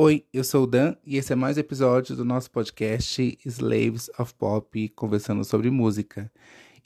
Oi, 0.00 0.24
eu 0.32 0.44
sou 0.44 0.62
o 0.62 0.66
Dan 0.68 0.94
e 1.04 1.16
esse 1.16 1.32
é 1.32 1.34
mais 1.34 1.56
um 1.56 1.60
episódio 1.60 2.14
do 2.14 2.24
nosso 2.24 2.48
podcast 2.52 3.36
Slaves 3.44 4.08
of 4.16 4.32
Pop, 4.34 4.88
conversando 4.90 5.42
sobre 5.42 5.72
música. 5.72 6.30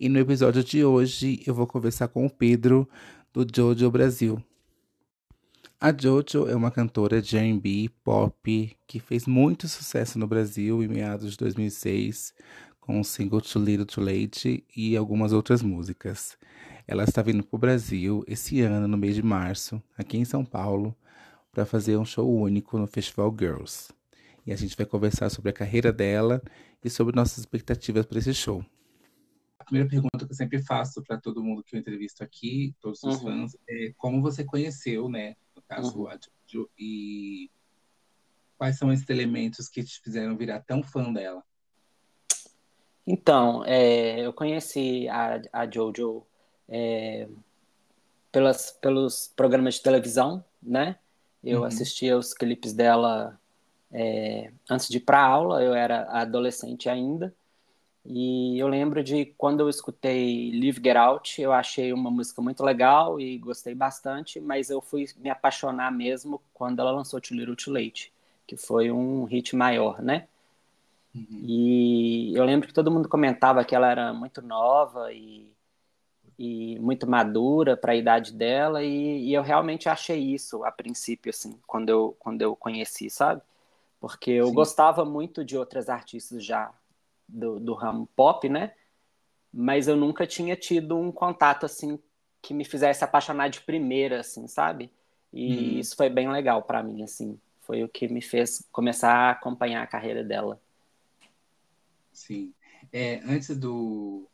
E 0.00 0.08
no 0.08 0.18
episódio 0.18 0.64
de 0.64 0.82
hoje 0.82 1.42
eu 1.46 1.52
vou 1.54 1.66
conversar 1.66 2.08
com 2.08 2.24
o 2.24 2.30
Pedro 2.30 2.88
do 3.30 3.46
Jojo 3.54 3.90
Brasil. 3.90 4.42
A 5.78 5.92
Jojo 5.94 6.48
é 6.48 6.56
uma 6.56 6.70
cantora 6.70 7.20
de 7.20 7.36
R&B 7.36 7.90
pop 8.02 8.74
que 8.86 8.98
fez 8.98 9.26
muito 9.26 9.68
sucesso 9.68 10.18
no 10.18 10.26
Brasil 10.26 10.82
em 10.82 10.88
meados 10.88 11.32
de 11.32 11.36
2006 11.36 12.32
com 12.80 12.98
o 12.98 13.04
single 13.04 13.42
Too 13.42 13.62
Little 13.62 13.84
Too 13.84 14.02
Late 14.02 14.64
e 14.74 14.96
algumas 14.96 15.34
outras 15.34 15.60
músicas. 15.60 16.38
Ela 16.88 17.04
está 17.04 17.20
vindo 17.20 17.44
para 17.44 17.56
o 17.56 17.60
Brasil 17.60 18.24
esse 18.26 18.62
ano, 18.62 18.88
no 18.88 18.96
mês 18.96 19.14
de 19.14 19.22
março, 19.22 19.82
aqui 19.98 20.16
em 20.16 20.24
São 20.24 20.46
Paulo, 20.46 20.96
para 21.52 21.66
fazer 21.66 21.98
um 21.98 22.04
show 22.04 22.28
único 22.28 22.78
no 22.78 22.86
Festival 22.86 23.34
Girls. 23.38 23.92
E 24.46 24.52
a 24.52 24.56
gente 24.56 24.76
vai 24.76 24.86
conversar 24.86 25.28
sobre 25.30 25.50
a 25.50 25.52
carreira 25.52 25.92
dela 25.92 26.42
e 26.82 26.88
sobre 26.88 27.14
nossas 27.14 27.38
expectativas 27.38 28.06
para 28.06 28.18
esse 28.18 28.32
show. 28.34 28.64
A 29.58 29.64
primeira 29.64 29.88
pergunta 29.88 30.24
que 30.24 30.32
eu 30.32 30.36
sempre 30.36 30.60
faço 30.62 31.02
para 31.02 31.18
todo 31.18 31.44
mundo 31.44 31.62
que 31.62 31.76
eu 31.76 31.80
entrevisto 31.80 32.24
aqui, 32.24 32.74
todos 32.80 33.02
os 33.04 33.16
uhum. 33.16 33.20
fãs, 33.20 33.56
é 33.68 33.92
como 33.96 34.20
você 34.20 34.42
conheceu, 34.42 35.08
né, 35.08 35.36
no 35.54 35.62
caso, 35.62 36.00
uhum. 36.00 36.08
a 36.08 36.18
Jojo, 36.46 36.68
e 36.76 37.48
quais 38.58 38.76
são 38.76 38.92
esses 38.92 39.08
elementos 39.08 39.68
que 39.68 39.84
te 39.84 40.00
fizeram 40.00 40.36
virar 40.36 40.60
tão 40.60 40.82
fã 40.82 41.12
dela? 41.12 41.44
Então, 43.06 43.64
é, 43.64 44.26
eu 44.26 44.32
conheci 44.32 45.08
a, 45.08 45.40
a 45.52 45.70
Jojo 45.70 46.26
é, 46.68 47.28
pelas, 48.32 48.72
pelos 48.72 49.28
programas 49.36 49.74
de 49.74 49.82
televisão, 49.82 50.44
né? 50.60 50.98
Eu 51.42 51.60
uhum. 51.60 51.64
assistia 51.64 52.16
os 52.16 52.32
clipes 52.32 52.72
dela 52.72 53.38
é, 53.92 54.50
antes 54.70 54.88
de 54.88 54.96
ir 54.96 55.00
para 55.00 55.22
aula, 55.22 55.62
eu 55.62 55.74
era 55.74 56.04
adolescente 56.10 56.88
ainda. 56.88 57.34
E 58.04 58.58
eu 58.58 58.66
lembro 58.66 59.02
de 59.02 59.26
quando 59.38 59.60
eu 59.60 59.68
escutei 59.68 60.50
Live 60.52 60.80
Get 60.82 60.96
Out, 60.96 61.40
eu 61.40 61.52
achei 61.52 61.92
uma 61.92 62.10
música 62.10 62.42
muito 62.42 62.64
legal 62.64 63.20
e 63.20 63.38
gostei 63.38 63.74
bastante, 63.74 64.40
mas 64.40 64.70
eu 64.70 64.80
fui 64.80 65.06
me 65.18 65.30
apaixonar 65.30 65.92
mesmo 65.92 66.42
quando 66.52 66.80
ela 66.80 66.90
lançou 66.90 67.20
Too 67.20 67.36
Little 67.36 67.54
Too 67.54 67.72
Late, 67.72 68.12
que 68.46 68.56
foi 68.56 68.90
um 68.90 69.24
hit 69.24 69.54
maior, 69.54 70.02
né? 70.02 70.26
Uhum. 71.14 71.42
E 71.44 72.32
eu 72.34 72.44
lembro 72.44 72.66
que 72.66 72.74
todo 72.74 72.90
mundo 72.90 73.08
comentava 73.08 73.64
que 73.64 73.74
ela 73.74 73.88
era 73.88 74.12
muito 74.12 74.42
nova 74.42 75.12
e 75.12 75.46
e 76.38 76.78
muito 76.78 77.06
madura 77.06 77.76
para 77.76 77.92
a 77.92 77.96
idade 77.96 78.32
dela 78.32 78.82
e, 78.82 79.28
e, 79.28 79.34
eu 79.34 79.42
realmente 79.42 79.88
achei 79.88 80.18
isso 80.18 80.64
a 80.64 80.72
princípio 80.72 81.30
assim 81.30 81.58
quando 81.66 81.88
eu 81.88 82.16
quando 82.18 82.42
eu 82.42 82.56
conheci 82.56 83.10
sabe? 83.10 83.42
Porque 84.00 84.30
eu 84.30 84.48
Sim. 84.48 84.54
gostava 84.54 85.04
muito 85.04 85.44
de 85.44 85.56
outras 85.56 85.88
artistas 85.88 86.44
já 86.44 86.72
do, 87.28 87.60
do 87.60 87.74
ramo 87.74 88.08
pop 88.16 88.48
né? 88.48 88.72
Mas 89.52 89.86
eu 89.88 89.96
nunca 89.96 90.26
tinha 90.26 90.56
tido 90.56 90.96
um 90.96 91.12
contato 91.12 91.66
assim 91.66 91.98
que 92.40 92.54
me 92.54 92.64
fizesse 92.64 93.04
apaixonar 93.04 93.48
de 93.48 93.60
primeira 93.60 94.20
assim 94.20 94.46
sabe? 94.46 94.90
E 95.32 95.76
hum. 95.76 95.78
isso 95.78 95.96
foi 95.96 96.08
bem 96.08 96.30
legal 96.30 96.62
para 96.62 96.82
mim 96.82 97.02
assim. 97.02 97.38
Foi 97.62 97.84
o 97.84 97.88
que 97.88 98.08
me 98.08 98.20
fez 98.20 98.66
começar 98.72 99.12
a 99.12 99.30
acompanhar 99.30 99.82
a 99.82 99.86
carreira 99.86 100.24
dela. 100.24 100.60
Sim. 102.12 102.52
É, 102.92 103.20
antes 103.24 103.56
do 103.56 104.28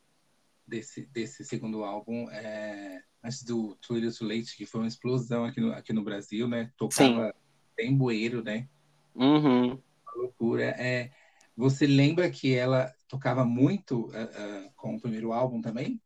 desse, 0.69 1.07
desse 1.07 1.45
segundo 1.45 1.83
álbum, 1.83 2.31
é, 2.31 3.03
antes 3.25 3.43
do 3.43 3.75
Too 3.77 3.97
Little 3.97 4.13
Too 4.13 4.29
Late, 4.29 4.57
que 4.57 4.67
foi 4.67 4.83
uma 4.83 4.89
explosão 4.89 5.45
aqui 5.45 5.61
no, 5.61 5.73
aqui 5.73 5.93
no 5.93 6.05
Brasil, 6.05 6.47
né? 6.47 6.71
Tocava 6.77 7.35
em 7.79 7.97
bueiro, 7.97 8.43
né? 8.43 8.69
Uhum. 9.15 9.73
Uma 9.73 10.13
loucura. 10.15 10.65
É, 10.79 11.11
você 11.57 11.87
lembra 11.87 12.31
que 12.31 12.55
ela 12.55 12.95
tocava 13.09 13.45
muito 13.45 14.07
uh, 14.07 14.11
uh, 14.11 14.73
com 14.77 14.95
o 14.95 15.01
primeiro 15.01 15.33
álbum 15.33 15.61
também? 15.61 16.01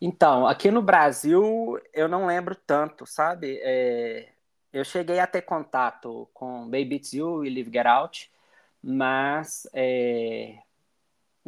Então, 0.00 0.46
aqui 0.46 0.70
no 0.70 0.80
Brasil, 0.80 1.78
eu 1.92 2.08
não 2.08 2.26
lembro 2.26 2.54
tanto, 2.54 3.04
sabe? 3.06 3.60
É, 3.62 4.32
eu 4.72 4.82
cheguei 4.82 5.18
a 5.18 5.26
ter 5.26 5.42
contato 5.42 6.28
com 6.32 6.64
Baby 6.64 6.96
It's 6.96 7.12
You 7.12 7.44
e 7.44 7.50
Live 7.50 7.70
Get 7.70 7.86
Out, 7.86 8.30
mas 8.82 9.68
é, 9.74 10.58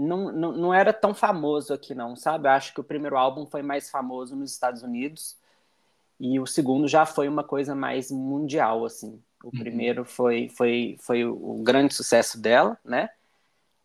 não, 0.02 0.32
não, 0.32 0.52
não 0.52 0.74
era 0.74 0.92
tão 0.92 1.14
famoso 1.14 1.72
aqui, 1.72 1.94
não, 1.94 2.16
sabe? 2.16 2.48
Eu 2.48 2.52
acho 2.52 2.74
que 2.74 2.80
o 2.80 2.84
primeiro 2.84 3.16
álbum 3.16 3.46
foi 3.46 3.62
mais 3.62 3.90
famoso 3.90 4.36
nos 4.36 4.52
Estados 4.52 4.82
Unidos 4.82 5.36
e 6.18 6.38
o 6.38 6.46
segundo 6.46 6.86
já 6.86 7.04
foi 7.04 7.28
uma 7.28 7.42
coisa 7.42 7.74
mais 7.74 8.10
mundial, 8.10 8.84
assim. 8.84 9.20
O 9.42 9.48
uhum. 9.48 9.58
primeiro 9.58 10.04
foi, 10.04 10.48
foi, 10.48 10.96
foi 11.00 11.24
o 11.24 11.60
grande 11.64 11.94
sucesso 11.94 12.40
dela, 12.40 12.78
né? 12.84 13.10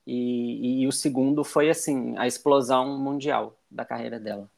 E, 0.05 0.81
e 0.83 0.87
o 0.87 0.91
segundo 0.91 1.43
foi, 1.43 1.69
assim, 1.69 2.15
a 2.17 2.27
explosão 2.27 2.97
mundial 2.97 3.59
da 3.69 3.83
carreira 3.83 4.19
dela. 4.19 4.49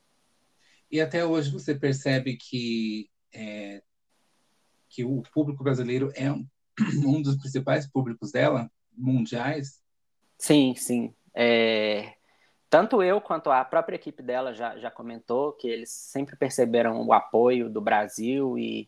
E 0.92 1.00
até 1.00 1.25
hoje 1.25 1.52
você 1.52 1.74
percebe 1.74 2.36
que, 2.36 3.09
é, 3.34 3.81
que 4.90 5.06
o 5.06 5.22
público 5.34 5.64
brasileiro 5.64 6.12
é 6.16 6.31
um, 6.31 6.46
um 7.06 7.22
dos 7.22 7.38
principais 7.38 7.88
públicos 7.88 8.31
dela, 8.31 8.69
mundiais? 8.96 9.81
Sim, 10.38 10.75
sim. 10.75 11.14
É, 11.34 12.14
tanto 12.70 13.02
eu 13.02 13.20
quanto 13.20 13.50
a 13.50 13.66
própria 13.66 13.96
equipe 13.96 14.22
dela 14.22 14.54
já, 14.54 14.78
já 14.78 14.92
comentou 14.92 15.54
que 15.54 15.68
eles 15.68 15.90
sempre 15.90 16.36
perceberam 16.36 17.06
o 17.06 17.14
apoio 17.14 17.70
do 17.70 17.82
Brasil 17.82 18.58
e, 18.58 18.88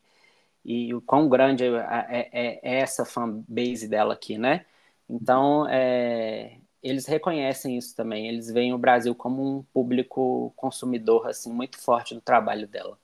e 0.63 0.93
o 0.93 1.01
quão 1.01 1.27
grande 1.27 1.65
é, 1.65 1.69
é, 2.09 2.29
é, 2.31 2.59
é 2.61 2.79
essa 2.79 3.05
fanbase 3.05 3.87
dela 3.87 4.13
aqui, 4.13 4.37
né? 4.37 4.65
Então, 5.09 5.67
é, 5.67 6.57
eles 6.81 7.05
reconhecem 7.05 7.77
isso 7.77 7.95
também. 7.95 8.27
Eles 8.27 8.51
veem 8.51 8.73
o 8.73 8.77
Brasil 8.77 9.13
como 9.13 9.59
um 9.59 9.63
público 9.63 10.53
consumidor 10.55 11.27
assim 11.27 11.51
muito 11.51 11.77
forte 11.77 12.13
do 12.13 12.21
trabalho 12.21 12.67
dela. 12.67 12.97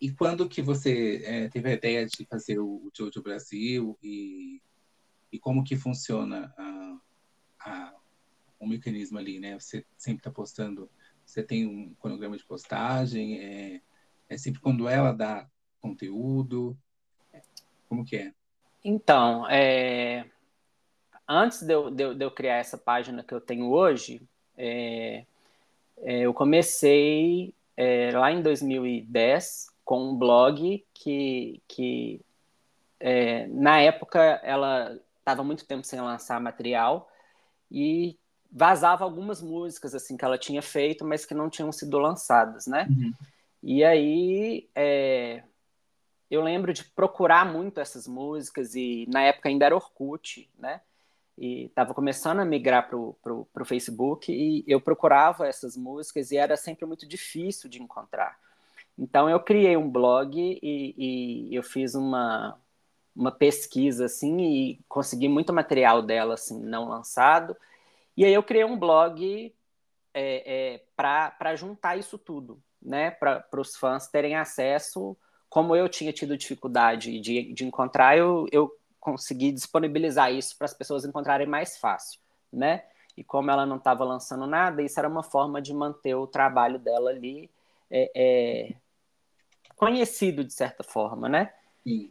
E 0.00 0.10
quando 0.10 0.48
que 0.48 0.60
você 0.60 1.22
é, 1.24 1.48
teve 1.48 1.70
a 1.70 1.74
ideia 1.74 2.06
de 2.06 2.26
fazer 2.26 2.58
o, 2.58 2.90
Jojo 2.92 3.22
Brasil 3.22 3.96
e, 4.02 4.60
e 5.32 5.38
como 5.38 5.64
que 5.64 5.76
funciona 5.76 6.52
a, 6.58 6.96
a, 7.64 7.94
um 8.60 8.68
mecanismo 8.68 9.18
ali, 9.18 9.40
né? 9.40 9.58
Você 9.58 9.84
sempre 9.96 10.20
está 10.20 10.30
postando, 10.30 10.90
você 11.24 11.42
tem 11.42 11.66
um 11.66 11.94
cronograma 11.94 12.36
de 12.36 12.44
postagem, 12.44 13.38
é, 13.38 13.80
é 14.28 14.36
sempre 14.36 14.60
quando 14.60 14.88
ela 14.88 15.12
dá 15.12 15.48
conteúdo, 15.80 16.76
como 17.88 18.04
que 18.04 18.16
é? 18.16 18.32
Então, 18.84 19.48
é, 19.48 20.26
antes 21.28 21.62
de 21.62 21.72
eu, 21.72 21.90
de, 21.90 22.14
de 22.14 22.24
eu, 22.24 22.30
criar 22.30 22.56
essa 22.56 22.76
página 22.76 23.22
que 23.22 23.32
eu 23.32 23.40
tenho 23.40 23.70
hoje, 23.70 24.26
é, 24.56 25.24
é, 25.98 26.20
eu 26.20 26.34
comecei 26.34 27.54
é, 27.76 28.10
lá 28.12 28.30
em 28.30 28.42
2010 28.42 29.68
com 29.84 30.10
um 30.10 30.16
blog 30.16 30.84
que, 30.92 31.62
que 31.68 32.20
é, 33.00 33.46
na 33.48 33.80
época 33.80 34.20
ela 34.42 34.98
estava 35.18 35.42
muito 35.42 35.66
tempo 35.66 35.84
sem 35.86 36.00
lançar 36.00 36.40
material 36.40 37.10
e 37.74 38.16
vazava 38.52 39.02
algumas 39.02 39.42
músicas 39.42 39.96
assim 39.96 40.16
que 40.16 40.24
ela 40.24 40.38
tinha 40.38 40.62
feito, 40.62 41.04
mas 41.04 41.26
que 41.26 41.34
não 41.34 41.50
tinham 41.50 41.72
sido 41.72 41.98
lançadas, 41.98 42.68
né? 42.68 42.86
Uhum. 42.88 43.12
E 43.60 43.82
aí 43.82 44.68
é, 44.76 45.42
eu 46.30 46.40
lembro 46.40 46.72
de 46.72 46.84
procurar 46.84 47.44
muito 47.44 47.80
essas 47.80 48.06
músicas 48.06 48.76
e 48.76 49.06
na 49.10 49.22
época 49.22 49.48
ainda 49.48 49.66
era 49.66 49.74
Orkut, 49.74 50.48
né? 50.56 50.80
E 51.36 51.64
estava 51.64 51.92
começando 51.92 52.38
a 52.38 52.44
migrar 52.44 52.88
para 52.88 52.96
o 52.96 53.64
Facebook 53.64 54.30
e 54.30 54.62
eu 54.68 54.80
procurava 54.80 55.48
essas 55.48 55.76
músicas 55.76 56.30
e 56.30 56.36
era 56.36 56.56
sempre 56.56 56.86
muito 56.86 57.08
difícil 57.08 57.68
de 57.68 57.82
encontrar. 57.82 58.38
Então 58.96 59.28
eu 59.28 59.40
criei 59.40 59.76
um 59.76 59.90
blog 59.90 60.38
e, 60.38 60.94
e 60.96 61.52
eu 61.52 61.64
fiz 61.64 61.96
uma, 61.96 62.56
uma 63.14 63.30
pesquisa 63.30 64.06
assim 64.06 64.40
e 64.40 64.80
consegui 64.88 65.28
muito 65.28 65.52
material 65.52 66.02
dela 66.02 66.34
assim 66.34 66.60
não 66.60 66.88
lançado 66.88 67.56
e 68.16 68.24
aí 68.24 68.32
eu 68.32 68.42
criei 68.42 68.64
um 68.64 68.78
blog 68.78 69.54
é, 70.12 70.74
é, 70.74 70.82
para 70.96 71.56
juntar 71.56 71.98
isso 71.98 72.16
tudo, 72.16 72.62
né? 72.80 73.10
Para 73.10 73.44
os 73.58 73.76
fãs 73.76 74.06
terem 74.06 74.36
acesso. 74.36 75.16
Como 75.50 75.74
eu 75.74 75.88
tinha 75.88 76.12
tido 76.12 76.36
dificuldade 76.36 77.20
de, 77.20 77.52
de 77.52 77.64
encontrar, 77.64 78.16
eu, 78.16 78.46
eu 78.52 78.72
consegui 79.00 79.52
disponibilizar 79.52 80.32
isso 80.32 80.56
para 80.56 80.66
as 80.66 80.74
pessoas 80.74 81.04
encontrarem 81.04 81.46
mais 81.46 81.76
fácil, 81.76 82.20
né? 82.52 82.84
E 83.16 83.22
como 83.22 83.50
ela 83.50 83.66
não 83.66 83.76
estava 83.76 84.04
lançando 84.04 84.46
nada, 84.46 84.82
isso 84.82 84.98
era 84.98 85.08
uma 85.08 85.22
forma 85.22 85.60
de 85.60 85.72
manter 85.74 86.14
o 86.14 86.26
trabalho 86.26 86.78
dela 86.78 87.10
ali 87.10 87.50
é, 87.90 88.10
é, 88.14 88.74
conhecido 89.76 90.44
de 90.44 90.52
certa 90.52 90.82
forma, 90.82 91.28
né? 91.28 91.52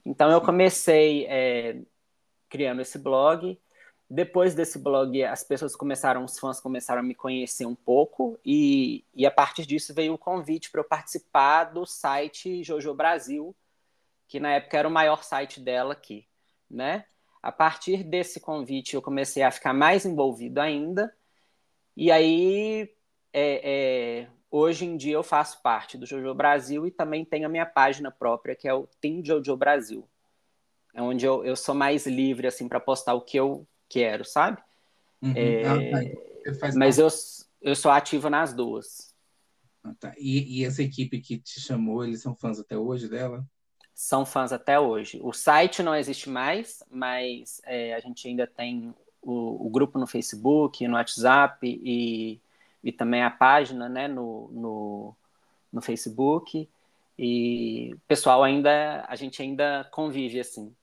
Então 0.06 0.31
eu 0.31 0.42
comecei 0.42 1.25
é, 1.25 1.81
criando 2.50 2.81
esse 2.81 2.98
blog 3.00 3.60
depois 4.14 4.54
desse 4.54 4.78
blog, 4.78 5.24
as 5.24 5.44
pessoas 5.44 5.75
começaram, 5.75 6.24
os 6.24 6.38
fãs 6.38 6.60
começaram 6.60 7.00
a 7.00 7.04
me 7.04 7.16
conhecer 7.16 7.66
um 7.66 7.74
pouco, 7.74 8.40
e, 8.46 9.04
e 9.12 9.25
a 9.25 9.31
partir 9.31 9.66
disso 9.66 9.92
veio 9.92 10.14
o 10.14 10.20
convite 10.20 10.70
para 10.70 10.81
eu 10.81 10.86
participar 10.86 11.64
do 11.66 11.84
site 11.84 12.64
Jojo 12.64 12.94
Brasil, 12.94 13.56
que 14.28 14.40
na 14.40 14.54
época 14.54 14.78
era 14.78 14.88
o 14.88 14.92
maior 14.92 15.24
site 15.24 15.60
dela 15.60 15.94
aqui. 15.94 16.28
né? 16.70 17.06
A 17.42 17.52
partir 17.52 18.04
desse 18.04 18.40
convite, 18.40 18.94
eu 18.94 19.02
comecei 19.02 19.42
a 19.42 19.50
ficar 19.50 19.74
mais 19.74 20.06
envolvido 20.06 20.62
ainda. 20.62 21.12
E 21.98 22.12
aí, 22.12 22.90
é, 23.34 24.22
é, 24.22 24.28
hoje 24.53 24.85
em 24.85 24.95
dia, 24.95 25.13
eu 25.13 25.23
faço 25.23 25.61
parte 25.61 25.97
do 25.97 26.05
Jojo 26.05 26.33
Brasil 26.33 26.85
e 26.85 26.91
também 26.91 27.25
tenho 27.25 27.47
a 27.47 27.50
minha 27.50 27.65
página 27.65 28.11
própria, 28.11 28.55
que 28.55 28.67
é 28.67 28.73
o 28.73 28.88
Team 29.01 29.25
Jojo 29.25 29.57
Brasil. 29.57 30.07
É 30.94 31.01
onde 31.01 31.25
eu, 31.25 31.44
eu 31.44 31.55
sou 31.55 31.73
mais 31.73 32.05
livre, 32.05 32.45
assim, 32.45 32.67
para 32.67 32.79
postar 32.79 33.15
o 33.15 33.21
que 33.21 33.38
eu 33.38 33.67
quero, 33.89 34.23
sabe? 34.23 34.61
Uhum. 35.21 35.33
É, 35.35 35.63
ah, 35.65 36.59
tá. 36.59 36.69
mas 36.75 37.00
eu, 37.00 37.07
eu 37.61 37.75
sou 37.75 37.89
ativo 37.89 38.29
nas 38.29 38.53
duas. 38.53 39.13
Ah, 39.83 39.94
tá. 40.00 40.13
e, 40.17 40.59
e 40.59 40.65
essa 40.65 40.83
equipe 40.83 41.19
que 41.19 41.39
te 41.39 41.59
chamou, 41.59 42.03
eles 42.03 42.21
são 42.21 42.35
fãs 42.35 42.59
até 42.59 42.77
hoje 42.77 43.09
dela? 43.09 43.44
são 43.94 44.25
fãs 44.25 44.51
até 44.51 44.79
hoje. 44.79 45.19
O 45.21 45.31
site 45.31 45.83
não 45.83 45.95
existe 45.95 46.29
mais, 46.29 46.83
mas 46.89 47.61
é, 47.63 47.94
a 47.94 48.00
gente 48.00 48.27
ainda 48.27 48.47
tem 48.47 48.94
o, 49.21 49.67
o, 49.67 49.69
grupo 49.69 50.00
no 50.00 50.07
Facebook, 50.07 50.85
no 50.88 50.95
WhatsApp 50.95 51.59
e, 51.63 52.41
e 52.83 52.91
também 52.91 53.24
a 53.24 53.30
página 53.30 53.88
né, 53.88 54.07
no, 54.07 54.50
no, 54.51 55.15
no 55.71 55.81
Facebook. 55.81 56.69
E 57.18 57.91
o 57.94 58.00
pessoal 58.07 58.44
ainda, 58.44 59.06
a 59.07 59.15
gente 59.15 59.41
ainda 59.41 59.88
convive 59.91 60.39
assim. 60.39 60.75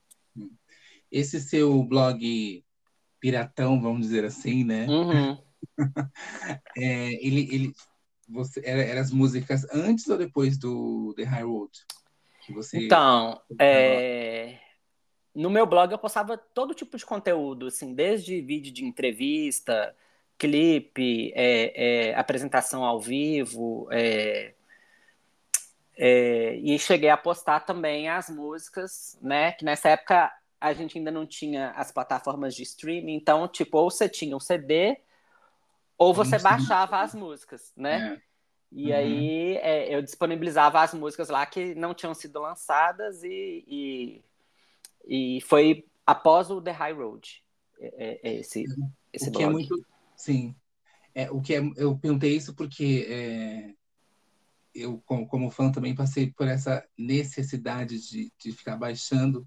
Esse 1.10 1.40
seu 1.40 1.82
blog 1.82 2.64
piratão, 3.18 3.80
vamos 3.80 4.02
dizer 4.02 4.24
assim, 4.24 4.64
né? 4.64 4.86
Uhum. 4.86 5.38
é, 6.76 7.26
ele, 7.26 7.48
ele, 7.52 7.72
você, 8.28 8.62
era, 8.64 8.82
era 8.82 9.00
as 9.00 9.10
músicas 9.10 9.66
antes 9.72 10.08
ou 10.08 10.16
depois 10.16 10.56
do 10.56 11.12
The 11.16 11.24
High 11.24 11.44
Road? 11.44 11.72
que 12.50 12.52
você. 12.52 12.84
Então, 12.84 13.40
é... 13.58 14.58
no 15.34 15.48
meu 15.48 15.64
blog 15.64 15.92
eu 15.92 15.98
postava 15.98 16.36
todo 16.36 16.74
tipo 16.74 16.96
de 16.96 17.06
conteúdo, 17.06 17.66
assim, 17.66 17.94
desde 17.94 18.40
vídeo 18.40 18.72
de 18.72 18.84
entrevista, 18.84 19.94
clipe, 20.40 21.32
é, 21.36 22.08
é, 22.08 22.14
apresentação 22.14 22.82
ao 22.82 22.98
vivo, 22.98 23.86
é, 23.92 24.54
é, 25.98 26.54
e 26.56 26.78
cheguei 26.78 27.10
a 27.10 27.16
postar 27.16 27.60
também 27.60 28.08
as 28.08 28.30
músicas, 28.30 29.18
né? 29.20 29.52
Que 29.52 29.66
nessa 29.66 29.90
época 29.90 30.32
a 30.58 30.72
gente 30.72 30.96
ainda 30.96 31.10
não 31.10 31.26
tinha 31.26 31.72
as 31.72 31.92
plataformas 31.92 32.54
de 32.54 32.62
streaming, 32.62 33.14
então, 33.14 33.46
tipo, 33.46 33.76
ou 33.76 33.90
você 33.90 34.08
tinha 34.08 34.34
um 34.34 34.40
CD, 34.40 34.96
ou 35.98 36.14
você 36.14 36.38
baixava 36.38 37.00
as 37.00 37.14
músicas, 37.14 37.70
né? 37.76 38.16
É. 38.16 38.30
E 38.72 38.90
uhum. 38.90 38.96
aí 38.96 39.56
é, 39.58 39.94
eu 39.94 40.00
disponibilizava 40.00 40.80
as 40.80 40.94
músicas 40.94 41.28
lá 41.28 41.44
que 41.44 41.74
não 41.74 41.92
tinham 41.92 42.14
sido 42.14 42.40
lançadas 42.40 43.22
e, 43.24 43.64
e, 43.66 44.24
e 45.06 45.40
foi 45.42 45.84
após 46.06 46.50
o 46.50 46.62
The 46.62 46.70
High 46.70 46.92
Road 46.92 47.42
é, 47.80 48.20
é, 48.22 48.34
esse, 48.36 48.64
esse 49.12 49.28
o 49.28 49.32
que 49.32 49.38
blog. 49.38 49.44
é 49.44 49.52
muito 49.52 49.90
sim 50.20 50.54
é 51.14 51.30
o 51.30 51.40
que 51.40 51.54
é, 51.54 51.60
eu 51.76 51.98
perguntei 51.98 52.36
isso 52.36 52.54
porque 52.54 53.06
é, 53.08 53.74
eu 54.74 55.00
como, 55.04 55.26
como, 55.26 55.50
fã 55.50 55.70
também 55.70 55.94
passei 55.94 56.30
por 56.32 56.46
essa 56.46 56.86
necessidade 56.96 57.98
de, 58.08 58.32
de 58.38 58.52
ficar 58.52 58.76
baixando 58.76 59.46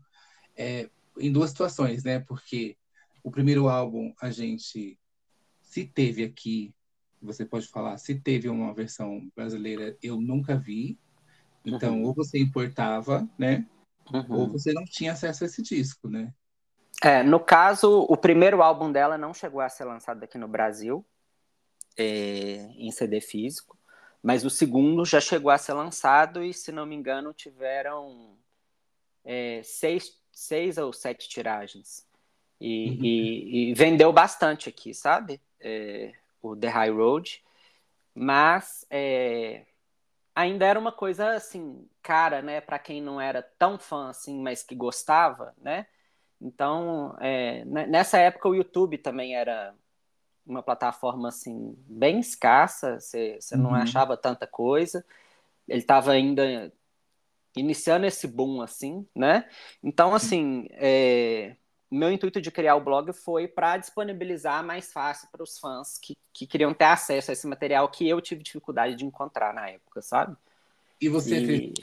é, 0.56 0.90
em 1.18 1.32
duas 1.32 1.52
situações 1.52 2.04
né 2.04 2.20
porque 2.20 2.78
o 3.24 3.32
primeiro 3.32 3.70
álbum 3.70 4.14
a 4.22 4.30
gente 4.30 5.00
se 5.62 5.86
teve 5.86 6.24
aqui 6.24 6.74
você 7.24 7.46
pode 7.46 7.68
falar 7.68 7.98
se 7.98 8.16
teve 8.16 8.50
uma 8.50 8.74
versão 8.74 9.32
brasileira, 9.36 9.98
eu 10.02 10.20
nunca 10.20 10.58
vi. 10.58 11.00
Então, 11.66 12.02
uhum. 12.02 12.08
ou 12.08 12.14
você 12.14 12.38
importava, 12.38 13.28
né? 13.38 13.66
Uhum. 14.12 14.36
Ou 14.36 14.52
você 14.52 14.74
não 14.74 14.84
tinha 14.84 15.14
acesso 15.14 15.44
a 15.44 15.48
esse 15.48 15.62
disco, 15.62 16.10
né? 16.10 16.34
É, 17.04 17.22
no 17.22 17.38
caso, 17.38 18.06
o 18.08 18.16
primeiro 18.16 18.64
álbum 18.64 18.90
dela 18.90 19.18
não 19.18 19.34
chegou 19.34 19.60
a 19.60 19.68
ser 19.68 19.84
lançado 19.84 20.24
aqui 20.24 20.38
no 20.38 20.48
Brasil, 20.48 21.06
é, 21.98 22.70
em 22.78 22.90
CD 22.92 23.20
físico, 23.20 23.78
mas 24.22 24.46
o 24.46 24.50
segundo 24.50 25.04
já 25.04 25.20
chegou 25.20 25.52
a 25.52 25.58
ser 25.58 25.74
lançado 25.74 26.42
e, 26.42 26.54
se 26.54 26.72
não 26.72 26.86
me 26.86 26.96
engano, 26.96 27.34
tiveram 27.34 28.38
é, 29.26 29.62
seis, 29.64 30.18
seis 30.32 30.78
ou 30.78 30.94
sete 30.94 31.28
tiragens. 31.28 32.08
E, 32.62 32.92
uhum. 32.92 33.04
e, 33.04 33.72
e 33.72 33.74
vendeu 33.74 34.14
bastante 34.14 34.70
aqui, 34.70 34.94
sabe? 34.94 35.42
É, 35.60 36.14
o 36.42 36.56
The 36.56 36.70
High 36.70 36.92
Road, 36.92 37.44
mas 38.16 38.86
é, 38.90 39.66
ainda 40.34 40.66
era 40.66 40.80
uma 40.80 40.92
coisa 40.94 41.32
assim 41.36 41.86
cara, 42.02 42.42
né, 42.42 42.62
para 42.62 42.80
quem 42.80 43.02
não 43.02 43.20
era 43.20 43.42
tão 43.42 43.78
fã 43.78 44.10
assim, 44.10 44.42
mas 44.42 44.64
que 44.64 44.74
gostava, 44.74 45.54
né? 45.62 45.86
Então, 46.44 47.16
é, 47.22 47.64
nessa 47.66 48.18
época 48.18 48.50
o 48.50 48.56
YouTube 48.56 48.98
também 48.98 49.34
era 49.34 49.74
uma 50.46 50.62
plataforma 50.62 51.30
assim 51.30 51.74
bem 51.88 52.20
escassa, 52.20 53.00
você 53.00 53.40
não 53.54 53.70
uhum. 53.70 53.76
achava 53.76 54.18
tanta 54.18 54.46
coisa. 54.46 55.06
Ele 55.68 55.80
estava 55.80 56.12
ainda 56.12 56.72
iniciando 57.56 58.06
esse 58.06 58.28
boom 58.28 58.62
assim, 58.62 59.08
né? 59.16 59.48
Então, 59.82 60.14
assim, 60.14 60.68
é, 60.72 61.56
meu 61.90 62.12
intuito 62.12 62.42
de 62.42 62.52
criar 62.52 62.76
o 62.76 62.84
blog 62.84 63.14
foi 63.14 63.48
para 63.48 63.78
disponibilizar 63.78 64.66
mais 64.66 64.92
fácil 64.92 65.30
para 65.32 65.44
os 65.44 65.58
fãs 65.58 65.98
que, 65.98 66.18
que 66.34 66.46
queriam 66.46 66.74
ter 66.74 66.86
acesso 66.86 67.32
a 67.32 67.34
esse 67.34 67.48
material 67.48 67.88
que 67.90 68.08
eu 68.08 68.20
tive 68.20 68.44
dificuldade 68.44 68.96
de 68.96 69.06
encontrar 69.06 69.54
na 69.54 69.70
época, 69.70 70.02
sabe? 70.02 70.36
E 71.00 71.08
você 71.08 71.40
e... 71.40 71.74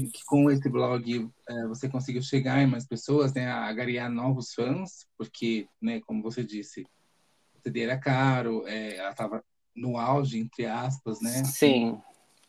que 0.00 0.24
com 0.24 0.50
esse 0.50 0.68
blog 0.68 1.30
é, 1.48 1.66
você 1.66 1.88
conseguiu 1.88 2.22
chegar 2.22 2.62
em 2.62 2.66
mais 2.66 2.86
pessoas, 2.86 3.32
né, 3.34 3.46
agariar 3.46 4.10
novos 4.10 4.54
fãs, 4.54 5.06
porque, 5.18 5.68
né, 5.80 6.00
como 6.00 6.22
você 6.22 6.42
disse, 6.42 6.86
o 7.54 7.60
CD 7.60 7.82
era 7.82 7.98
caro, 7.98 8.66
é, 8.66 8.96
ela 8.96 9.10
estava 9.10 9.44
no 9.74 9.98
auge, 9.98 10.38
entre 10.38 10.66
aspas, 10.66 11.20
né? 11.20 11.44
Sim. 11.44 12.00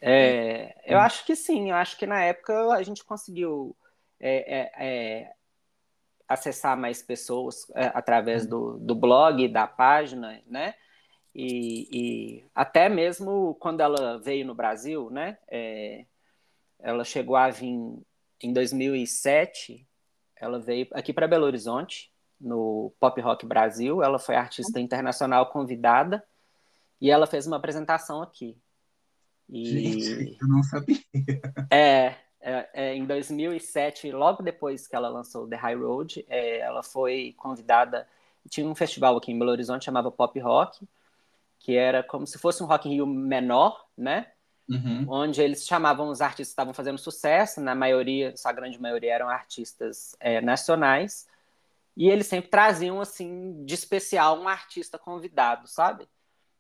É, 0.02 0.76
eu 0.86 1.00
acho 1.00 1.26
que 1.26 1.36
sim, 1.36 1.70
eu 1.70 1.76
acho 1.76 1.98
que 1.98 2.06
na 2.06 2.22
época 2.22 2.74
a 2.74 2.84
gente 2.84 3.06
conseguiu 3.06 3.76
é, 4.20 4.60
é, 4.60 4.72
é 4.78 5.34
acessar 6.28 6.78
mais 6.78 7.02
pessoas 7.02 7.70
é, 7.76 7.86
através 7.94 8.46
do, 8.46 8.78
do 8.80 8.96
blog, 8.96 9.48
da 9.48 9.68
página, 9.68 10.42
né? 10.48 10.76
E, 11.36 11.88
e, 11.92 12.46
até 12.54 12.90
mesmo 12.90 13.56
quando 13.56 13.82
ela 13.82 14.20
veio 14.20 14.46
no 14.46 14.54
Brasil, 14.54 15.10
né? 15.10 15.38
É, 15.50 16.06
ela 16.84 17.06
chegou 17.06 17.38
a 17.38 17.50
vir 17.50 17.74
em 18.42 18.54
2007. 18.54 19.88
Ela 20.36 20.60
veio 20.60 20.86
aqui 20.92 21.14
para 21.14 21.28
Belo 21.28 21.46
Horizonte 21.46 22.12
no 22.40 22.94
Pop 23.00 23.20
Rock 23.22 23.46
Brasil. 23.46 24.04
Ela 24.04 24.20
foi 24.20 24.36
artista 24.36 24.82
internacional 24.82 25.50
convidada 25.50 26.22
e 27.00 27.10
ela 27.10 27.26
fez 27.26 27.48
uma 27.48 27.56
apresentação 27.56 28.22
aqui. 28.22 28.58
E... 29.50 29.66
Gente, 29.66 30.38
eu 30.42 30.48
não 30.48 30.62
sabia. 30.62 31.00
É, 31.72 32.16
é, 32.42 32.70
é, 32.74 32.96
em 32.96 33.06
2007, 33.06 34.12
logo 34.12 34.44
depois 34.44 34.86
que 34.86 34.96
ela 34.96 35.08
lançou 35.08 35.48
The 35.48 35.56
High 35.56 35.76
Road, 35.76 36.26
é, 36.28 36.60
ela 36.60 36.84
foi 36.84 37.34
convidada. 37.38 38.06
Tinha 38.50 38.68
um 38.68 38.76
festival 38.76 39.16
aqui 39.16 39.32
em 39.32 39.40
Belo 39.40 39.52
Horizonte 39.52 39.86
chamava 39.86 40.12
Pop 40.12 40.38
Rock, 40.38 40.86
que 41.60 41.78
era 41.78 42.04
como 42.04 42.28
se 42.28 42.38
fosse 42.38 42.62
um 42.62 42.66
Rock 42.66 42.90
in 42.90 42.96
Rio 42.96 43.08
menor, 43.08 43.86
né? 43.98 44.33
Uhum. 44.70 45.06
Onde 45.10 45.42
eles 45.42 45.66
chamavam 45.66 46.10
os 46.10 46.22
artistas 46.22 46.48
que 46.48 46.52
estavam 46.52 46.74
fazendo 46.74 46.98
sucesso, 46.98 47.60
na 47.60 47.76
maioria, 47.76 48.36
sua 48.38 48.54
grande 48.54 48.80
maioria 48.82 49.14
eram 49.14 49.30
artistas 49.30 50.16
é, 50.20 50.40
nacionais, 50.42 51.28
e 51.96 52.10
eles 52.10 52.28
sempre 52.28 52.50
traziam, 52.50 53.02
assim, 53.02 53.64
de 53.66 53.74
especial 53.74 54.40
um 54.40 54.48
artista 54.48 54.98
convidado, 54.98 55.68
sabe? 55.68 56.08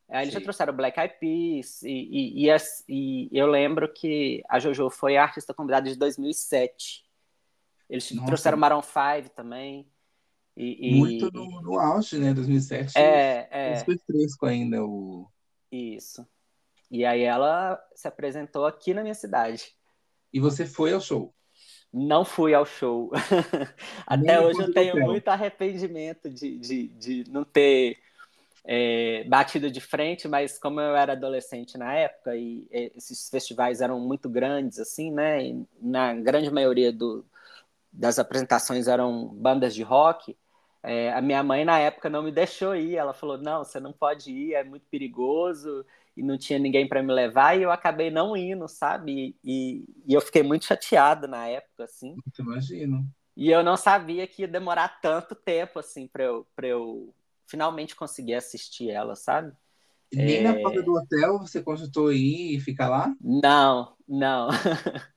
Aí 0.09 0.23
eles 0.23 0.33
Sim. 0.33 0.39
já 0.39 0.43
trouxeram 0.43 0.75
Black 0.75 0.99
Eyed 0.99 1.15
Peas, 1.19 1.81
e, 1.81 1.89
e, 1.89 2.47
e, 2.47 2.55
e, 2.87 3.29
eu 3.31 3.47
lembro 3.47 3.91
que 3.91 4.43
a 4.49 4.59
JoJo 4.59 4.89
foi 4.89 5.17
a 5.17 5.23
artista 5.23 5.53
convidada 5.53 5.89
de 5.89 5.95
2007. 5.95 7.03
Eles 7.89 8.11
Nossa. 8.11 8.27
trouxeram 8.27 8.57
Maroon 8.57 8.81
5 8.81 9.29
também. 9.35 9.87
E, 10.55 10.95
Muito 10.95 11.31
no, 11.33 11.61
no 11.61 11.79
auge, 11.79 12.19
né? 12.19 12.31
2007. 12.31 12.95
É, 12.95 13.47
é. 13.49 13.83
Foi 13.83 13.97
fresco 13.97 14.45
ainda 14.45 14.85
o... 14.85 15.27
Isso. 15.71 16.27
E 16.93 17.03
aí 17.03 17.23
ela 17.23 17.83
se 17.95 18.07
apresentou 18.07 18.67
aqui 18.67 18.93
na 18.93 19.01
minha 19.01 19.15
cidade. 19.15 19.73
E 20.31 20.39
você 20.39 20.63
foi 20.63 20.93
ao 20.93 21.01
show? 21.01 21.33
Não 21.91 22.23
fui 22.23 22.53
ao 22.53 22.67
show. 22.67 23.11
Até 24.05 24.37
Nem 24.37 24.45
hoje 24.45 24.61
eu 24.61 24.71
tenho 24.71 25.03
muito 25.03 25.27
arrependimento 25.27 26.29
de, 26.29 26.55
de, 26.59 26.87
de 26.89 27.31
não 27.31 27.43
ter 27.43 27.97
é, 28.63 29.23
batida 29.23 29.71
de 29.71 29.81
frente, 29.81 30.27
mas 30.27 30.59
como 30.59 30.79
eu 30.79 30.95
era 30.95 31.13
adolescente 31.13 31.79
na 31.79 31.91
época 31.95 32.35
e 32.35 32.67
esses 32.71 33.27
festivais 33.27 33.81
eram 33.81 33.99
muito 33.99 34.29
grandes, 34.29 34.77
assim, 34.77 35.11
né? 35.11 35.43
E 35.43 35.65
na 35.81 36.13
grande 36.13 36.51
maioria 36.51 36.93
do, 36.93 37.25
das 37.91 38.19
apresentações 38.19 38.87
eram 38.87 39.29
bandas 39.29 39.73
de 39.73 39.81
rock. 39.81 40.37
É, 40.83 41.11
a 41.11 41.21
minha 41.21 41.41
mãe 41.41 41.65
na 41.65 41.79
época 41.79 42.07
não 42.07 42.21
me 42.21 42.31
deixou 42.31 42.75
ir. 42.75 42.97
Ela 42.97 43.15
falou: 43.15 43.39
não, 43.39 43.63
você 43.63 43.79
não 43.79 43.91
pode 43.91 44.31
ir, 44.31 44.53
é 44.53 44.63
muito 44.63 44.85
perigoso 44.91 45.83
e 46.15 46.23
não 46.23 46.37
tinha 46.37 46.59
ninguém 46.59 46.87
para 46.87 47.01
me 47.01 47.11
levar. 47.11 47.57
E 47.57 47.63
eu 47.63 47.71
acabei 47.71 48.11
não 48.11 48.37
indo, 48.37 48.67
sabe? 48.67 49.35
E, 49.43 49.85
e, 50.07 50.13
eu 50.13 50.21
fiquei 50.21 50.43
muito 50.43 50.65
chateado 50.65 51.27
na 51.27 51.47
época, 51.47 51.83
assim. 51.85 52.15
Imagino. 52.39 53.05
E 53.35 53.49
eu 53.49 53.63
não 53.63 53.75
sabia 53.75 54.27
que 54.27 54.43
ia 54.43 54.47
demorar 54.47 54.99
tanto 55.01 55.33
tempo 55.33 55.79
assim 55.79 56.07
para 56.07 56.23
eu, 56.23 56.47
eu 56.61 57.13
finalmente 57.47 57.95
conseguir 57.95 58.35
assistir 58.35 58.91
ela, 58.91 59.15
sabe? 59.15 59.51
Nem 60.13 60.37
é... 60.37 60.41
na 60.41 60.53
porta 60.61 60.81
do 60.83 60.93
hotel 60.93 61.39
você 61.39 61.61
consultou 61.61 62.13
ir 62.13 62.55
e 62.55 62.59
ficar 62.59 62.89
lá? 62.89 63.13
Não, 63.19 63.95
não. 64.07 64.49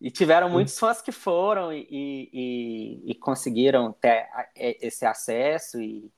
e 0.00 0.10
tiveram 0.10 0.48
muitos 0.48 0.78
fãs 0.78 1.02
que 1.02 1.10
foram 1.10 1.72
e, 1.72 1.86
e, 1.90 3.10
e 3.10 3.14
conseguiram 3.16 3.92
ter 3.92 4.28
esse 4.54 5.04
acesso 5.04 5.80
e, 5.80 6.10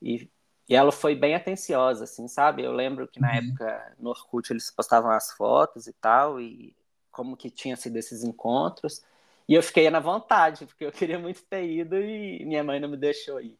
e, 0.00 0.30
e, 0.68 0.74
ela 0.74 0.92
foi 0.92 1.14
bem 1.14 1.34
atenciosa, 1.34 2.04
assim, 2.04 2.28
sabe? 2.28 2.62
Eu 2.62 2.72
lembro 2.72 3.08
que 3.08 3.20
na 3.20 3.30
uhum. 3.30 3.36
época 3.36 3.94
no 3.98 4.10
Orkut 4.10 4.52
eles 4.52 4.70
postavam 4.70 5.10
as 5.10 5.32
fotos 5.32 5.86
e 5.86 5.92
tal 5.92 6.40
e 6.40 6.74
como 7.10 7.36
que 7.36 7.50
tinha 7.50 7.76
sido 7.76 7.96
esses 7.96 8.22
encontros. 8.22 9.02
E 9.48 9.54
eu 9.54 9.62
fiquei 9.62 9.90
na 9.90 10.00
vontade, 10.00 10.66
porque 10.66 10.84
eu 10.84 10.92
queria 10.92 11.18
muito 11.18 11.42
ter 11.42 11.64
ido 11.64 11.96
e 11.96 12.44
minha 12.44 12.64
mãe 12.64 12.80
não 12.80 12.88
me 12.88 12.96
deixou 12.96 13.40
ir. 13.40 13.58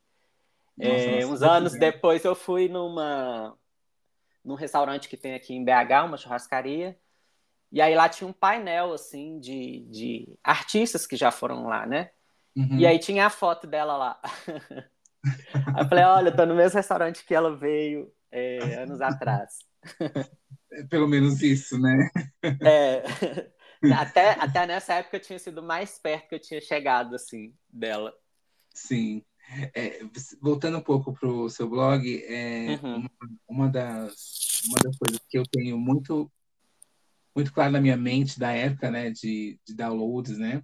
Nossa, 0.77 1.05
é, 1.05 1.27
uns 1.27 1.43
anos 1.43 1.79
depois 1.79 2.25
eu 2.25 2.35
fui 2.35 2.69
numa 2.69 3.57
num 4.45 4.55
restaurante 4.55 5.09
que 5.09 5.17
tem 5.17 5.35
aqui 5.35 5.55
em 5.55 5.65
BH, 5.65 6.05
uma 6.05 6.17
churrascaria, 6.17 6.99
e 7.71 7.81
aí 7.81 7.95
lá 7.95 8.09
tinha 8.09 8.29
um 8.29 8.33
painel 8.33 8.93
assim 8.93 9.39
de, 9.39 9.81
de 9.89 10.39
artistas 10.43 11.07
que 11.07 11.17
já 11.17 11.31
foram 11.31 11.67
lá, 11.67 11.87
né? 11.87 12.11
Uhum. 12.57 12.79
E 12.79 12.87
aí 12.87 12.99
tinha 12.99 13.27
a 13.27 13.31
foto 13.31 13.67
dela 13.67 13.97
lá. 13.97 14.21
aí 15.25 15.85
eu 15.85 15.88
falei, 15.88 16.05
olha, 16.05 16.37
tô 16.37 16.47
no 16.47 16.55
mesmo 16.55 16.76
restaurante 16.76 17.25
que 17.25 17.35
ela 17.35 17.57
veio 17.57 18.12
é, 18.31 18.83
anos 18.83 19.00
atrás. 19.00 19.59
É 20.73 20.83
pelo 20.85 21.07
menos 21.07 21.43
isso, 21.43 21.79
né? 21.79 22.09
É. 22.62 23.02
Até, 23.95 24.31
até 24.41 24.67
nessa 24.67 24.95
época 24.95 25.19
tinha 25.19 25.38
sido 25.38 25.62
mais 25.62 25.99
perto 25.99 26.29
que 26.29 26.35
eu 26.37 26.41
tinha 26.41 26.61
chegado, 26.61 27.17
assim, 27.17 27.52
dela. 27.69 28.14
Sim. 28.73 29.25
É, 29.75 30.00
voltando 30.41 30.79
um 30.79 30.83
pouco 30.83 31.12
para 31.12 31.29
o 31.29 31.50
seu 31.50 31.69
blog, 31.69 32.25
é, 32.25 32.79
uhum. 32.83 32.97
uma, 32.97 33.11
uma, 33.49 33.69
das, 33.69 34.62
uma 34.67 34.79
das 34.83 34.97
coisas 34.97 35.21
que 35.29 35.37
eu 35.37 35.43
tenho 35.45 35.76
muito 35.76 36.31
muito 37.35 37.52
claro 37.52 37.73
na 37.73 37.81
minha 37.81 37.97
mente 37.97 38.38
da 38.38 38.52
época, 38.52 38.91
né, 38.91 39.11
de, 39.11 39.59
de 39.67 39.75
downloads, 39.75 40.37
né, 40.37 40.62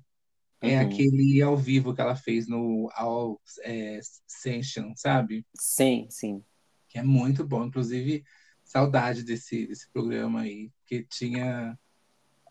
é 0.60 0.76
uhum. 0.76 0.86
aquele 0.86 1.40
ao 1.42 1.56
vivo 1.56 1.94
que 1.94 2.00
ela 2.00 2.16
fez 2.16 2.48
no 2.48 2.90
All 2.94 3.40
é, 3.62 4.00
Session, 4.26 4.92
sabe? 4.96 5.46
Sim, 5.54 6.06
sim. 6.10 6.42
Que 6.88 6.98
é 6.98 7.02
muito 7.02 7.46
bom, 7.46 7.64
inclusive 7.64 8.24
saudade 8.64 9.22
desse, 9.22 9.66
desse 9.66 9.90
programa 9.90 10.40
aí, 10.42 10.70
que 10.84 11.02
tinha 11.04 11.78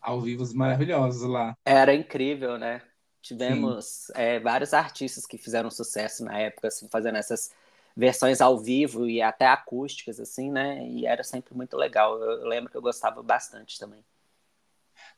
ao 0.00 0.20
vivos 0.20 0.52
maravilhosos 0.52 1.22
lá. 1.28 1.56
Era 1.64 1.94
incrível, 1.94 2.58
né? 2.58 2.82
Tivemos 3.20 4.10
é, 4.14 4.40
vários 4.40 4.72
artistas 4.72 5.26
que 5.26 5.36
fizeram 5.36 5.70
sucesso 5.70 6.24
na 6.24 6.38
época, 6.38 6.68
assim, 6.68 6.88
fazendo 6.88 7.18
essas 7.18 7.50
versões 7.96 8.40
ao 8.40 8.58
vivo 8.58 9.08
e 9.08 9.20
até 9.20 9.46
acústicas, 9.46 10.18
assim, 10.18 10.50
né? 10.50 10.86
E 10.88 11.04
era 11.04 11.22
sempre 11.22 11.54
muito 11.54 11.76
legal. 11.76 12.20
Eu 12.22 12.46
lembro 12.46 12.70
que 12.70 12.76
eu 12.76 12.82
gostava 12.82 13.22
bastante 13.22 13.78
também. 13.78 14.02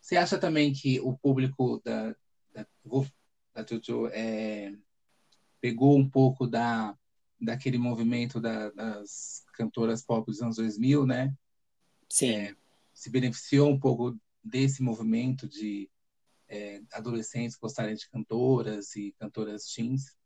Você 0.00 0.16
acha 0.16 0.38
também 0.38 0.72
que 0.72 0.98
o 1.00 1.16
público 1.16 1.80
da, 1.84 2.14
da, 2.52 2.66
da 3.54 3.66
Jojo 3.66 4.08
é, 4.08 4.74
pegou 5.60 5.96
um 5.96 6.08
pouco 6.08 6.46
da, 6.46 6.96
daquele 7.40 7.78
movimento 7.78 8.40
da, 8.40 8.70
das 8.70 9.44
cantoras 9.54 10.02
pop 10.02 10.26
dos 10.26 10.42
anos 10.42 10.56
2000, 10.56 11.06
né? 11.06 11.34
Sim. 12.08 12.30
É, 12.30 12.56
se 12.92 13.10
beneficiou 13.10 13.70
um 13.70 13.78
pouco 13.78 14.16
desse 14.42 14.82
movimento 14.82 15.48
de 15.48 15.90
é, 16.48 16.82
adolescentes 16.92 17.56
gostarem 17.56 17.94
de 17.94 18.08
cantoras 18.08 18.96
e 18.96 19.12
cantoras 19.12 19.64
teens? 19.72 20.16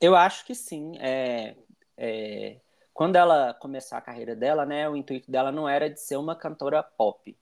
Eu 0.00 0.14
acho 0.14 0.44
que 0.46 0.54
sim. 0.54 0.96
É, 0.98 1.56
é, 1.96 2.60
quando 2.92 3.16
ela 3.16 3.54
começou 3.54 3.96
a 3.96 4.00
carreira 4.00 4.36
dela, 4.36 4.64
né, 4.64 4.88
o 4.88 4.96
intuito 4.96 5.30
dela 5.30 5.50
não 5.50 5.68
era 5.68 5.90
de 5.90 6.00
ser 6.00 6.16
uma 6.16 6.36
cantora 6.36 6.82
pop. 6.82 7.36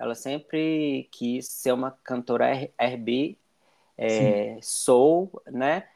Ela 0.00 0.14
sempre 0.14 1.06
quis 1.12 1.46
ser 1.46 1.72
uma 1.72 1.90
cantora 1.90 2.46
R&B, 2.78 3.36
é, 3.98 4.58
soul, 4.62 5.30
né? 5.46 5.86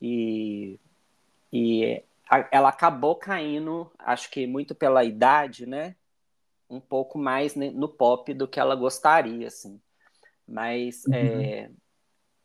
E, 0.00 0.80
e 1.52 2.02
a, 2.28 2.48
ela 2.50 2.70
acabou 2.70 3.14
caindo, 3.14 3.88
acho 4.00 4.28
que 4.32 4.48
muito 4.48 4.74
pela 4.74 5.04
idade, 5.04 5.64
né? 5.64 5.94
Um 6.68 6.80
pouco 6.80 7.16
mais 7.16 7.54
no 7.54 7.88
pop 7.88 8.34
do 8.34 8.48
que 8.48 8.58
ela 8.58 8.74
gostaria, 8.74 9.46
assim. 9.46 9.80
Mas 10.44 11.04
uhum. 11.04 11.14
é, 11.14 11.70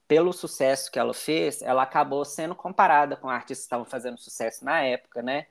pelo 0.08 0.32
sucesso 0.32 0.92
que 0.92 1.00
ela 1.00 1.16
fez, 1.16 1.64
ela 1.64 1.82
acabou 1.82 2.24
sendo 2.26 2.54
comparada 2.54 3.16
com 3.16 3.28
artistas 3.28 3.62
que 3.62 3.64
estavam 3.64 3.86
fazendo 3.86 4.20
sucesso 4.20 4.64
na 4.64 4.84
época, 4.84 5.24
né? 5.24 5.48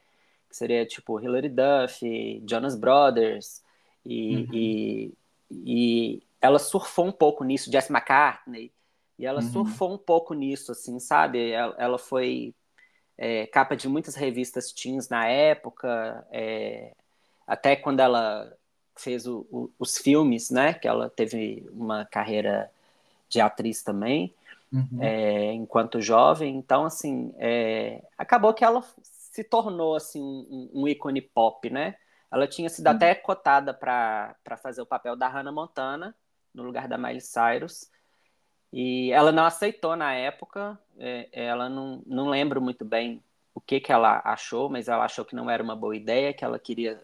Que 0.49 0.57
seria 0.57 0.87
tipo 0.87 1.21
Hilary 1.21 1.49
Duff, 1.49 2.41
Jonas 2.49 2.77
Brothers, 2.77 3.65
e, 4.05 4.37
uhum. 4.37 4.49
e, 4.53 5.15
e, 5.51 6.23
ela 6.41 6.59
surfou 6.59 7.07
um 7.07 7.13
pouco 7.13 7.43
nisso, 7.43 7.71
Jess 7.71 7.91
McCartney, 7.91 8.73
e 9.19 9.27
ela 9.27 9.41
uhum. 9.41 9.51
surfou 9.51 9.95
um 9.95 9.99
pouco 9.99 10.35
nisso, 10.35 10.73
assim, 10.73 10.99
sabe? 11.01 11.51
Ela, 11.51 11.75
ela 11.79 11.99
foi 11.99 12.55
é, 13.17 13.47
capa 13.47 13.75
de 13.75 13.89
muitas 13.89 14.15
revistas 14.15 14.73
teens 14.73 15.09
na 15.09 15.27
época, 15.27 16.27
é, 16.31 16.93
até 17.47 17.75
quando 17.75 18.01
ela 18.01 18.53
fez 18.95 19.27
o, 19.27 19.47
o, 19.51 19.71
os 19.79 19.97
filmes, 19.99 20.51
né? 20.51 20.75
Que 20.75 20.89
ela 20.89 21.09
teve 21.09 21.67
uma 21.73 22.05
carreira 22.05 22.71
de 23.29 23.41
atriz 23.41 23.83
também, 23.83 24.35
uhum. 24.73 24.99
é, 25.01 25.53
enquanto 25.53 26.01
jovem. 26.01 26.57
Então, 26.57 26.85
assim, 26.85 27.33
é, 27.39 28.03
acabou 28.17 28.55
que 28.55 28.65
ela 28.65 28.85
se 29.03 29.45
tornou 29.45 29.95
assim 29.95 30.21
um, 30.21 30.71
um, 30.73 30.89
ícone 30.89 31.21
pop, 31.21 31.69
né? 31.71 31.97
Ela 32.31 32.47
tinha 32.47 32.69
sido 32.69 32.87
uhum. 32.87 32.93
até 32.93 33.15
cotada 33.15 33.73
para 33.73 34.37
fazer 34.63 34.83
o 34.83 34.87
papel 34.87 35.17
da 35.17 35.29
Hannah 35.29 35.53
Montana 35.53 36.15
no 36.53 36.63
lugar 36.63 36.89
da 36.89 36.99
Miley 36.99 37.21
Cyrus. 37.21 37.91
E 38.73 39.11
ela 39.13 39.31
não 39.31 39.45
aceitou 39.45 39.95
na 39.95 40.13
época. 40.15 40.79
É, 40.99 41.29
ela 41.33 41.69
não, 41.69 42.03
não 42.07 42.29
lembro 42.29 42.61
muito 42.61 42.85
bem 42.85 43.23
o 43.55 43.61
que, 43.61 43.81
que 43.81 43.91
ela 43.91 44.21
achou, 44.25 44.69
mas 44.69 44.87
ela 44.87 45.05
achou 45.05 45.25
que 45.25 45.35
não 45.35 45.49
era 45.49 45.63
uma 45.63 45.75
boa 45.75 45.97
ideia, 45.97 46.35
que 46.35 46.45
ela 46.45 46.59
queria 46.59 47.03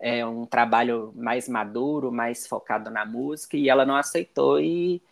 é, 0.00 0.24
um 0.24 0.46
trabalho 0.46 1.12
mais 1.14 1.46
maduro, 1.46 2.10
mais 2.10 2.46
focado 2.46 2.90
na 2.90 3.04
música, 3.04 3.56
e 3.56 3.68
ela 3.68 3.84
não 3.84 3.94
aceitou, 3.94 4.58
e 4.58 5.02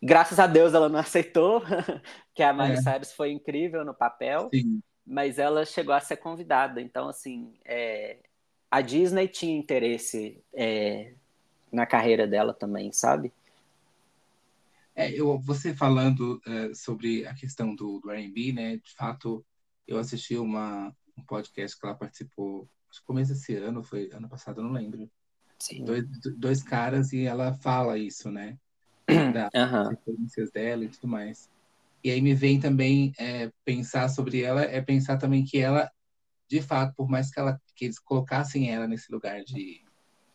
graças 0.00 0.38
a 0.38 0.46
Deus 0.46 0.74
ela 0.74 0.88
não 0.88 1.00
aceitou, 1.00 1.62
que 2.32 2.44
a 2.44 2.52
Miley 2.52 2.74
é. 2.74 2.82
Cyrus 2.82 3.12
foi 3.12 3.32
incrível 3.32 3.84
no 3.84 3.92
papel, 3.92 4.48
Sim. 4.54 4.80
mas 5.04 5.36
ela 5.36 5.64
chegou 5.64 5.94
a 5.94 6.00
ser 6.00 6.18
convidada, 6.18 6.80
então, 6.80 7.08
assim, 7.08 7.52
é, 7.64 8.18
a 8.70 8.80
Disney 8.80 9.28
tinha 9.28 9.56
interesse 9.56 10.42
é, 10.52 11.12
na 11.72 11.86
carreira 11.86 12.26
dela 12.26 12.52
também, 12.52 12.92
sabe? 12.92 13.32
É, 14.94 15.12
eu, 15.12 15.38
você 15.38 15.74
falando 15.74 16.40
uh, 16.46 16.74
sobre 16.74 17.26
a 17.26 17.34
questão 17.34 17.74
do, 17.74 18.00
do 18.00 18.10
R&B, 18.10 18.52
né, 18.52 18.76
de 18.76 18.92
fato, 18.94 19.44
eu 19.86 19.98
assisti 19.98 20.36
uma, 20.36 20.94
um 21.16 21.22
podcast 21.22 21.78
que 21.78 21.86
ela 21.86 21.94
participou 21.94 22.68
acho 22.90 23.00
que 23.00 23.06
começo 23.06 23.32
desse 23.32 23.54
ano, 23.54 23.82
foi 23.82 24.10
ano 24.12 24.28
passado, 24.28 24.62
não 24.62 24.72
lembro. 24.72 25.08
Sim. 25.58 25.84
Dois, 25.84 26.04
dois 26.36 26.62
caras 26.62 27.12
e 27.12 27.24
ela 27.24 27.52
fala 27.54 27.98
isso, 27.98 28.30
né? 28.30 28.56
Das 29.06 29.50
uhum. 29.54 29.92
experiências 29.92 30.50
dela 30.50 30.84
e 30.84 30.88
tudo 30.88 31.08
mais. 31.08 31.48
E 32.02 32.10
aí 32.10 32.20
me 32.20 32.34
vem 32.34 32.60
também 32.60 33.12
é, 33.18 33.50
pensar 33.64 34.08
sobre 34.08 34.42
ela, 34.42 34.62
é 34.62 34.80
pensar 34.80 35.16
também 35.16 35.44
que 35.44 35.58
ela, 35.58 35.90
de 36.48 36.62
fato, 36.62 36.94
por 36.96 37.08
mais 37.08 37.30
que, 37.30 37.38
ela, 37.38 37.60
que 37.74 37.84
eles 37.84 37.98
colocassem 37.98 38.72
ela 38.72 38.86
nesse 38.86 39.10
lugar 39.12 39.42
de 39.44 39.82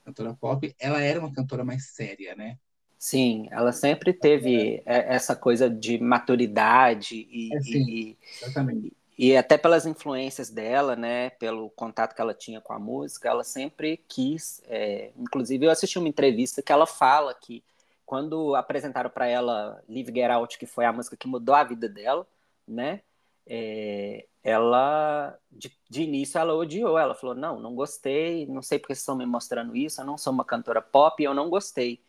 cantora 0.05 0.33
pop, 0.33 0.75
ela 0.79 1.01
era 1.01 1.19
uma 1.19 1.33
cantora 1.33 1.63
mais 1.63 1.87
séria, 1.87 2.35
né? 2.35 2.57
Sim, 2.97 3.47
ela 3.51 3.71
sempre 3.71 4.13
teve 4.13 4.81
é. 4.85 5.15
essa 5.15 5.35
coisa 5.35 5.69
de 5.69 5.97
maturidade 5.97 7.27
e, 7.29 7.53
é, 7.53 7.59
sim, 7.61 7.89
e, 7.89 8.17
exatamente 8.41 8.93
e 9.17 9.37
até 9.37 9.57
pelas 9.57 9.85
influências 9.85 10.49
dela, 10.49 10.95
né, 10.95 11.29
pelo 11.31 11.69
contato 11.69 12.15
que 12.15 12.21
ela 12.21 12.33
tinha 12.33 12.59
com 12.59 12.73
a 12.73 12.79
música, 12.79 13.29
ela 13.29 13.43
sempre 13.43 13.97
quis. 14.07 14.61
É, 14.67 15.11
inclusive, 15.17 15.65
eu 15.65 15.71
assisti 15.71 15.99
uma 15.99 16.07
entrevista 16.07 16.61
que 16.61 16.71
ela 16.71 16.87
fala 16.87 17.33
que 17.33 17.63
quando 18.05 18.55
apresentaram 18.55 19.09
para 19.09 19.27
ela 19.27 19.81
Live 19.87 20.11
Get 20.13 20.31
Out, 20.31 20.57
que 20.57 20.65
foi 20.65 20.85
a 20.85 20.91
música 20.93 21.15
que 21.15 21.27
mudou 21.27 21.53
a 21.53 21.63
vida 21.63 21.87
dela, 21.87 22.25
né, 22.67 23.01
é, 23.47 24.25
ela 24.43 25.37
de, 25.51 25.71
de, 25.89 26.03
início 26.03 26.39
ela 26.39 26.53
odiou. 26.53 26.97
Ela 26.97 27.15
falou: 27.15 27.35
não, 27.35 27.59
não 27.59 27.75
gostei, 27.75 28.45
não 28.47 28.61
sei 28.61 28.79
porque 28.79 28.93
estão 28.93 29.15
me 29.15 29.25
mostrando 29.25 29.75
isso. 29.75 30.01
Eu 30.01 30.05
não 30.05 30.17
sou 30.17 30.33
uma 30.33 30.45
cantora 30.45 30.81
pop, 30.81 31.21
eu 31.23 31.33
não 31.33 31.49
gostei. 31.49 32.01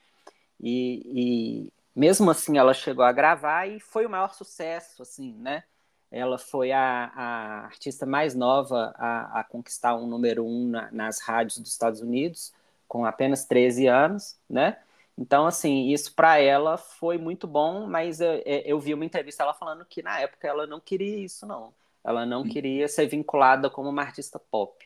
E, 0.61 1.67
e 1.67 1.73
mesmo 1.95 2.31
assim, 2.31 2.59
ela 2.59 2.75
chegou 2.75 3.05
a 3.05 3.13
gravar 3.13 3.67
e 3.67 3.81
foi 3.81 4.07
o 4.07 4.11
maior 4.11 4.35
sucesso, 4.35 5.03
assim, 5.03 5.33
né? 5.35 5.65
Ela 6.11 6.39
foi 6.39 6.71
a, 6.73 7.11
a 7.15 7.65
artista 7.65 8.07
mais 8.07 8.35
nova 8.35 8.95
a, 8.97 9.41
a, 9.41 9.45
conquistar 9.45 9.97
um 9.97 10.07
número 10.07 10.45
um 10.47 10.69
na, 10.69 10.91
nas 10.93 11.21
rádios 11.21 11.59
dos 11.59 11.73
Estados 11.73 12.01
Unidos, 12.01 12.53
com 12.87 13.05
apenas 13.05 13.45
13 13.47 13.89
anos, 13.89 14.37
né? 14.49 14.79
Então, 15.17 15.47
assim, 15.47 15.91
isso 15.93 16.13
para 16.15 16.39
ela 16.39 16.77
foi 16.77 17.19
muito 17.19 17.47
bom, 17.47 17.87
mas 17.87 18.21
eu, 18.21 18.35
eu, 18.45 18.81
vi 18.81 18.93
uma 18.95 19.05
entrevista 19.05 19.45
ela 19.45 19.55
falando 19.55 19.85
que 19.85 20.03
na 20.03 20.21
época 20.21 20.49
ela 20.49 20.67
não 20.67 20.81
queria 20.81 21.19
isso, 21.25 21.47
não. 21.47 21.73
Ela 22.03 22.27
não 22.27 22.43
queria 22.45 22.89
ser 22.89 23.07
vinculada 23.07 23.71
como 23.71 23.89
uma 23.89 24.03
artista 24.03 24.39
pop. 24.39 24.85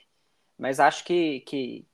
Mas 0.58 0.78
acho 0.78 1.04
que, 1.04 1.40
que 1.40 1.86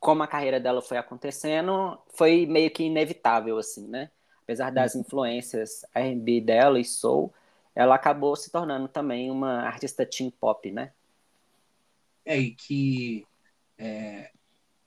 como 0.00 0.22
a 0.22 0.26
carreira 0.26 0.58
dela 0.58 0.80
foi 0.80 0.96
acontecendo, 0.96 1.98
foi 2.08 2.46
meio 2.46 2.70
que 2.70 2.84
inevitável, 2.84 3.58
assim, 3.58 3.86
né? 3.86 4.10
Apesar 4.42 4.70
das 4.70 4.94
uhum. 4.94 5.02
influências 5.02 5.84
R&B 5.94 6.40
dela 6.40 6.80
e 6.80 6.84
soul, 6.84 7.32
ela 7.74 7.94
acabou 7.94 8.34
se 8.34 8.50
tornando 8.50 8.88
também 8.88 9.30
uma 9.30 9.62
artista 9.62 10.06
teen 10.06 10.30
pop, 10.30 10.70
né? 10.72 10.92
É, 12.24 12.38
e 12.38 12.54
que 12.54 13.26
é, 13.76 14.30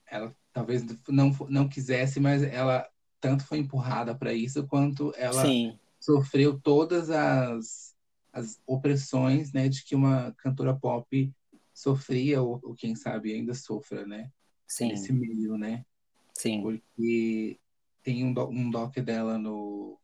ela 0.08 0.36
talvez 0.54 0.84
não, 1.08 1.32
não 1.50 1.68
quisesse, 1.68 2.20
mas 2.20 2.44
ela 2.44 2.88
tanto 3.20 3.46
foi 3.46 3.60
empurrada 3.60 4.16
para 4.16 4.34
isso, 4.34 4.66
quanto 4.68 5.14
ela 5.16 5.46
Sim. 5.46 5.78
sofreu 6.00 6.60
todas 6.60 7.10
as, 7.10 7.96
as 8.34 8.60
opressões 8.66 9.54
né, 9.54 9.70
de 9.70 9.84
que 9.84 9.96
uma 9.96 10.34
cantora 10.34 10.74
pop 10.74 11.32
sofria, 11.74 12.42
ou, 12.42 12.60
ou 12.64 12.74
quem 12.74 12.96
sabe 12.96 13.34
ainda 13.34 13.54
sofra, 13.54 14.06
né? 14.06 14.32
Sim. 14.68 14.88
Nesse 14.90 15.14
meio, 15.14 15.58
né? 15.58 15.86
Sim. 16.34 16.62
Porque 16.62 17.60
tem 18.04 18.26
um, 18.26 18.34
um 18.50 18.70
doc 18.72 18.96
dela 18.98 19.38
no, 19.38 19.98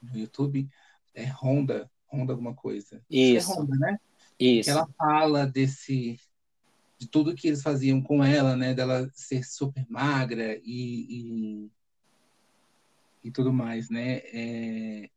no 0.00 0.16
YouTube, 0.16 0.68
é 1.14 1.24
Honda, 1.24 1.90
Honda 2.12 2.32
alguma 2.32 2.54
coisa. 2.54 3.02
Isso. 3.10 3.50
É 3.50 3.54
Honda, 3.54 3.76
né? 3.76 3.98
Isso. 4.38 4.64
Que 4.64 4.70
ela 4.70 4.88
fala 4.96 5.46
desse 5.46 6.18
de 6.98 7.06
tudo 7.06 7.34
que 7.34 7.48
eles 7.48 7.62
faziam 7.62 8.02
com 8.02 8.24
ela, 8.24 8.56
né? 8.56 8.74
Dela 8.74 9.08
ser 9.14 9.44
super 9.44 9.86
magra 9.88 10.60
e, 10.64 11.06
e, 11.64 11.70
e 13.24 13.30
tudo 13.30 13.52
mais, 13.52 13.88
né? 13.88 14.22
É... 14.32 15.10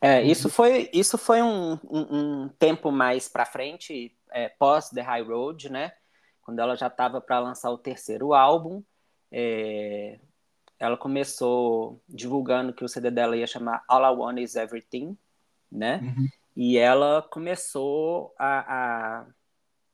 É, 0.00 0.22
isso 0.22 0.48
foi, 0.48 0.88
isso 0.92 1.18
foi 1.18 1.42
um, 1.42 1.72
um, 1.90 2.44
um 2.44 2.48
tempo 2.58 2.92
mais 2.92 3.28
para 3.28 3.46
frente, 3.46 4.14
é, 4.30 4.48
pós 4.48 4.90
The 4.90 5.00
High 5.00 5.22
Road, 5.22 5.70
né? 5.70 5.92
Quando 6.42 6.60
ela 6.60 6.76
já 6.76 6.86
estava 6.86 7.20
para 7.20 7.40
lançar 7.40 7.70
o 7.70 7.78
terceiro 7.78 8.32
álbum, 8.32 8.84
é, 9.32 10.20
ela 10.78 10.96
começou 10.96 12.00
divulgando 12.08 12.72
que 12.72 12.84
o 12.84 12.88
CD 12.88 13.10
dela 13.10 13.36
ia 13.36 13.46
chamar 13.46 13.82
All 13.88 14.04
I 14.04 14.16
Want 14.16 14.38
Is 14.38 14.54
Everything, 14.54 15.16
né? 15.72 16.00
Uhum. 16.02 16.28
E 16.54 16.78
ela 16.78 17.22
começou 17.22 18.34
a, 18.38 19.22
a 19.22 19.26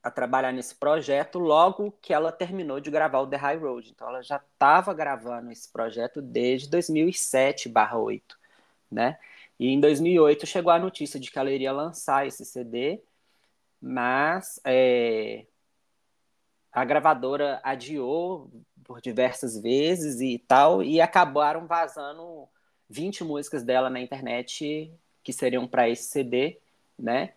a 0.03 0.11
trabalhar 0.11 0.53
nesse 0.53 0.75
projeto 0.75 1.39
logo 1.39 1.93
que 2.03 2.13
ela 2.13 2.33
terminou 2.33 2.81
de 2.81 2.91
gravar 2.91 3.21
o 3.21 3.27
The 3.27 3.37
High 3.37 3.59
Road. 3.59 3.91
Então 3.91 4.09
ela 4.09 4.23
já 4.23 4.37
estava 4.37 4.93
gravando 4.93 5.53
esse 5.53 5.71
projeto 5.71 6.21
desde 6.21 6.69
2007/8, 6.69 8.37
né? 8.91 9.19
E 9.59 9.69
em 9.69 9.79
2008 9.81 10.47
chegou 10.47 10.73
a 10.73 10.79
notícia 10.79 11.21
de 11.21 11.31
que 11.31 11.39
ela 11.39 11.51
iria 11.51 11.73
lançar 11.73 12.27
esse 12.27 12.45
CD, 12.45 13.01
mas 13.81 14.61
é, 14.65 15.47
a 16.73 16.85
gravadora 16.85 17.61
adiou 17.63 18.51
por 18.83 19.01
diversas 19.01 19.61
vezes 19.61 20.21
e 20.21 20.39
tal, 20.39 20.83
e 20.83 21.01
acabaram 21.01 21.67
vazando 21.67 22.49
20 22.89 23.23
músicas 23.25 23.63
dela 23.63 23.89
na 23.89 24.01
internet 24.01 24.93
que 25.23 25.33
seriam 25.33 25.69
para 25.69 25.89
esse 25.89 26.05
CD, 26.05 26.59
né? 26.99 27.35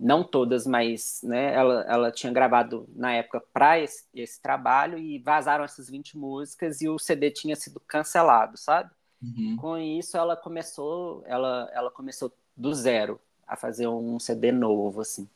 Não 0.00 0.24
todas, 0.24 0.66
mas 0.66 1.20
né, 1.22 1.54
ela, 1.54 1.82
ela 1.86 2.10
tinha 2.10 2.32
gravado 2.32 2.88
na 2.96 3.12
época 3.12 3.42
para 3.52 3.78
esse, 3.78 4.04
esse, 4.14 4.40
trabalho 4.40 4.98
e 4.98 5.18
vazaram 5.18 5.62
essas 5.62 5.90
20 5.90 6.16
músicas 6.16 6.80
e 6.80 6.88
o 6.88 6.98
CD 6.98 7.30
tinha 7.30 7.54
sido 7.54 7.78
cancelado, 7.80 8.56
sabe? 8.56 8.90
Uhum. 9.22 9.56
Com 9.60 9.76
isso 9.76 10.16
ela 10.16 10.34
começou, 10.34 11.22
ela, 11.26 11.70
ela 11.74 11.90
começou 11.90 12.32
do 12.56 12.72
zero 12.74 13.20
a 13.46 13.56
fazer 13.56 13.88
um 13.88 14.18
CD 14.18 14.50
novo, 14.50 15.02
assim. 15.02 15.28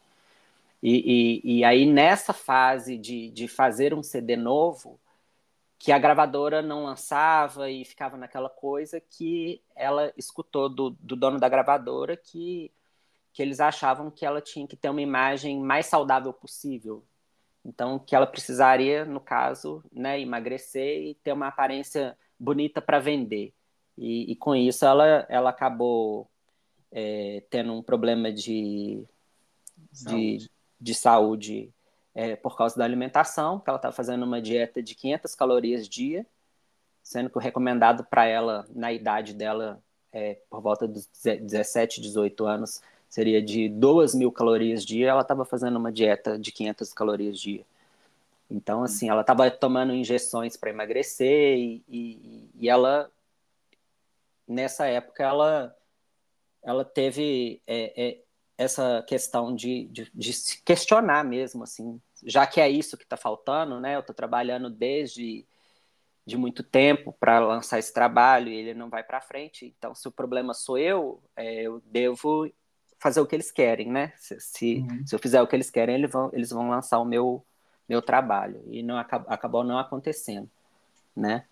E, 0.83 1.43
e, 1.45 1.59
e 1.59 1.65
aí 1.65 1.85
nessa 1.85 2.33
fase 2.33 2.97
de, 2.97 3.31
de 3.31 3.47
fazer 3.47 3.93
um 3.93 4.03
CD 4.03 4.35
novo, 4.35 4.99
que 5.79 5.93
a 5.93 5.99
gravadora 5.99 6.63
não 6.63 6.85
lançava 6.85 7.71
e 7.71 7.85
ficava 7.85 8.17
naquela 8.17 8.49
coisa 8.49 8.99
que 8.99 9.61
ela 9.77 10.11
escutou 10.17 10.71
do, 10.71 10.91
do 10.99 11.15
dono 11.15 11.39
da 11.39 11.49
gravadora 11.49 12.17
que 12.17 12.73
que 13.35 13.43
eles 13.43 13.59
achavam 13.59 14.13
que 14.13 14.25
ela 14.25 14.41
tinha 14.41 14.67
que 14.67 14.77
ter 14.77 14.89
uma 14.89 15.03
imagem 15.03 15.61
mais 15.61 15.87
saudável 15.87 16.33
possível. 16.33 17.05
Então, 17.65 17.99
que 17.99 18.15
ela 18.15 18.29
precisaria, 18.29 19.05
no 19.05 19.21
caso, 19.21 19.83
né, 19.93 20.21
emagrecer 20.21 21.03
e 21.03 21.15
ter 21.17 21.33
uma 21.33 21.49
aparência 21.49 22.17
bonita 22.39 22.81
para 22.81 23.01
vender. 23.01 23.53
E, 23.99 24.31
e, 24.31 24.37
com 24.37 24.55
isso 24.55 24.87
ela, 24.87 25.27
ela 25.29 25.51
acabou 25.51 26.31
é, 26.93 27.43
tendo 27.51 27.73
um 27.73 27.83
problema 27.83 28.33
de 28.33 29.05
saúde, 29.93 30.39
de, 30.39 30.51
de 30.81 30.95
saúde 30.95 31.75
é, 32.15 32.37
por 32.37 32.57
causa 32.57 32.77
da 32.77 32.85
alimentação, 32.85 33.59
que 33.59 33.69
ela 33.69 33.79
estava 33.79 33.95
fazendo 33.95 34.23
uma 34.23 34.41
dieta 34.41 34.81
de 34.81 34.95
500 34.95 35.35
calorias 35.35 35.89
dia, 35.89 36.25
sendo 37.03 37.31
que 37.31 37.39
o 37.39 37.41
recomendado 37.41 38.05
para 38.05 38.27
ela, 38.27 38.65
na 38.73 38.93
idade 38.93 39.35
dela, 39.35 39.83
é, 40.13 40.41
por 40.49 40.61
volta 40.61 40.87
dos 40.87 41.09
17, 41.25 42.01
18 42.01 42.47
anos, 42.47 42.81
seria 43.15 43.41
de 43.41 43.69
2 43.69 44.13
mil 44.13 44.33
calorias 44.33 44.85
dia, 44.85 45.11
ela 45.11 45.21
estava 45.23 45.45
fazendo 45.45 45.77
uma 45.77 45.93
dieta 45.93 46.37
de 46.37 46.51
500 46.51 46.93
calorias 46.93 47.39
dia. 47.39 47.65
Então, 48.51 48.81
hum. 48.81 48.83
assim, 48.83 49.09
ela 49.09 49.21
estava 49.21 49.49
tomando 49.53 49.95
injeções 49.95 50.57
para 50.57 50.71
emagrecer 50.71 51.57
e, 51.57 51.85
e, 51.89 52.51
e, 52.57 52.69
ela, 52.69 53.09
nessa 54.49 54.87
época, 54.87 55.23
ela, 55.23 55.77
ela 56.61 56.85
teve 56.85 57.63
é, 57.69 58.05
é, 58.05 58.21
essa 58.59 59.05
questão 59.07 59.55
de, 59.55 59.85
de, 59.93 60.11
de, 60.13 60.33
se 60.33 60.61
questionar 60.65 61.25
mesmo, 61.25 61.63
assim, 61.63 62.01
já 62.25 62.45
que 62.49 62.61
é 62.61 62.69
isso 62.69 62.97
que 62.97 63.05
está 63.05 63.17
faltando, 63.17 63.79
né? 63.79 63.95
Eu 63.95 64.01
estou 64.01 64.15
trabalhando 64.15 64.69
desde 64.69 65.47
de 66.27 66.37
muito 66.37 66.65
tempo 66.65 67.13
para 67.13 67.39
lançar 67.39 67.79
esse 67.79 67.93
trabalho 67.93 68.49
e 68.49 68.57
ele 68.57 68.75
não 68.75 68.91
vai 68.91 69.05
para 69.05 69.21
frente. 69.21 69.73
Então, 69.79 69.95
se 69.95 70.09
o 70.09 70.13
problema 70.13 70.53
sou 70.53 70.77
eu, 70.77 71.23
é, 71.37 71.63
eu 71.63 71.81
devo 71.87 72.51
fazer 73.05 73.21
o 73.21 73.27
que 73.27 73.37
eles 73.37 73.53
querem, 73.53 73.93
né? 73.93 74.15
Se, 74.17 74.41
se, 74.41 74.77
uhum. 74.77 75.07
se 75.07 75.15
eu 75.15 75.19
fizer 75.19 75.43
o 75.43 75.47
que 75.47 75.55
eles 75.55 75.69
querem, 75.69 75.95
eles 75.95 76.11
vão, 76.11 76.31
eles 76.33 76.49
vão 76.49 76.71
lançar 76.71 76.99
o 76.99 77.05
meu, 77.05 77.45
meu 77.87 78.01
trabalho. 78.01 78.63
E 78.67 78.83
não 78.83 78.97
acabou 78.97 79.63
não 79.63 79.79
acontecendo, 79.79 80.49
né? 81.15 81.45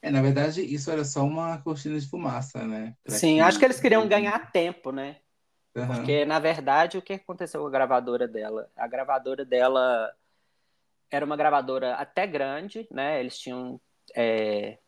É, 0.00 0.10
na 0.10 0.22
verdade, 0.22 0.62
isso 0.62 0.90
era 0.90 1.04
só 1.04 1.22
uma 1.24 1.58
cortina 1.58 2.00
de 2.00 2.08
fumaça, 2.08 2.66
né? 2.66 2.96
Pra 3.04 3.14
Sim, 3.14 3.34
que... 3.34 3.40
acho 3.40 3.58
que 3.58 3.66
eles 3.66 3.78
queriam 3.78 4.08
ganhar 4.08 4.50
tempo, 4.50 4.92
né? 4.92 5.16
Uhum. 5.76 5.86
Porque, 5.88 6.24
na 6.24 6.38
verdade, 6.38 6.96
o 6.96 7.02
que 7.02 7.12
aconteceu 7.12 7.60
com 7.60 7.66
a 7.66 7.70
gravadora 7.70 8.26
dela? 8.26 8.70
A 8.74 8.86
gravadora 8.86 9.44
dela 9.44 10.10
era 11.10 11.26
uma 11.26 11.36
gravadora 11.36 11.96
até 11.96 12.26
grande, 12.26 12.88
né? 12.90 13.20
Eles 13.20 13.38
tinham 13.38 13.78
é, 14.16 14.78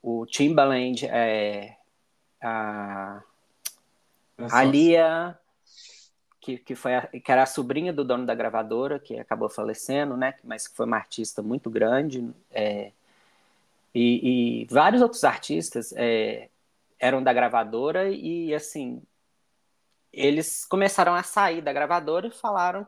o 0.00 0.24
Timbaland, 0.26 1.06
é, 1.06 1.76
a 2.40 3.20
a 4.50 4.64
Lia, 4.64 5.38
que, 6.40 6.58
que, 6.58 6.74
foi 6.74 6.96
a, 6.96 7.06
que 7.06 7.30
era 7.30 7.44
a 7.44 7.46
sobrinha 7.46 7.92
do 7.92 8.04
dono 8.04 8.26
da 8.26 8.34
gravadora, 8.34 8.98
que 8.98 9.18
acabou 9.18 9.48
falecendo, 9.48 10.16
né? 10.16 10.34
Mas 10.42 10.66
que 10.66 10.76
foi 10.76 10.86
uma 10.86 10.96
artista 10.96 11.42
muito 11.42 11.70
grande. 11.70 12.28
É, 12.50 12.92
e, 13.94 14.62
e, 14.62 14.66
vários 14.66 15.02
outros 15.02 15.22
artistas 15.22 15.92
é, 15.96 16.48
eram 16.98 17.22
da 17.22 17.32
gravadora 17.32 18.10
e, 18.10 18.54
assim, 18.54 19.02
eles 20.12 20.64
começaram 20.64 21.14
a 21.14 21.22
sair 21.22 21.60
da 21.60 21.72
gravadora 21.72 22.26
e 22.26 22.30
falaram 22.30 22.86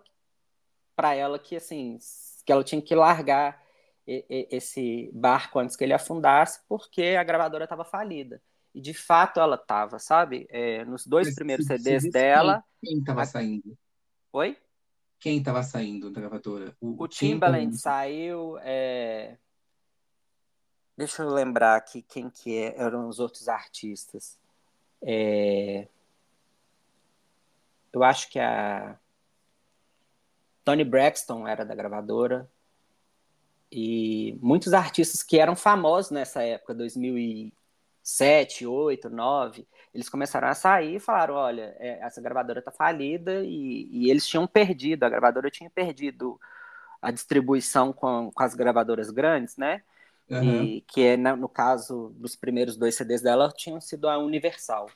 para 0.96 1.14
ela 1.14 1.38
que, 1.38 1.56
assim, 1.56 1.98
que 2.44 2.52
ela 2.52 2.64
tinha 2.64 2.82
que 2.82 2.94
largar 2.94 3.62
esse 4.06 5.10
barco 5.14 5.58
antes 5.58 5.76
que 5.76 5.84
ele 5.84 5.94
afundasse, 5.94 6.60
porque 6.68 7.16
a 7.18 7.24
gravadora 7.24 7.64
estava 7.64 7.84
falida. 7.84 8.40
E 8.74 8.80
de 8.80 8.92
fato 8.92 9.38
ela 9.38 9.56
tava, 9.56 9.98
sabe? 9.98 10.46
É, 10.50 10.84
nos 10.84 11.06
dois 11.06 11.34
primeiros 11.34 11.66
CDs 11.66 12.10
dela. 12.10 12.64
Quem, 12.82 12.96
quem 12.96 13.04
tava 13.04 13.22
a... 13.22 13.26
saindo? 13.26 13.78
Oi? 14.32 14.58
Quem 15.20 15.42
tava 15.42 15.62
saindo 15.62 16.10
da 16.10 16.20
gravadora? 16.20 16.76
O, 16.80 17.04
o 17.04 17.08
Timbaland 17.08 17.76
saiu. 17.78 18.58
É... 18.58 19.38
Deixa 20.96 21.22
eu 21.22 21.30
lembrar 21.30 21.76
aqui 21.76 22.02
quem 22.02 22.28
que 22.28 22.56
é, 22.56 22.80
eram 22.80 23.08
os 23.08 23.20
outros 23.20 23.48
artistas. 23.48 24.38
É... 25.00 25.88
Eu 27.92 28.02
acho 28.02 28.28
que 28.28 28.40
a 28.40 28.98
Tony 30.64 30.82
Braxton 30.82 31.46
era 31.46 31.64
da 31.64 31.76
gravadora 31.76 32.50
e 33.70 34.36
muitos 34.40 34.72
artistas 34.72 35.22
que 35.22 35.38
eram 35.38 35.54
famosos 35.54 36.10
nessa 36.10 36.42
época, 36.42 36.74
2001, 36.74 37.52
7, 38.04 38.66
8, 38.66 39.08
9, 39.08 39.66
eles 39.94 40.10
começaram 40.10 40.46
a 40.48 40.54
sair 40.54 40.96
e 40.96 41.00
falaram: 41.00 41.34
olha, 41.34 41.74
é, 41.78 41.98
essa 42.02 42.20
gravadora 42.20 42.60
tá 42.60 42.70
falida 42.70 43.42
e, 43.42 43.88
e 43.90 44.10
eles 44.10 44.26
tinham 44.28 44.46
perdido, 44.46 45.04
a 45.04 45.08
gravadora 45.08 45.50
tinha 45.50 45.70
perdido 45.70 46.38
a 47.00 47.10
distribuição 47.10 47.94
com, 47.94 48.30
com 48.30 48.42
as 48.42 48.54
gravadoras 48.54 49.10
grandes, 49.10 49.56
né? 49.56 49.82
Uhum. 50.28 50.62
E, 50.62 50.80
que 50.82 51.02
é, 51.02 51.16
né, 51.16 51.34
no 51.34 51.48
caso 51.48 52.12
dos 52.16 52.36
primeiros 52.36 52.76
dois 52.76 52.94
CDs 52.94 53.22
dela, 53.22 53.50
tinham 53.50 53.80
sido 53.80 54.06
a 54.06 54.18
Universal. 54.18 54.90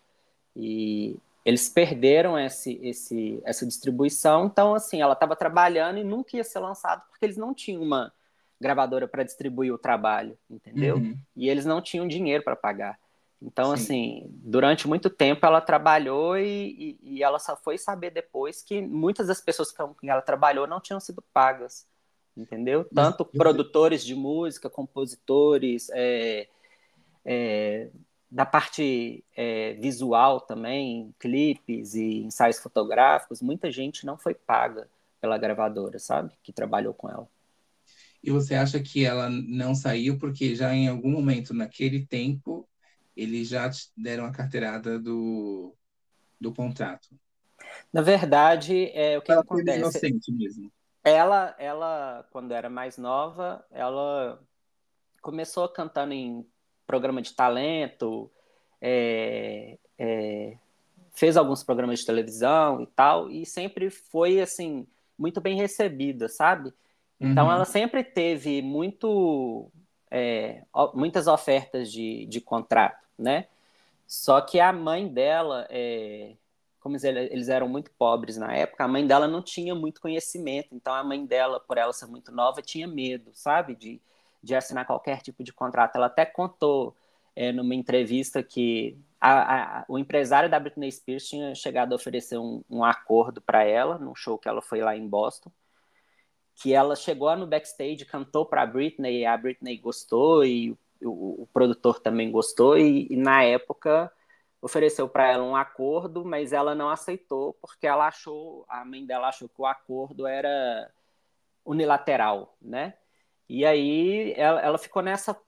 E 0.55 1.16
eles 1.44 1.66
perderam 1.68 2.38
esse, 2.38 2.79
esse, 2.83 3.40
essa 3.42 3.64
distribuição, 3.64 4.47
então, 4.47 4.75
assim, 4.75 5.01
ela 5.01 5.14
estava 5.14 5.35
trabalhando 5.35 5.99
e 5.99 6.05
nunca 6.05 6.37
ia 6.37 6.44
ser 6.44 6.59
lançado 6.59 7.03
porque 7.09 7.25
eles 7.25 7.38
não 7.38 7.55
tinham 7.55 7.83
uma 7.83 8.12
gravadora 8.61 9.07
para 9.07 9.23
distribuir 9.23 9.73
o 9.73 9.79
trabalho, 9.79 10.37
entendeu? 10.51 10.97
Uhum. 10.97 11.18
E 11.37 11.49
eles 11.49 11.64
não 11.64 11.81
tinham 11.81 12.09
dinheiro 12.09 12.42
para 12.42 12.57
pagar. 12.57 12.99
Então, 13.40 13.66
Sim. 13.66 13.83
assim, 13.83 14.31
durante 14.31 14.88
muito 14.88 15.09
tempo 15.09 15.47
ela 15.47 15.61
trabalhou 15.61 16.37
e, 16.37 16.99
e, 17.03 17.16
e, 17.18 17.23
ela 17.23 17.38
só 17.38 17.57
foi 17.57 17.79
saber 17.79 18.11
depois 18.11 18.62
que 18.62 18.83
muitas 18.83 19.29
das 19.29 19.40
pessoas 19.40 19.71
com 19.71 19.94
quem 19.94 20.11
ela 20.11 20.23
trabalhou 20.23 20.66
não 20.66 20.81
tinham 20.81 20.99
sido 20.99 21.23
pagas, 21.33 21.87
entendeu? 22.37 22.85
Tanto 22.92 23.25
Mas, 23.25 23.38
produtores 23.38 24.05
de 24.05 24.16
música, 24.16 24.68
compositores, 24.68 25.88
é, 25.92 26.49
é, 27.25 27.90
da 28.29 28.44
parte 28.44 29.25
é, 29.37 29.75
visual 29.75 30.40
também, 30.40 31.14
clipes 31.18 31.94
e 31.94 32.25
ensaios 32.25 32.59
fotográficos, 32.59 33.40
muita 33.40 33.71
gente 33.71 34.05
não 34.05 34.18
foi 34.18 34.35
paga 34.35 34.88
pela 35.21 35.38
gravadora, 35.38 35.99
sabe? 36.01 36.33
Que 36.42 36.53
trabalhou 36.53 36.92
com 36.92 37.09
ela. 37.09 37.29
E 38.22 38.31
você 38.31 38.54
acha 38.54 38.81
que 38.81 39.04
ela 39.04 39.28
não 39.31 39.74
saiu 39.74 40.18
porque 40.18 40.54
já 40.54 40.74
em 40.74 40.88
algum 40.88 41.11
momento 41.11 41.54
naquele 41.54 42.07
tempo 42.07 42.68
eles 43.16 43.48
já 43.48 43.68
deram 43.96 44.24
a 44.24 44.33
carteirada 44.33 44.98
do, 44.98 45.74
do 46.40 46.54
contrato? 46.54 47.09
Na 47.92 48.00
verdade, 48.00 48.90
é 48.92 49.18
o 49.18 49.22
que 49.22 49.33
ela 49.33 49.40
acontece. 49.40 49.78
inocente 49.78 50.33
mesmo. 50.33 50.70
Ela, 51.02 51.54
ela, 51.59 52.26
quando 52.31 52.52
era 52.52 52.68
mais 52.68 52.96
nova, 52.98 53.64
ela 53.70 54.40
começou 55.20 55.68
cantando 55.68 56.12
em 56.12 56.46
programa 56.87 57.20
de 57.20 57.35
talento, 57.35 58.31
é, 58.81 59.78
é, 59.98 60.57
fez 61.12 61.37
alguns 61.37 61.64
programas 61.64 62.00
de 62.00 62.07
televisão 62.07 62.83
e 62.83 62.87
tal, 62.87 63.31
e 63.31 63.44
sempre 63.44 63.90
foi 63.90 64.40
assim 64.40 64.87
muito 65.18 65.40
bem 65.40 65.57
recebida, 65.57 66.28
sabe? 66.28 66.72
Então 67.20 67.46
uhum. 67.46 67.52
ela 67.52 67.64
sempre 67.64 68.04
teve 68.04 68.62
muito, 68.62 69.70
é, 70.11 70.62
muitas 70.94 71.26
ofertas 71.26 71.90
de, 71.90 72.26
de 72.26 72.40
contrato, 72.40 73.04
né? 73.18 73.46
Só 74.07 74.40
que 74.40 74.61
a 74.61 74.72
mãe 74.72 75.07
dela, 75.07 75.66
é, 75.68 76.35
como 76.81 76.96
eles 76.96 77.48
eram 77.48 77.68
muito 77.68 77.90
pobres 77.92 78.37
na 78.37 78.54
época, 78.54 78.85
a 78.85 78.88
mãe 78.88 79.07
dela 79.07 79.26
não 79.26 79.42
tinha 79.42 79.74
muito 79.74 80.00
conhecimento. 80.00 80.68
Então 80.72 80.94
a 80.94 81.02
mãe 81.04 81.26
dela, 81.26 81.61
por 81.61 81.76
ela 81.76 81.92
ser 81.92 82.07
muito 82.07 82.33
nova, 82.33 82.62
tinha 82.62 82.87
medo, 82.87 83.31
sabe, 83.35 83.74
de, 83.74 84.00
de 84.42 84.54
assinar 84.54 84.87
qualquer 84.87 85.20
tipo 85.20 85.42
de 85.42 85.52
contrato. 85.52 85.96
Ela 85.96 86.07
até 86.07 86.24
contou 86.24 86.96
é, 87.35 87.52
numa 87.52 87.74
entrevista 87.74 88.42
que 88.42 88.96
a, 89.20 89.81
a, 89.81 89.85
o 89.88 89.98
empresário 89.98 90.48
da 90.48 90.61
Britney 90.61 90.90
Spears 90.90 91.28
tinha 91.28 91.54
chegado 91.54 91.92
a 91.92 91.96
oferecer 91.96 92.38
um, 92.38 92.62
um 92.70 92.85
acordo 92.85 93.42
para 93.42 93.64
ela 93.64 93.98
num 93.98 94.14
show 94.14 94.38
que 94.38 94.48
ela 94.48 94.62
foi 94.62 94.81
lá 94.81 94.96
em 94.96 95.07
Boston 95.07 95.50
que 96.61 96.75
ela 96.75 96.97
chegou 96.97 97.35
no 97.37 97.47
backstage, 97.47 98.05
cantou 98.05 98.44
para 98.44 98.66
Britney, 98.66 99.25
a 99.25 99.37
Britney 99.37 99.79
gostou 99.79 100.44
e 100.44 100.77
o, 101.01 101.42
o 101.42 101.49
produtor 101.53 102.01
também 102.01 102.31
gostou 102.31 102.77
e, 102.77 103.07
e 103.09 103.16
na 103.16 103.44
época 103.44 104.12
ofereceu 104.61 105.09
para 105.09 105.29
ela 105.31 105.44
um 105.44 105.55
acordo, 105.55 106.25
mas 106.25 106.53
ela 106.53 106.75
não 106.75 106.90
aceitou 106.90 107.55
porque 107.61 107.87
ela 107.87 108.09
achou, 108.09 108.64
a 108.68 108.85
mãe 108.85 109.07
dela 109.07 109.29
achou 109.29 109.49
que 109.49 109.61
o 109.61 109.66
acordo 109.66 110.27
era 110.27 110.90
unilateral, 111.64 112.57
né? 112.61 112.94
E 113.49 113.64
aí 113.64 114.35
ela, 114.37 114.61
ela 114.61 114.79
ficou 114.79 115.03
nessa 115.03 115.40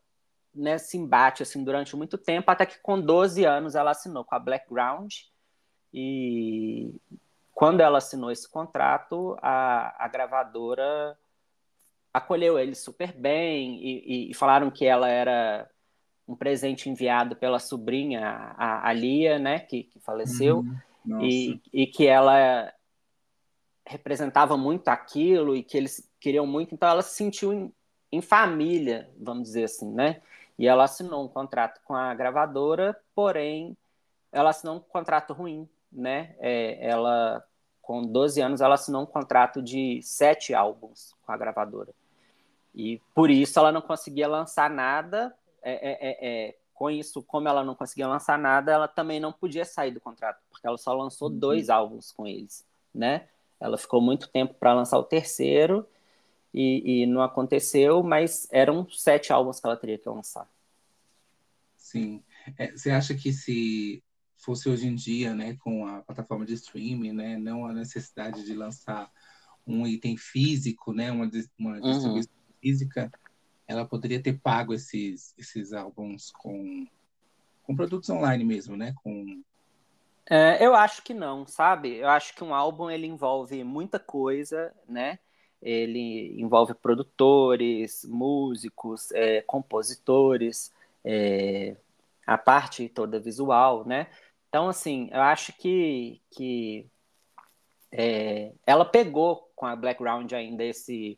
nesse 0.53 0.97
embate 0.97 1.45
assim 1.45 1.63
durante 1.63 1.95
muito 1.97 2.19
tempo, 2.19 2.51
até 2.51 2.67
que 2.67 2.79
com 2.81 3.01
12 3.01 3.45
anos 3.45 3.75
ela 3.75 3.93
assinou 3.93 4.25
com 4.25 4.35
a 4.35 4.39
Blackground 4.39 5.13
e 5.93 6.93
quando 7.61 7.83
ela 7.83 7.99
assinou 7.99 8.31
esse 8.31 8.49
contrato, 8.49 9.37
a, 9.43 10.03
a 10.03 10.09
gravadora 10.09 11.15
acolheu 12.11 12.59
ele 12.59 12.75
super 12.75 13.13
bem 13.13 13.77
e, 13.85 14.31
e, 14.31 14.35
falaram 14.35 14.71
que 14.71 14.87
ela 14.87 15.11
era 15.11 15.71
um 16.27 16.35
presente 16.35 16.89
enviado 16.89 17.37
pela 17.37 17.59
sobrinha, 17.59 18.55
a, 18.57 18.89
a 18.89 18.93
Lia, 18.95 19.39
né, 19.39 19.59
que, 19.59 19.83
que 19.83 20.01
faleceu, 20.01 20.65
uhum. 21.05 21.21
e, 21.21 21.61
e 21.71 21.87
que 21.87 22.07
ela 22.07 22.73
representava 23.85 24.57
muito 24.57 24.89
aquilo 24.89 25.55
e 25.55 25.63
que 25.63 25.77
eles 25.77 26.11
queriam 26.19 26.47
muito, 26.47 26.75
então 26.75 26.89
ela 26.89 27.03
se 27.03 27.15
sentiu 27.15 27.53
em, 27.53 27.71
em 28.11 28.23
família, 28.23 29.11
vamos 29.19 29.43
dizer 29.43 29.65
assim, 29.65 29.93
né? 29.93 30.23
E 30.59 30.67
ela 30.67 30.85
assinou 30.85 31.27
um 31.27 31.29
contrato 31.29 31.79
com 31.85 31.95
a 31.95 32.15
gravadora, 32.15 32.99
porém 33.15 33.77
ela 34.33 34.49
assinou 34.49 34.77
um 34.77 34.81
contrato 34.81 35.35
ruim, 35.35 35.69
né? 35.93 36.35
É, 36.39 36.89
ela 36.89 37.45
com 37.83 38.03
12 38.03 38.41
anos, 38.41 38.61
ela 38.61 38.75
assinou 38.75 39.03
um 39.03 39.07
contrato 39.07 39.63
de 39.63 40.01
sete 40.03 40.55
álbuns 40.55 41.15
com 41.23 41.33
a 41.33 41.37
gravadora. 41.37 41.93
E 42.75 43.01
por 43.15 43.31
isso 43.31 43.59
ela 43.59 43.73
não 43.73 43.81
conseguia 43.83 44.29
lançar 44.29 44.71
nada. 44.71 45.35
É, 45.63 45.73
é, 45.73 46.09
é, 46.11 46.49
é, 46.49 46.57
com 46.73 46.91
isso, 46.91 47.23
como 47.23 47.47
ela 47.47 47.63
não 47.63 47.75
conseguia 47.75 48.09
lançar 48.09 48.39
nada, 48.39 48.73
ela 48.73 48.89
também 48.89 49.21
não 49.21 49.33
podia 49.33 49.67
sair 49.67 49.91
do 49.91 50.01
contrato, 50.01 50.41
porque 50.51 50.67
ela 50.67 50.79
só 50.79 50.95
lançou 50.95 51.29
uhum. 51.29 51.39
dois 51.39 51.69
álbuns 51.69 52.11
com 52.11 52.27
eles, 52.27 52.65
né? 52.95 53.29
Ela 53.61 53.77
ficou 53.77 54.01
muito 54.01 54.29
tempo 54.29 54.55
para 54.55 54.73
lançar 54.73 54.99
o 54.99 55.05
terceiro 55.05 55.87
e, 56.55 57.03
e, 57.03 57.07
não 57.07 57.23
aconteceu, 57.23 58.03
mas 58.03 58.49
eram 58.51 58.89
sete 58.91 59.31
álbuns 59.31 59.61
que 59.61 59.67
ela 59.67 59.77
teria 59.77 59.99
que 59.99 60.09
lançar. 60.09 60.49
Sim. 61.77 62.23
É, 62.57 62.71
você 62.71 62.91
acha 62.91 63.15
que 63.15 63.31
se 63.31 64.03
fosse 64.41 64.69
hoje 64.69 64.87
em 64.87 64.95
dia, 64.95 65.35
né, 65.35 65.57
com 65.61 65.87
a 65.87 66.03
plataforma 66.03 66.45
de 66.45 66.55
streaming, 66.55 67.13
né, 67.13 67.37
não 67.37 67.67
a 67.67 67.73
necessidade 67.73 68.45
de 68.45 68.55
lançar 68.55 69.11
um 69.67 69.87
item 69.87 70.17
físico, 70.17 70.93
né, 70.93 71.13
uma, 71.13 71.31
uma 71.59 71.73
uhum. 71.75 71.81
distribuição 71.81 72.33
física, 72.61 73.13
ela 73.67 73.85
poderia 73.85 74.23
ter 74.23 74.41
pago 74.41 74.75
esses, 74.75 75.35
esses 75.39 75.73
álbuns 75.73 76.33
com, 76.33 76.87
com 77.63 77.77
produtos 77.77 78.09
online 78.11 78.45
mesmo, 78.45 78.77
né, 78.77 78.95
com... 79.03 79.43
É, 80.29 80.65
eu 80.65 80.75
acho 80.75 81.03
que 81.03 81.13
não, 81.13 81.47
sabe? 81.47 81.97
Eu 81.97 82.09
acho 82.09 82.35
que 82.35 82.45
um 82.45 82.55
álbum 82.55 82.89
ele 82.89 83.07
envolve 83.07 83.65
muita 83.65 83.99
coisa, 83.99 84.73
né? 84.89 85.19
Ele 85.61 86.41
envolve 86.41 86.73
produtores, 86.73 88.05
músicos, 88.05 89.11
é, 89.11 89.43
compositores, 89.43 90.73
é, 91.05 91.75
a 92.25 92.39
parte 92.39 92.89
toda 92.89 93.19
visual, 93.19 93.85
né? 93.85 94.07
Então, 94.51 94.69
assim, 94.69 95.09
eu 95.13 95.21
acho 95.21 95.53
que, 95.53 96.21
que 96.29 96.85
é, 97.93 98.53
ela 98.67 98.85
pegou 98.85 99.49
com 99.55 99.65
a 99.65 99.77
Blackground 99.77 100.33
ainda 100.33 100.65
esse, 100.65 101.17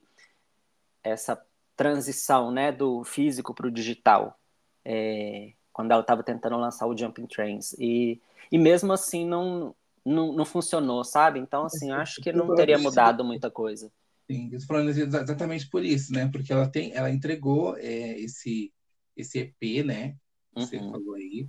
essa 1.03 1.43
transição 1.75 2.51
né, 2.51 2.71
do 2.71 3.03
físico 3.05 3.55
para 3.55 3.67
o 3.67 3.71
digital, 3.71 4.39
é, 4.85 5.55
quando 5.73 5.93
ela 5.93 6.03
estava 6.03 6.23
tentando 6.23 6.59
lançar 6.59 6.87
o 6.87 6.95
Jumping 6.95 7.27
Trains. 7.27 7.73
E, 7.79 8.21
e 8.51 8.59
mesmo 8.59 8.93
assim 8.93 9.27
não, 9.27 9.75
não, 10.05 10.35
não 10.35 10.45
funcionou, 10.45 11.03
sabe? 11.03 11.41
Então, 11.41 11.65
assim, 11.65 11.89
eu 11.91 11.97
acho 11.97 12.21
que 12.21 12.35
não 12.35 12.55
teria 12.55 12.77
mudado 12.77 13.25
muita 13.25 13.51
coisa. 13.51 13.91
Sim, 14.31 14.51
eu 14.53 14.61
falando 14.61 14.91
exatamente 14.91 15.71
por 15.71 15.83
isso, 15.83 16.13
né? 16.13 16.29
Porque 16.31 16.53
ela 16.53 16.69
tem, 16.69 16.93
ela 16.93 17.11
entregou 17.11 17.79
é, 17.79 18.21
esse, 18.21 18.71
esse 19.17 19.39
EP, 19.39 19.85
né? 19.87 20.17
Você 20.55 20.77
uhum. 20.77 20.91
falou 20.91 21.15
aí. 21.15 21.49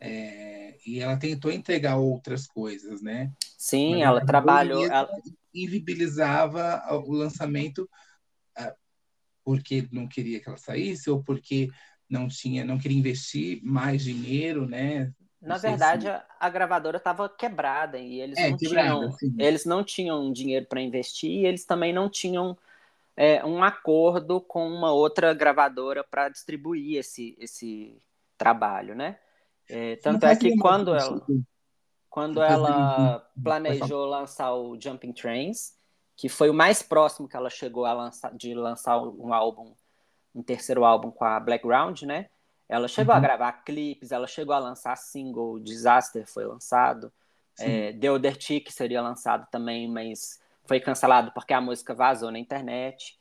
É, 0.00 0.78
e 0.86 1.00
ela 1.00 1.16
tentou 1.16 1.52
entregar 1.52 1.96
outras 1.96 2.46
coisas, 2.46 3.02
né? 3.02 3.32
Sim, 3.58 3.92
Mas 3.92 4.02
ela 4.02 4.24
trabalhou. 4.24 4.86
Ela 4.86 5.10
invibilizava 5.54 6.82
o 7.04 7.12
lançamento 7.12 7.88
uh, 8.58 8.72
porque 9.44 9.86
não 9.92 10.08
queria 10.08 10.40
que 10.40 10.48
ela 10.48 10.56
saísse 10.56 11.10
ou 11.10 11.22
porque 11.22 11.68
não 12.08 12.28
tinha, 12.28 12.64
não 12.64 12.78
queria 12.78 12.98
investir 12.98 13.60
mais 13.62 14.02
dinheiro, 14.02 14.66
né? 14.66 15.12
Na 15.40 15.56
verdade, 15.56 16.06
se... 16.06 16.22
a 16.38 16.48
gravadora 16.50 16.96
estava 16.96 17.28
quebrada 17.28 17.98
e 17.98 18.20
eles 18.20 18.38
é, 18.38 18.50
não 18.50 18.56
tinham, 18.56 19.16
eles 19.38 19.64
não 19.64 19.84
tinham 19.84 20.32
dinheiro 20.32 20.66
para 20.66 20.80
investir 20.80 21.30
e 21.30 21.46
eles 21.46 21.64
também 21.64 21.92
não 21.92 22.08
tinham 22.08 22.56
é, 23.16 23.44
um 23.44 23.62
acordo 23.62 24.40
com 24.40 24.68
uma 24.68 24.92
outra 24.92 25.32
gravadora 25.32 26.04
para 26.04 26.28
distribuir 26.28 26.98
esse, 26.98 27.36
esse 27.38 27.96
trabalho, 28.36 28.94
né? 28.94 29.18
É, 29.70 29.96
tanto 29.96 30.26
é 30.26 30.34
que 30.34 30.56
quando 30.58 30.94
ela, 30.94 31.26
quando 32.08 32.42
ela 32.42 33.24
planejou 33.42 34.06
lançar 34.06 34.52
o 34.54 34.78
Jumping 34.80 35.12
Trains, 35.12 35.76
que 36.16 36.28
foi 36.28 36.50
o 36.50 36.54
mais 36.54 36.82
próximo 36.82 37.28
que 37.28 37.36
ela 37.36 37.48
chegou 37.48 37.86
a 37.86 37.92
lançar, 37.92 38.34
de 38.34 38.52
lançar 38.54 39.00
um 39.00 39.32
álbum, 39.32 39.72
um 40.34 40.42
terceiro 40.42 40.84
álbum 40.84 41.10
com 41.10 41.24
a 41.24 41.38
Blackground, 41.38 42.02
né? 42.02 42.28
Ela 42.68 42.88
chegou 42.88 43.12
uhum. 43.14 43.18
a 43.18 43.22
gravar 43.22 43.52
clipes, 43.64 44.12
ela 44.12 44.26
chegou 44.26 44.54
a 44.54 44.58
lançar 44.58 44.96
single, 44.96 45.58
Disaster 45.58 46.26
foi 46.26 46.44
lançado, 46.44 47.12
é, 47.58 47.92
The 47.92 48.10
Other 48.10 48.36
Chick 48.40 48.72
seria 48.72 49.02
lançado 49.02 49.46
também, 49.50 49.88
mas 49.88 50.40
foi 50.64 50.80
cancelado 50.80 51.32
porque 51.32 51.52
a 51.52 51.60
música 51.60 51.94
vazou 51.94 52.30
na 52.30 52.38
internet. 52.38 53.18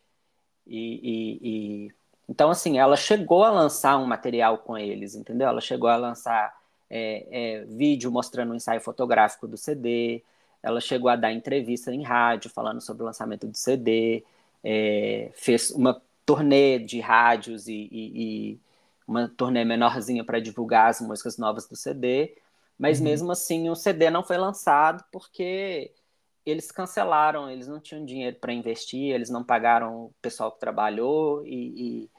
E, 0.65 0.77
e, 1.03 1.39
e 1.87 1.91
Então, 2.29 2.51
assim, 2.51 2.77
ela 2.77 2.95
chegou 2.95 3.43
a 3.43 3.49
lançar 3.49 3.97
um 3.97 4.05
material 4.05 4.59
com 4.59 4.77
eles, 4.77 5.15
entendeu? 5.15 5.47
Ela 5.47 5.59
chegou 5.59 5.89
a 5.89 5.95
lançar 5.95 6.55
é, 6.87 7.25
é, 7.31 7.65
vídeo 7.65 8.11
mostrando 8.11 8.49
o 8.49 8.53
um 8.53 8.55
ensaio 8.55 8.79
fotográfico 8.79 9.47
do 9.47 9.57
CD, 9.57 10.23
ela 10.61 10.79
chegou 10.79 11.09
a 11.09 11.15
dar 11.15 11.31
entrevista 11.31 11.91
em 11.91 12.03
rádio 12.03 12.51
falando 12.51 12.81
sobre 12.81 13.01
o 13.01 13.05
lançamento 13.07 13.47
do 13.47 13.57
CD, 13.57 14.23
é, 14.63 15.31
fez 15.33 15.71
uma 15.71 15.99
turnê 16.23 16.77
de 16.77 16.99
rádios 16.99 17.67
e, 17.67 17.89
e, 17.91 18.51
e 18.53 18.59
uma 19.07 19.27
turnê 19.27 19.65
menorzinha 19.65 20.23
para 20.23 20.39
divulgar 20.39 20.89
as 20.89 21.01
músicas 21.01 21.37
novas 21.37 21.67
do 21.67 21.75
CD, 21.75 22.37
mas 22.77 22.99
uhum. 22.99 23.05
mesmo 23.05 23.31
assim 23.31 23.69
o 23.69 23.75
CD 23.75 24.11
não 24.11 24.21
foi 24.23 24.37
lançado 24.37 25.03
porque 25.11 25.91
eles 26.45 26.71
cancelaram, 26.71 27.49
eles 27.49 27.67
não 27.67 27.79
tinham 27.79 28.05
dinheiro 28.05 28.37
para 28.39 28.53
investir, 28.53 29.13
eles 29.13 29.29
não 29.29 29.43
pagaram 29.43 30.05
o 30.05 30.13
pessoal 30.21 30.51
que 30.51 30.59
trabalhou 30.59 31.45
e, 31.45 32.05
e, 32.05 32.09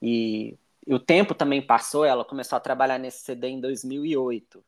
e, 0.00 0.56
e, 0.86 0.94
o 0.94 0.98
tempo 0.98 1.34
também 1.34 1.62
passou. 1.62 2.04
Ela 2.04 2.24
começou 2.24 2.56
a 2.56 2.60
trabalhar 2.60 2.98
nesse 2.98 3.24
CD 3.24 3.48
em 3.48 3.60
2008. 3.60 4.64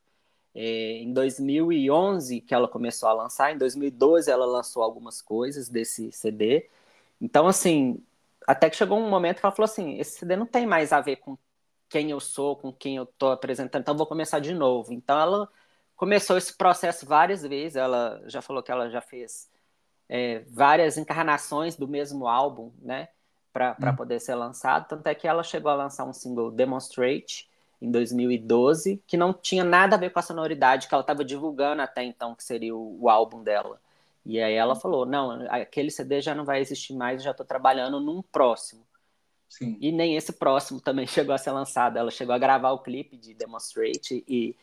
É, 0.53 0.97
em 0.97 1.13
2011 1.13 2.41
que 2.41 2.53
ela 2.53 2.67
começou 2.67 3.07
a 3.07 3.13
lançar, 3.13 3.53
em 3.53 3.57
2012 3.57 4.29
ela 4.29 4.45
lançou 4.45 4.83
algumas 4.83 5.21
coisas 5.21 5.69
desse 5.69 6.11
CD. 6.11 6.69
Então, 7.21 7.47
assim, 7.47 8.03
até 8.47 8.69
que 8.69 8.75
chegou 8.75 8.99
um 8.99 9.09
momento 9.09 9.39
que 9.39 9.45
ela 9.45 9.55
falou 9.55 9.65
assim: 9.65 9.97
esse 9.99 10.19
CD 10.19 10.35
não 10.35 10.45
tem 10.45 10.65
mais 10.65 10.91
a 10.93 11.01
ver 11.01 11.17
com 11.17 11.37
quem 11.89 12.11
eu 12.11 12.19
sou, 12.19 12.55
com 12.55 12.71
quem 12.73 12.97
eu 12.97 13.03
estou 13.03 13.31
apresentando, 13.31 13.81
então 13.81 13.97
vou 13.97 14.07
começar 14.07 14.39
de 14.39 14.53
novo. 14.53 14.93
Então 14.93 15.19
ela 15.19 15.49
começou 15.95 16.37
esse 16.37 16.53
processo 16.57 17.05
várias 17.05 17.43
vezes, 17.43 17.75
ela 17.75 18.21
já 18.27 18.41
falou 18.41 18.63
que 18.63 18.71
ela 18.71 18.89
já 18.89 19.01
fez 19.01 19.49
é, 20.09 20.39
várias 20.49 20.97
encarnações 20.97 21.75
do 21.75 21.87
mesmo 21.87 22.27
álbum, 22.27 22.71
né, 22.81 23.09
para 23.51 23.75
hum. 23.79 23.95
poder 23.95 24.19
ser 24.19 24.35
lançado, 24.35 24.87
tanto 24.87 25.07
é 25.07 25.15
que 25.15 25.27
ela 25.27 25.43
chegou 25.43 25.71
a 25.71 25.75
lançar 25.75 26.05
um 26.05 26.13
single 26.13 26.51
Demonstrate 26.51 27.49
em 27.81 27.89
2012, 27.89 29.01
que 29.07 29.17
não 29.17 29.33
tinha 29.33 29.63
nada 29.63 29.95
a 29.95 29.99
ver 29.99 30.11
com 30.11 30.19
a 30.19 30.21
sonoridade 30.21 30.87
que 30.87 30.93
ela 30.93 31.01
estava 31.01 31.25
divulgando 31.25 31.81
até 31.81 32.03
então, 32.03 32.35
que 32.35 32.43
seria 32.43 32.75
o, 32.75 33.03
o 33.03 33.09
álbum 33.09 33.43
dela. 33.43 33.79
E 34.25 34.39
aí 34.39 34.53
ela 34.53 34.75
falou: 34.75 35.05
não, 35.05 35.47
aquele 35.49 35.89
CD 35.89 36.21
já 36.21 36.35
não 36.35 36.45
vai 36.45 36.61
existir 36.61 36.93
mais, 36.93 37.23
já 37.23 37.31
estou 37.31 37.45
trabalhando 37.45 37.99
num 37.99 38.21
próximo. 38.21 38.81
Sim. 39.49 39.77
E 39.81 39.91
nem 39.91 40.15
esse 40.15 40.31
próximo 40.31 40.79
também 40.79 41.05
chegou 41.07 41.33
a 41.33 41.37
ser 41.37 41.51
lançado. 41.51 41.97
Ela 41.97 42.11
chegou 42.11 42.33
a 42.33 42.37
gravar 42.37 42.71
o 42.71 42.79
clipe 42.79 43.17
de 43.17 43.33
Demonstrate 43.33 44.23
e 44.27 44.55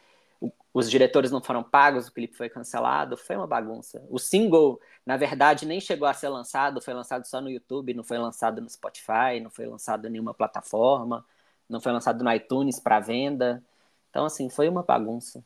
os 0.79 0.89
diretores 0.89 1.33
não 1.33 1.43
foram 1.43 1.63
pagos, 1.63 2.07
o 2.07 2.13
clipe 2.13 2.37
foi 2.37 2.49
cancelado, 2.49 3.17
foi 3.17 3.35
uma 3.35 3.49
bagunça. 3.49 4.07
O 4.09 4.17
single, 4.17 4.81
na 5.05 5.17
verdade, 5.17 5.67
nem 5.67 5.81
chegou 5.81 6.07
a 6.07 6.15
ser 6.15 6.29
lançado, 6.29 6.81
foi 6.81 6.95
lançado 6.95 7.27
só 7.27 7.41
no 7.41 7.51
YouTube, 7.51 7.95
não 7.95 8.05
foi 8.05 8.17
lançado 8.17 8.61
no 8.61 8.71
Spotify, 8.71 9.41
não 9.43 9.51
foi 9.51 9.67
lançado 9.67 10.07
em 10.07 10.11
nenhuma 10.11 10.33
plataforma, 10.33 11.27
não 11.69 11.81
foi 11.81 11.91
lançado 11.91 12.23
no 12.23 12.33
iTunes 12.33 12.79
para 12.79 13.01
venda. 13.01 13.65
Então, 14.09 14.25
assim, 14.25 14.49
foi 14.49 14.69
uma 14.69 14.85
bagunça. 14.85 15.45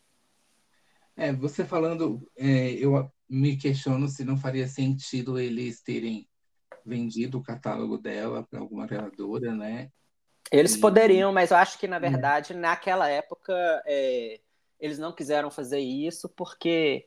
É, 1.16 1.32
você 1.32 1.64
falando, 1.64 2.30
é, 2.36 2.72
eu 2.72 3.10
me 3.26 3.56
questiono 3.56 4.08
se 4.08 4.24
não 4.24 4.36
faria 4.36 4.68
sentido 4.68 5.38
eles 5.38 5.80
terem 5.80 6.28
vendido 6.84 7.38
o 7.38 7.42
catálogo 7.42 7.96
dela 7.96 8.42
para 8.42 8.60
alguma 8.60 8.86
gravadora, 8.86 9.54
né? 9.54 9.90
Eles 10.50 10.74
e... 10.74 10.78
poderiam, 10.78 11.32
mas 11.32 11.50
eu 11.50 11.56
acho 11.56 11.78
que, 11.78 11.88
na 11.88 11.96
é. 11.96 12.00
verdade, 12.00 12.52
é. 12.52 12.56
naquela 12.56 13.08
época, 13.08 13.54
é, 13.86 14.38
eles 14.82 14.98
não 14.98 15.12
quiseram 15.12 15.48
fazer 15.48 15.78
isso 15.78 16.28
porque 16.28 17.06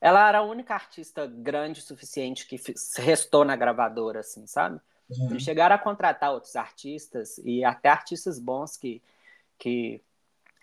ela 0.00 0.28
era 0.28 0.38
a 0.38 0.42
única 0.42 0.72
artista 0.72 1.26
grande 1.26 1.80
o 1.80 1.82
suficiente 1.82 2.46
que 2.46 2.56
restou 2.98 3.44
na 3.44 3.56
gravadora, 3.56 4.20
assim, 4.20 4.46
sabe? 4.46 4.80
Uhum. 5.10 5.32
Eles 5.32 5.42
chegaram 5.42 5.74
a 5.74 5.78
contratar 5.78 6.32
outros 6.32 6.54
artistas 6.54 7.36
e 7.38 7.64
até 7.64 7.88
artistas 7.88 8.38
bons 8.38 8.76
que, 8.76 9.02
que 9.58 10.00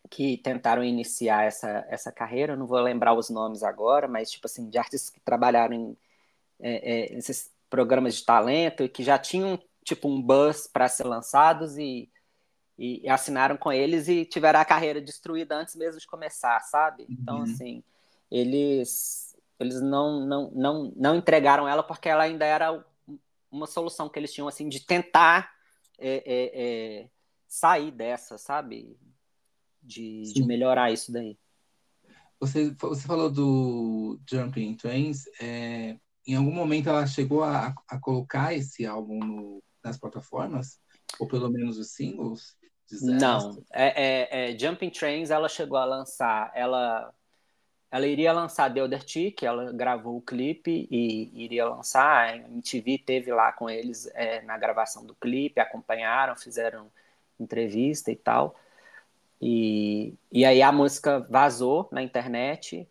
que 0.07 0.37
tentaram 0.37 0.83
iniciar 0.83 1.45
essa, 1.45 1.83
essa 1.89 2.11
carreira, 2.11 2.53
eu 2.53 2.57
não 2.57 2.67
vou 2.67 2.79
lembrar 2.79 3.15
os 3.15 3.27
nomes 3.31 3.63
agora, 3.63 4.07
mas 4.07 4.29
tipo 4.29 4.45
assim, 4.45 4.69
de 4.69 4.77
artistas 4.77 5.09
que 5.09 5.19
trabalharam 5.19 5.73
em 5.73 5.97
é, 6.59 7.13
é, 7.13 7.17
esses 7.17 7.51
programas 7.71 8.15
de 8.15 8.23
talento 8.23 8.83
e 8.83 8.87
que 8.87 9.03
já 9.03 9.17
tinham 9.17 9.59
tipo 9.83 10.07
um 10.07 10.21
buzz 10.21 10.67
para 10.67 10.87
ser 10.87 11.05
lançados 11.05 11.75
e, 11.75 12.07
e, 12.77 13.07
assinaram 13.09 13.57
com 13.57 13.71
eles 13.71 14.07
e 14.07 14.25
tiveram 14.25 14.59
a 14.59 14.65
carreira 14.65 15.01
destruída 15.01 15.55
antes 15.55 15.75
mesmo 15.75 15.99
de 15.99 16.07
começar, 16.07 16.59
sabe? 16.61 17.05
Então, 17.09 17.37
uhum. 17.37 17.43
assim, 17.43 17.83
eles 18.29 19.35
eles 19.57 19.81
não, 19.81 20.25
não, 20.25 20.51
não, 20.51 20.93
não 20.95 21.15
entregaram 21.15 21.67
ela 21.67 21.81
porque 21.81 22.09
ela 22.09 22.23
ainda 22.23 22.43
era 22.43 22.85
uma 23.49 23.65
solução 23.65 24.09
que 24.09 24.19
eles 24.19 24.33
tinham 24.33 24.49
assim 24.49 24.67
de 24.67 24.85
tentar 24.85 25.49
é, 25.97 26.17
é, 26.25 27.03
é 27.03 27.09
sair 27.47 27.89
dessa, 27.89 28.37
sabe? 28.37 28.97
de, 29.85 30.33
de 30.33 30.43
melhorar 30.43 30.91
isso 30.91 31.11
daí. 31.11 31.37
Você, 32.39 32.71
você 32.71 33.07
falou 33.07 33.29
do 33.29 34.19
Jumping 34.29 34.75
Trains. 34.75 35.23
É, 35.39 35.97
em 36.27 36.35
algum 36.35 36.51
momento 36.51 36.89
ela 36.89 37.05
chegou 37.05 37.43
a, 37.43 37.73
a 37.87 37.99
colocar 37.99 38.53
esse 38.53 38.85
álbum 38.85 39.19
no, 39.19 39.63
nas 39.83 39.97
plataformas? 39.97 40.79
Ou 41.19 41.27
pelo 41.27 41.49
menos 41.49 41.77
os 41.77 41.91
singles? 41.91 42.57
Não. 42.91 43.63
É, 43.71 44.49
é, 44.49 44.51
é, 44.51 44.59
Jumping 44.59 44.89
Trains 44.89 45.31
ela 45.31 45.49
chegou 45.49 45.77
a 45.77 45.85
lançar. 45.85 46.51
Ela, 46.53 47.13
ela 47.91 48.07
iria 48.07 48.31
lançar 48.31 48.73
The 48.73 48.83
Other 48.83 49.03
Tick, 49.03 49.43
ela 49.43 49.71
gravou 49.71 50.17
o 50.17 50.21
clipe 50.21 50.87
e 50.91 51.43
iria 51.43 51.67
lançar. 51.67 52.29
A 52.29 52.37
MTV 52.37 52.99
teve 52.99 53.31
lá 53.31 53.51
com 53.51 53.69
eles 53.69 54.07
é, 54.13 54.41
na 54.41 54.57
gravação 54.57 55.05
do 55.05 55.15
clipe, 55.15 55.59
acompanharam, 55.59 56.35
fizeram 56.35 56.91
entrevista 57.39 58.11
e 58.11 58.15
tal. 58.15 58.55
E, 59.41 60.13
e 60.31 60.45
aí 60.45 60.61
a 60.61 60.71
música 60.71 61.19
vazou 61.29 61.87
na 61.91 62.01
internet, 62.01 62.87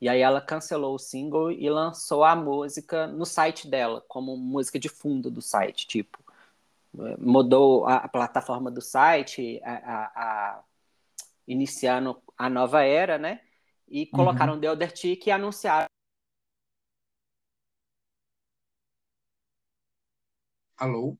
e 0.00 0.08
aí 0.08 0.20
ela 0.20 0.40
cancelou 0.40 0.94
o 0.94 0.98
single 0.98 1.50
e 1.50 1.68
lançou 1.70 2.22
a 2.22 2.36
música 2.36 3.06
no 3.06 3.24
site 3.24 3.66
dela, 3.66 4.04
como 4.06 4.36
música 4.36 4.78
de 4.78 4.88
fundo 4.88 5.30
do 5.30 5.40
site, 5.40 5.86
tipo. 5.86 6.25
Mudou 7.18 7.86
a, 7.86 7.96
a 7.96 8.08
plataforma 8.08 8.70
do 8.70 8.80
site, 8.80 9.60
a, 9.62 9.74
a, 9.74 10.04
a, 10.16 10.64
iniciando 11.46 12.22
a 12.38 12.48
nova 12.48 12.82
era, 12.84 13.18
né? 13.18 13.40
E 13.88 14.04
uhum. 14.04 14.10
colocaram 14.12 14.54
uhum. 14.54 14.60
The 14.60 14.70
Other 14.70 14.92
Tick 14.92 15.26
e 15.26 15.30
anunciaram. 15.30 15.86
Alô? 20.78 21.18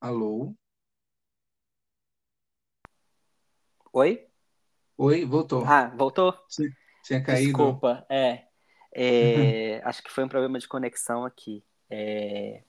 Alô? 0.00 0.54
Oi? 3.92 4.28
Oi, 4.96 5.24
voltou. 5.24 5.64
Ah, 5.64 5.88
voltou? 5.96 6.32
Tinha, 6.48 6.70
tinha 7.02 7.22
caído. 7.22 7.46
Desculpa, 7.46 8.06
é. 8.08 8.47
É 9.00 9.80
acho 9.84 10.02
que 10.02 10.10
foi 10.10 10.24
um 10.24 10.28
problema 10.28 10.58
de 10.58 10.68
conexão 10.68 11.24
aqui. 11.24 11.62
É, 11.90 12.62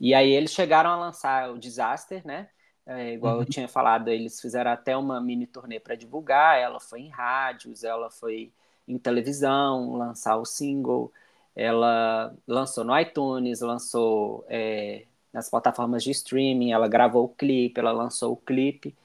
e 0.00 0.14
aí 0.14 0.30
eles 0.30 0.52
chegaram 0.52 0.90
a 0.90 0.96
lançar 0.96 1.50
o 1.50 1.58
Disaster, 1.58 2.26
né? 2.26 2.48
É, 2.84 3.12
igual 3.12 3.36
uhum. 3.36 3.42
eu 3.42 3.46
tinha 3.46 3.68
falado, 3.68 4.08
eles 4.08 4.40
fizeram 4.40 4.70
até 4.72 4.96
uma 4.96 5.20
mini 5.20 5.46
turnê 5.46 5.78
para 5.78 5.94
divulgar. 5.94 6.58
Ela 6.58 6.80
foi 6.80 7.02
em 7.02 7.08
rádios, 7.08 7.84
ela 7.84 8.10
foi 8.10 8.52
em 8.86 8.98
televisão, 8.98 9.96
lançar 9.96 10.36
o 10.36 10.44
single. 10.44 11.12
Ela 11.54 12.34
lançou 12.46 12.84
no 12.84 12.98
iTunes, 12.98 13.60
lançou 13.60 14.44
é, 14.48 15.06
nas 15.32 15.50
plataformas 15.50 16.02
de 16.02 16.10
streaming, 16.10 16.72
ela 16.72 16.88
gravou 16.88 17.24
o 17.24 17.28
clipe, 17.28 17.78
ela 17.80 17.92
lançou 17.92 18.32
o 18.32 18.36
clipe 18.36 18.96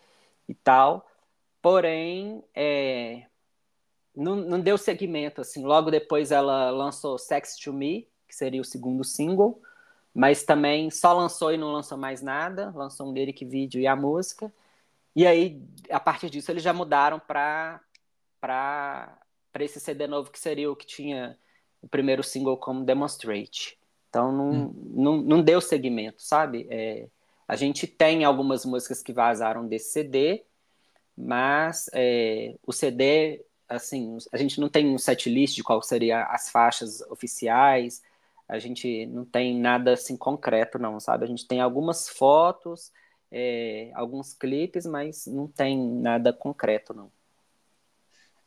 e 0.47 0.53
tal. 0.55 1.05
Porém, 1.61 2.43
é, 2.55 3.25
não, 4.17 4.35
não 4.35 4.59
deu 4.59 4.77
segmento, 4.77 5.41
assim. 5.41 5.63
Logo 5.63 5.91
depois 5.91 6.31
ela 6.31 6.69
lançou 6.71 7.17
Sex 7.17 7.55
to 7.57 7.71
Me, 7.71 8.07
que 8.27 8.35
seria 8.35 8.61
o 8.61 8.65
segundo 8.65 9.03
single, 9.03 9.61
mas 10.13 10.43
também 10.43 10.89
só 10.89 11.13
lançou 11.13 11.53
e 11.53 11.57
não 11.57 11.71
lançou 11.71 11.97
mais 11.97 12.21
nada, 12.21 12.73
lançou 12.75 13.07
um 13.07 13.13
lyric 13.13 13.45
vídeo 13.45 13.79
e 13.79 13.87
a 13.87 13.95
música. 13.95 14.51
E 15.15 15.25
aí, 15.25 15.61
a 15.89 15.99
partir 15.99 16.29
disso, 16.29 16.51
eles 16.51 16.63
já 16.63 16.73
mudaram 16.73 17.19
para 17.19 17.81
para 18.39 19.63
esse 19.63 19.79
CD 19.79 20.05
novo 20.05 20.29
que 20.31 20.39
seria 20.39 20.71
o 20.71 20.75
que 20.75 20.85
tinha 20.85 21.37
o 21.81 21.87
primeiro 21.87 22.23
single 22.23 22.57
como 22.57 22.85
Demonstrate. 22.85 23.77
Então 24.09 24.31
não, 24.31 24.49
hum. 24.51 24.73
não, 24.93 25.17
não 25.17 25.41
deu 25.41 25.59
segmento, 25.59 26.21
sabe? 26.21 26.67
É, 26.69 27.07
a 27.47 27.55
gente 27.55 27.87
tem 27.87 28.23
algumas 28.23 28.65
músicas 28.65 29.01
que 29.01 29.11
vazaram 29.11 29.67
desse 29.67 29.91
CD, 29.91 30.45
mas 31.17 31.89
é, 31.93 32.55
o 32.65 32.71
CD, 32.71 33.43
assim, 33.67 34.17
a 34.31 34.37
gente 34.37 34.59
não 34.59 34.69
tem 34.69 34.87
um 34.87 34.97
set 34.97 35.29
list 35.29 35.55
de 35.55 35.63
qual 35.63 35.81
seria 35.81 36.23
as 36.25 36.49
faixas 36.49 37.01
oficiais, 37.09 38.01
a 38.47 38.59
gente 38.59 39.05
não 39.07 39.25
tem 39.25 39.59
nada 39.59 39.93
assim 39.93 40.15
concreto, 40.15 40.79
não, 40.79 40.99
sabe? 40.99 41.25
A 41.25 41.27
gente 41.27 41.45
tem 41.45 41.59
algumas 41.59 42.07
fotos, 42.07 42.91
é, 43.31 43.91
alguns 43.93 44.33
clipes, 44.33 44.85
mas 44.85 45.27
não 45.27 45.47
tem 45.47 45.77
nada 45.77 46.31
concreto, 46.31 46.93
não. 46.93 47.11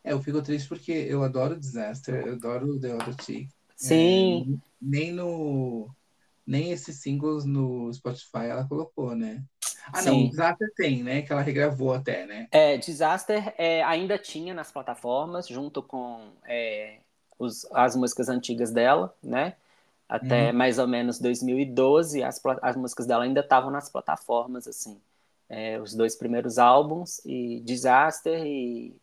É, 0.02 0.12
eu 0.12 0.22
fico 0.22 0.40
triste 0.40 0.68
porque 0.68 0.92
eu 0.92 1.22
adoro 1.22 1.58
Disaster, 1.58 2.26
eu 2.26 2.32
adoro 2.32 2.80
The 2.80 2.94
Other 2.94 3.14
Chick. 3.22 3.48
Sim. 3.76 4.58
É, 4.58 4.68
nem 4.80 5.12
no, 5.12 5.90
nem 6.46 6.72
esses 6.72 7.00
singles 7.00 7.44
no 7.44 7.92
Spotify 7.92 8.46
ela 8.48 8.66
colocou, 8.66 9.14
né? 9.14 9.44
Ah, 9.92 10.02
Sim. 10.02 10.10
não, 10.10 10.28
Disaster 10.30 10.72
tem, 10.76 11.02
né? 11.02 11.22
Que 11.22 11.32
ela 11.32 11.42
regravou 11.42 11.92
até, 11.94 12.26
né? 12.26 12.48
É, 12.50 12.76
Disaster 12.76 13.54
é, 13.58 13.82
ainda 13.82 14.18
tinha 14.18 14.54
nas 14.54 14.70
plataformas, 14.70 15.48
junto 15.48 15.82
com 15.82 16.28
é, 16.46 16.98
os, 17.38 17.66
as 17.72 17.96
músicas 17.96 18.28
antigas 18.28 18.70
dela, 18.70 19.14
né? 19.22 19.54
Até 20.08 20.50
uhum. 20.50 20.56
mais 20.56 20.78
ou 20.78 20.88
menos 20.88 21.18
2012, 21.20 22.22
as, 22.22 22.40
as 22.62 22.76
músicas 22.76 23.06
dela 23.06 23.24
ainda 23.24 23.40
estavam 23.40 23.70
nas 23.70 23.88
plataformas, 23.88 24.66
assim. 24.66 25.00
É, 25.48 25.80
os 25.80 25.94
dois 25.94 26.14
primeiros 26.16 26.58
álbuns, 26.58 27.20
e 27.24 27.60
Disaster 27.60 28.44
e 28.44 28.96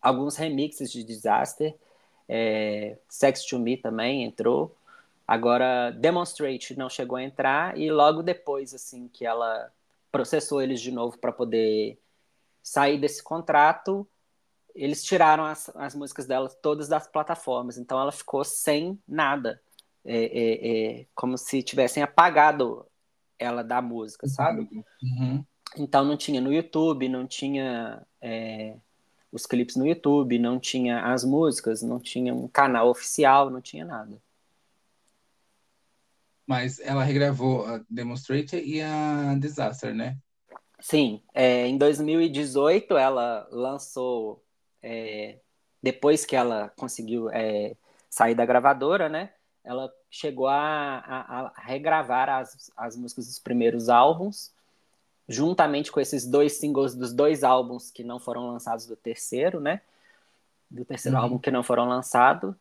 alguns 0.00 0.36
remixes 0.36 0.90
de 0.90 1.04
Disaster. 1.04 1.74
É, 2.28 2.96
Sex 3.08 3.44
to 3.44 3.58
Me 3.58 3.76
também 3.76 4.24
entrou. 4.24 4.76
Agora, 5.26 5.90
Demonstrate 5.92 6.76
não 6.76 6.88
chegou 6.88 7.16
a 7.16 7.22
entrar, 7.22 7.78
e 7.78 7.90
logo 7.90 8.22
depois, 8.22 8.74
assim, 8.74 9.08
que 9.08 9.24
ela 9.24 9.70
processou 10.10 10.60
eles 10.60 10.80
de 10.80 10.90
novo 10.90 11.18
para 11.18 11.32
poder 11.32 11.98
sair 12.62 12.98
desse 12.98 13.22
contrato, 13.22 14.06
eles 14.74 15.02
tiraram 15.02 15.44
as, 15.44 15.70
as 15.74 15.94
músicas 15.94 16.26
dela 16.26 16.48
todas 16.48 16.88
das 16.88 17.06
plataformas, 17.06 17.78
então 17.78 17.98
ela 18.00 18.12
ficou 18.12 18.44
sem 18.44 18.98
nada, 19.06 19.60
é, 20.04 20.24
é, 20.24 21.00
é, 21.00 21.06
como 21.14 21.36
se 21.36 21.62
tivessem 21.62 22.02
apagado 22.02 22.86
ela 23.38 23.62
da 23.62 23.80
música, 23.80 24.28
sabe? 24.28 24.68
Uhum. 25.02 25.44
Então 25.76 26.04
não 26.04 26.16
tinha 26.16 26.40
no 26.40 26.52
YouTube, 26.52 27.08
não 27.08 27.26
tinha 27.26 28.06
é, 28.20 28.76
os 29.32 29.46
clipes 29.46 29.76
no 29.76 29.86
YouTube, 29.86 30.38
não 30.38 30.58
tinha 30.58 31.12
as 31.12 31.24
músicas, 31.24 31.82
não 31.82 31.98
tinha 31.98 32.34
um 32.34 32.48
canal 32.48 32.88
oficial, 32.88 33.50
não 33.50 33.60
tinha 33.60 33.84
nada. 33.84 34.20
Mas 36.50 36.80
ela 36.80 37.04
regravou 37.04 37.64
a 37.64 37.80
Demonstrate 37.88 38.56
e 38.56 38.82
a 38.82 39.36
Disaster, 39.38 39.94
né? 39.94 40.18
Sim, 40.80 41.22
é, 41.32 41.64
em 41.68 41.78
2018 41.78 42.96
ela 42.96 43.46
lançou, 43.52 44.42
é, 44.82 45.38
depois 45.80 46.26
que 46.26 46.34
ela 46.34 46.68
conseguiu 46.70 47.30
é, 47.30 47.76
sair 48.08 48.34
da 48.34 48.44
gravadora, 48.44 49.08
né? 49.08 49.30
Ela 49.62 49.92
chegou 50.10 50.48
a, 50.48 50.98
a, 50.98 51.40
a, 51.40 51.52
regravar 51.56 52.28
as, 52.28 52.72
as 52.76 52.96
músicas 52.96 53.28
dos 53.28 53.38
primeiros 53.38 53.88
álbuns, 53.88 54.52
juntamente 55.28 55.92
com 55.92 56.00
esses 56.00 56.26
dois 56.26 56.54
singles 56.54 56.96
dos 56.96 57.12
dois 57.12 57.44
álbuns 57.44 57.92
que 57.92 58.02
não 58.02 58.18
foram 58.18 58.48
lançados 58.48 58.86
do 58.86 58.96
terceiro, 58.96 59.60
né? 59.60 59.82
Do 60.68 60.84
terceiro 60.84 61.16
uhum. 61.16 61.22
álbum 61.22 61.38
que 61.38 61.52
não 61.52 61.62
foram 61.62 61.84
lançados, 61.84 62.52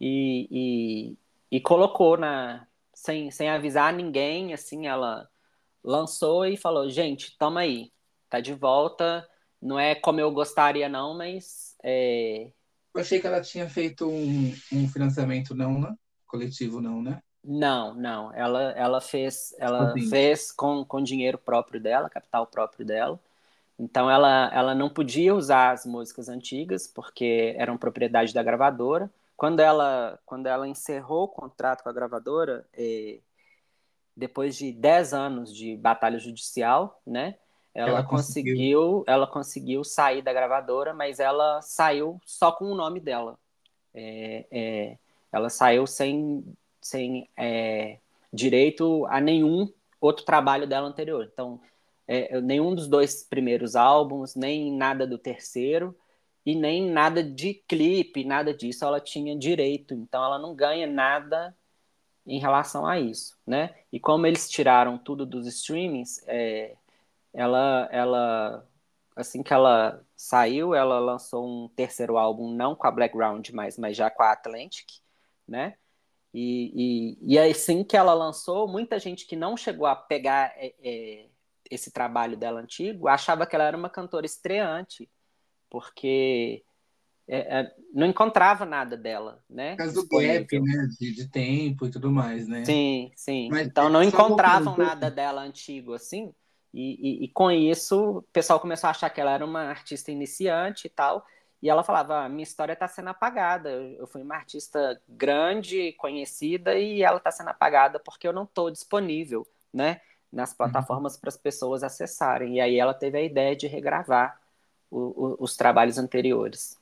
e, 0.00 0.48
e, 0.50 1.56
e 1.58 1.60
colocou 1.60 2.16
na, 2.16 2.66
sem, 3.04 3.30
sem 3.30 3.50
avisar 3.50 3.92
ninguém, 3.92 4.54
assim, 4.54 4.86
ela 4.86 5.28
lançou 5.82 6.46
e 6.46 6.56
falou, 6.56 6.88
gente, 6.88 7.36
toma 7.36 7.60
aí, 7.60 7.92
tá 8.30 8.40
de 8.40 8.54
volta, 8.54 9.28
não 9.60 9.78
é 9.78 9.94
como 9.94 10.20
eu 10.20 10.32
gostaria 10.32 10.88
não, 10.88 11.14
mas... 11.14 11.76
É... 11.82 12.50
Eu 12.94 13.02
achei 13.02 13.20
que 13.20 13.26
ela 13.26 13.42
tinha 13.42 13.68
feito 13.68 14.08
um, 14.08 14.54
um 14.72 14.88
financiamento 14.88 15.54
não, 15.54 15.78
né? 15.78 15.94
Coletivo 16.26 16.80
não, 16.80 17.02
né? 17.02 17.20
Não, 17.44 17.94
não. 17.94 18.32
Ela, 18.32 18.70
ela 18.70 19.00
fez, 19.02 19.54
ela 19.58 19.92
fez 20.08 20.50
com, 20.50 20.82
com 20.82 21.02
dinheiro 21.02 21.36
próprio 21.36 21.78
dela, 21.78 22.08
capital 22.08 22.46
próprio 22.46 22.86
dela. 22.86 23.20
Então 23.78 24.10
ela, 24.10 24.50
ela 24.50 24.74
não 24.74 24.88
podia 24.88 25.34
usar 25.34 25.72
as 25.72 25.84
músicas 25.84 26.30
antigas 26.30 26.86
porque 26.86 27.54
eram 27.58 27.76
propriedade 27.76 28.32
da 28.32 28.42
gravadora. 28.42 29.10
Quando 29.36 29.60
ela, 29.60 30.18
quando 30.24 30.46
ela 30.46 30.68
encerrou 30.68 31.24
o 31.24 31.28
contrato 31.28 31.82
com 31.82 31.88
a 31.88 31.92
gravadora, 31.92 32.66
é, 32.72 33.18
depois 34.16 34.56
de 34.56 34.72
10 34.72 35.12
anos 35.12 35.54
de 35.54 35.76
batalha 35.76 36.18
judicial, 36.18 37.00
né? 37.06 37.36
Ela, 37.74 37.90
ela 37.90 38.02
conseguiu. 38.04 38.54
conseguiu. 38.54 39.04
ela 39.06 39.26
conseguiu 39.26 39.84
sair 39.84 40.22
da 40.22 40.32
gravadora, 40.32 40.94
mas 40.94 41.18
ela 41.18 41.60
saiu 41.60 42.20
só 42.24 42.52
com 42.52 42.66
o 42.66 42.74
nome 42.74 43.00
dela. 43.00 43.36
É, 43.92 44.46
é, 44.50 44.98
ela 45.32 45.50
saiu 45.50 45.84
sem, 45.86 46.44
sem 46.80 47.28
é, 47.36 47.98
direito 48.32 49.04
a 49.06 49.20
nenhum 49.20 49.72
outro 50.00 50.24
trabalho 50.24 50.68
dela 50.68 50.86
anterior. 50.86 51.28
Então, 51.32 51.60
é, 52.06 52.40
nenhum 52.40 52.74
dos 52.74 52.86
dois 52.86 53.24
primeiros 53.24 53.74
álbuns, 53.74 54.36
nem 54.36 54.72
nada 54.72 55.04
do 55.06 55.18
terceiro, 55.18 55.96
e 56.44 56.54
nem 56.54 56.90
nada 56.90 57.22
de 57.22 57.54
clipe, 57.54 58.24
nada 58.24 58.52
disso 58.54 58.84
ela 58.84 59.00
tinha 59.00 59.36
direito. 59.36 59.94
Então 59.94 60.22
ela 60.24 60.38
não 60.38 60.54
ganha 60.54 60.86
nada 60.86 61.56
em 62.26 62.38
relação 62.38 62.86
a 62.86 62.98
isso, 62.98 63.38
né? 63.46 63.74
E 63.92 64.00
como 64.00 64.26
eles 64.26 64.50
tiraram 64.50 64.98
tudo 64.98 65.26
dos 65.26 65.46
streamings, 65.46 66.22
é, 66.26 66.76
ela, 67.32 67.88
ela, 67.92 68.66
assim 69.16 69.42
que 69.42 69.52
ela 69.52 70.02
saiu, 70.16 70.74
ela 70.74 70.98
lançou 70.98 71.46
um 71.46 71.68
terceiro 71.68 72.16
álbum, 72.18 72.50
não 72.54 72.74
com 72.74 72.86
a 72.86 72.90
Blackground, 72.90 73.50
mas, 73.50 73.78
mas 73.78 73.96
já 73.96 74.10
com 74.10 74.22
a 74.22 74.32
Atlantic, 74.32 74.88
né? 75.46 75.76
E, 76.32 77.16
e, 77.22 77.34
e 77.34 77.38
assim 77.38 77.84
que 77.84 77.96
ela 77.96 78.14
lançou, 78.14 78.66
muita 78.66 78.98
gente 78.98 79.26
que 79.26 79.36
não 79.36 79.56
chegou 79.56 79.86
a 79.86 79.94
pegar 79.94 80.52
é, 80.56 80.74
é, 80.82 81.26
esse 81.70 81.92
trabalho 81.92 82.36
dela 82.36 82.60
antigo 82.60 83.08
achava 83.08 83.46
que 83.46 83.54
ela 83.54 83.64
era 83.64 83.76
uma 83.76 83.90
cantora 83.90 84.26
estreante, 84.26 85.08
porque 85.74 86.62
é, 87.26 87.58
é, 87.58 87.74
não 87.92 88.06
encontrava 88.06 88.64
nada 88.64 88.96
dela, 88.96 89.42
né? 89.50 89.72
Por 89.72 89.78
causa 89.78 89.94
do 89.94 90.06
gap, 90.06 90.60
né? 90.60 90.88
De, 91.00 91.12
de, 91.16 91.28
tempo 91.28 91.86
e 91.86 91.90
tudo 91.90 92.12
mais, 92.12 92.46
né? 92.46 92.64
Sim, 92.64 93.10
sim. 93.16 93.48
Mas, 93.50 93.66
então 93.66 93.88
não 93.88 94.00
encontravam 94.00 94.76
nada 94.76 95.10
dela 95.10 95.42
antigo 95.42 95.92
assim. 95.92 96.32
E, 96.72 97.22
e, 97.22 97.24
e, 97.24 97.28
com 97.28 97.50
isso 97.50 98.18
o 98.18 98.22
pessoal 98.22 98.60
começou 98.60 98.86
a 98.86 98.92
achar 98.92 99.10
que 99.10 99.20
ela 99.20 99.32
era 99.32 99.44
uma 99.44 99.62
artista 99.62 100.12
iniciante 100.12 100.86
e 100.86 100.90
tal. 100.90 101.26
E 101.60 101.68
ela 101.68 101.82
falava: 101.82 102.24
ah, 102.24 102.28
minha 102.28 102.44
história 102.44 102.74
está 102.74 102.86
sendo 102.86 103.08
apagada. 103.08 103.70
Eu 103.70 104.06
fui 104.06 104.22
uma 104.22 104.36
artista 104.36 105.02
grande, 105.08 105.92
conhecida, 105.94 106.78
e 106.78 107.02
ela 107.02 107.16
está 107.16 107.32
sendo 107.32 107.48
apagada 107.48 107.98
porque 107.98 108.28
eu 108.28 108.32
não 108.32 108.44
estou 108.44 108.70
disponível, 108.70 109.44
né? 109.72 110.00
Nas 110.32 110.52
uhum. 110.52 110.58
plataformas 110.58 111.14
uhum. 111.14 111.20
para 111.22 111.30
as 111.30 111.36
pessoas 111.36 111.82
acessarem. 111.82 112.58
E 112.58 112.60
aí 112.60 112.78
ela 112.78 112.94
teve 112.94 113.18
a 113.18 113.22
ideia 113.22 113.56
de 113.56 113.66
regravar 113.66 114.43
o, 114.94 115.00
o, 115.00 115.36
os 115.40 115.56
trabalhos 115.56 115.98
anteriores. 115.98 116.78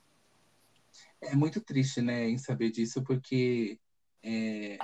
É 1.20 1.34
muito 1.34 1.60
triste, 1.60 2.02
né, 2.02 2.28
em 2.28 2.36
saber 2.36 2.70
disso, 2.70 3.02
porque 3.02 3.78
é, 4.22 4.76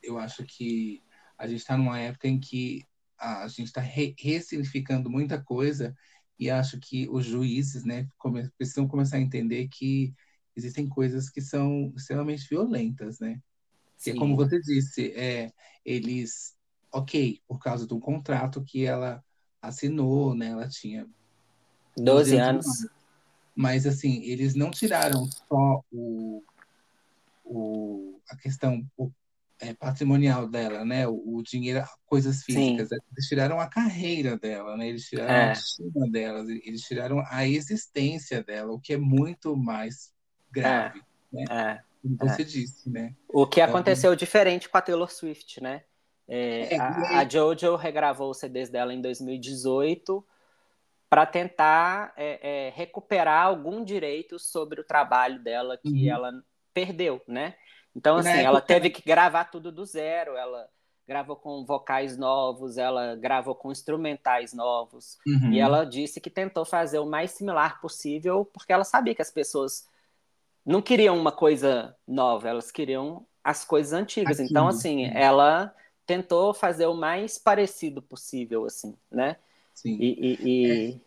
eu 0.00 0.16
acho 0.18 0.44
que 0.44 1.02
a 1.36 1.46
gente 1.48 1.58
está 1.58 1.76
numa 1.76 1.98
época 1.98 2.28
em 2.28 2.38
que 2.38 2.84
a, 3.18 3.48
gente 3.48 3.66
está 3.66 3.80
re 3.80 4.14
ressignificando 4.18 5.10
muita 5.10 5.42
coisa 5.42 5.96
e 6.38 6.48
acho 6.50 6.78
que 6.78 7.08
os 7.08 7.24
juízes, 7.24 7.84
né, 7.84 8.06
come 8.16 8.48
precisam 8.56 8.86
começar 8.86 9.16
a 9.16 9.20
entender 9.20 9.68
que 9.68 10.14
existem 10.54 10.88
coisas 10.88 11.28
que 11.28 11.40
são 11.40 11.92
extremamente 11.96 12.46
violentas, 12.48 13.18
né? 13.18 13.40
Sim. 13.96 14.10
E 14.10 14.14
como 14.16 14.36
você 14.36 14.60
disse, 14.60 15.12
é, 15.12 15.52
eles, 15.84 16.54
ok, 16.92 17.40
por 17.48 17.58
causa 17.58 17.86
de 17.86 17.94
um 17.94 18.00
contrato 18.00 18.62
que 18.62 18.84
ela 18.84 19.24
assinou, 19.60 20.34
né, 20.34 20.48
ela 20.48 20.68
tinha 20.68 21.08
12 21.96 22.36
anos. 22.36 22.66
Mas, 23.54 23.86
assim, 23.86 24.22
eles 24.22 24.54
não 24.54 24.70
tiraram 24.70 25.26
só 25.48 25.82
o, 25.90 26.42
o, 27.44 28.20
a 28.28 28.36
questão 28.36 28.86
o, 28.98 29.10
é, 29.60 29.72
patrimonial 29.72 30.46
dela, 30.46 30.84
né? 30.84 31.08
O, 31.08 31.36
o, 31.36 31.42
dinheiro, 31.42 31.82
coisas 32.06 32.42
físicas. 32.42 32.88
Sim. 32.88 32.96
Eles 33.12 33.28
tiraram 33.28 33.58
a 33.58 33.66
carreira 33.66 34.36
dela, 34.36 34.76
né? 34.76 34.88
Eles 34.88 35.06
tiraram 35.06 35.32
é. 35.32 35.48
a 35.48 35.52
estima 35.52 36.10
dela, 36.10 36.44
eles 36.64 36.82
tiraram 36.82 37.24
a 37.28 37.46
existência 37.46 38.42
dela, 38.42 38.72
o 38.72 38.80
que 38.80 38.92
é 38.92 38.98
muito 38.98 39.56
mais 39.56 40.12
grave, 40.50 41.00
é. 41.32 41.36
né? 41.36 41.44
É. 41.50 41.86
Como 42.02 42.16
você 42.18 42.42
é. 42.42 42.44
disse, 42.44 42.90
né? 42.90 43.14
O 43.28 43.46
que 43.46 43.60
então, 43.60 43.74
aconteceu 43.74 44.10
então, 44.10 44.16
diferente 44.16 44.68
com 44.68 44.76
a 44.76 44.82
Taylor 44.82 45.10
Swift, 45.10 45.62
né? 45.62 45.82
É, 46.28 46.76
a, 46.76 47.20
a 47.20 47.28
Jojo 47.28 47.76
regravou 47.76 48.30
os 48.30 48.38
CDs 48.38 48.68
dela 48.68 48.92
em 48.92 49.00
2018 49.00 50.24
para 51.16 51.24
tentar 51.24 52.12
é, 52.14 52.66
é, 52.66 52.72
recuperar 52.76 53.46
algum 53.46 53.82
direito 53.82 54.38
sobre 54.38 54.82
o 54.82 54.84
trabalho 54.84 55.42
dela 55.42 55.78
que 55.78 55.88
uhum. 55.88 56.10
ela 56.10 56.44
perdeu, 56.74 57.22
né? 57.26 57.54
Então, 57.94 58.18
assim, 58.18 58.42
ela 58.42 58.60
teve 58.60 58.90
que 58.90 59.00
gravar 59.00 59.46
tudo 59.46 59.72
do 59.72 59.86
zero, 59.86 60.36
ela 60.36 60.68
gravou 61.08 61.34
com 61.34 61.64
vocais 61.64 62.18
novos, 62.18 62.76
ela 62.76 63.16
gravou 63.16 63.54
com 63.54 63.72
instrumentais 63.72 64.52
novos, 64.52 65.16
uhum. 65.26 65.52
e 65.52 65.58
ela 65.58 65.86
disse 65.86 66.20
que 66.20 66.28
tentou 66.28 66.66
fazer 66.66 66.98
o 66.98 67.06
mais 67.06 67.30
similar 67.30 67.80
possível, 67.80 68.44
porque 68.52 68.74
ela 68.74 68.84
sabia 68.84 69.14
que 69.14 69.22
as 69.22 69.30
pessoas 69.30 69.88
não 70.66 70.82
queriam 70.82 71.18
uma 71.18 71.32
coisa 71.32 71.96
nova, 72.06 72.46
elas 72.46 72.70
queriam 72.70 73.26
as 73.42 73.64
coisas 73.64 73.94
antigas. 73.94 74.38
Então, 74.38 74.68
assim, 74.68 75.06
ela 75.14 75.74
tentou 76.04 76.52
fazer 76.52 76.84
o 76.84 76.94
mais 76.94 77.38
parecido 77.38 78.02
possível, 78.02 78.66
assim, 78.66 78.94
né? 79.10 79.36
Sim. 79.76 79.96
E, 79.98 80.14
e, 80.20 80.38
e... 80.42 80.90
É, 80.94 81.05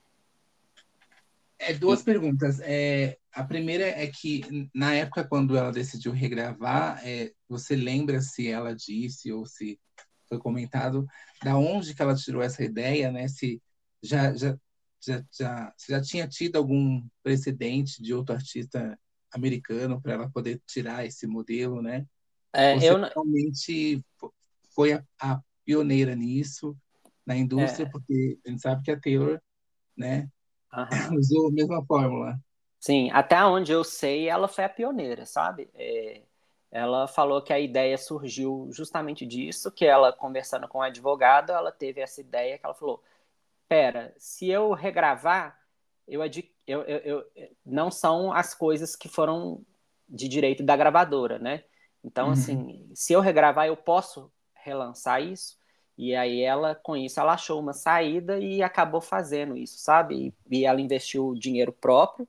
é, 1.60 1.74
duas 1.74 2.01
e... 2.01 2.05
perguntas. 2.05 2.60
É, 2.62 3.18
a 3.34 3.43
primeira 3.43 3.86
é 3.86 4.07
que, 4.07 4.70
na 4.74 4.93
época, 4.95 5.24
quando 5.24 5.57
ela 5.57 5.72
decidiu 5.72 6.12
regravar, 6.12 7.05
é, 7.05 7.32
você 7.47 7.76
lembra 7.76 8.22
se 8.22 8.47
ela 8.47 8.74
disse 8.74 9.32
ou 9.32 9.45
se 9.45 9.80
foi 10.28 10.38
comentado, 10.38 11.05
da 11.43 11.57
onde 11.57 11.93
que 11.93 12.01
ela 12.01 12.16
tirou 12.16 12.41
essa 12.41 12.64
ideia, 12.64 13.12
né? 13.12 13.28
Se 13.28 13.62
já, 14.01 14.34
já, 14.34 14.57
já, 15.03 15.24
já, 15.32 15.74
já 15.89 16.01
tinha 16.01 16.28
tido 16.28 16.55
algum 16.55 17.05
precedente 17.24 18.01
de 18.01 18.14
outro 18.14 18.36
artista 18.36 18.97
americano 19.32 20.01
para 20.01 20.14
ela 20.14 20.30
poder 20.30 20.62
tirar 20.66 21.05
esse 21.05 21.28
modelo, 21.28 21.82
né? 21.82 22.05
É, 22.53 22.76
Você 22.76 22.89
eu 22.89 23.01
realmente 23.01 24.03
foi 24.74 24.93
a, 24.93 25.03
a, 25.22 25.41
pioneira 25.66 26.16
nisso 26.16 26.76
na 27.26 27.36
indústria, 27.36 27.86
é. 27.86 27.89
porque 27.89 28.39
a 28.45 28.49
gente 28.49 28.62
sabe 28.62 28.82
que 28.82 28.91
a 28.91 28.99
Taylor, 28.99 29.39
né, 29.95 30.28
usou 31.17 31.47
a 31.49 31.51
mesma 31.51 31.86
fórmula. 31.86 32.39
Sim, 32.80 33.09
até 33.11 33.43
onde 33.43 33.72
eu 33.72 33.84
sei, 33.84 34.30
ela 34.30 34.47
foi 34.47 34.63
a 34.63 34.70
pioneira, 34.70 35.26
sabe? 35.26 35.70
É, 35.76 36.22
ela 36.72 37.07
falou 37.07 37.41
que 37.41 37.51
a 37.51 37.59
ideia 37.59 37.97
surgiu 37.97 38.70
justamente 38.72 39.26
disso, 39.26 39.72
que 39.72 39.86
ela 39.86 40.13
conversando 40.13 40.67
com 40.67 40.78
o 40.78 40.82
advogado, 40.82 41.51
ela 41.51 41.72
teve 41.72 41.99
essa 41.99 42.22
ideia 42.22 42.57
que 42.57 42.65
ela 42.65 42.76
falou: 42.76 43.03
"Pera, 43.67 44.13
se 44.17 44.47
eu 44.49 44.72
regravar, 44.74 45.59
eu, 46.07 46.22
eu, 46.24 46.82
eu, 46.84 47.26
eu 47.36 47.51
não 47.65 47.91
são 47.91 48.32
as 48.32 48.53
coisas 48.53 48.95
que 48.95 49.09
foram 49.09 49.65
de 50.07 50.28
direito 50.28 50.63
da 50.63 50.78
gravadora, 50.78 51.38
né? 51.38 51.65
Então, 52.03 52.28
uhum. 52.28 52.34
assim, 52.34 52.89
se 52.95 53.11
eu 53.13 53.20
regravar, 53.20 53.67
eu 53.67 53.76
posso 53.76 54.32
relançar 54.53 55.22
isso?" 55.22 55.59
E 56.02 56.16
aí 56.16 56.41
ela, 56.41 56.74
com 56.76 56.95
isso, 56.95 57.20
ela 57.20 57.34
achou 57.34 57.60
uma 57.60 57.74
saída 57.74 58.39
e 58.39 58.64
acabou 58.64 59.02
fazendo 59.02 59.58
isso, 59.58 59.78
sabe? 59.80 60.34
E, 60.50 60.60
e 60.60 60.66
ela 60.66 60.80
investiu 60.80 61.36
dinheiro 61.36 61.74
próprio. 61.74 62.26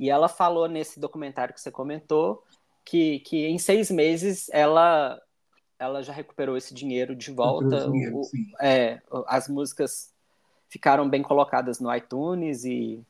E 0.00 0.10
ela 0.10 0.28
falou 0.28 0.66
nesse 0.66 0.98
documentário 0.98 1.54
que 1.54 1.60
você 1.60 1.70
comentou 1.70 2.42
que, 2.84 3.20
que 3.20 3.46
em 3.46 3.56
seis 3.56 3.88
meses 3.88 4.48
ela 4.52 5.22
ela 5.78 6.02
já 6.02 6.12
recuperou 6.12 6.56
esse 6.56 6.74
dinheiro 6.74 7.14
de 7.14 7.30
volta. 7.30 7.88
Dinheiro, 7.88 8.16
o, 8.16 8.30
é, 8.60 9.00
as 9.28 9.46
músicas 9.48 10.12
ficaram 10.68 11.08
bem 11.08 11.22
colocadas 11.22 11.78
no 11.78 11.94
iTunes 11.94 12.64
e 12.64 13.00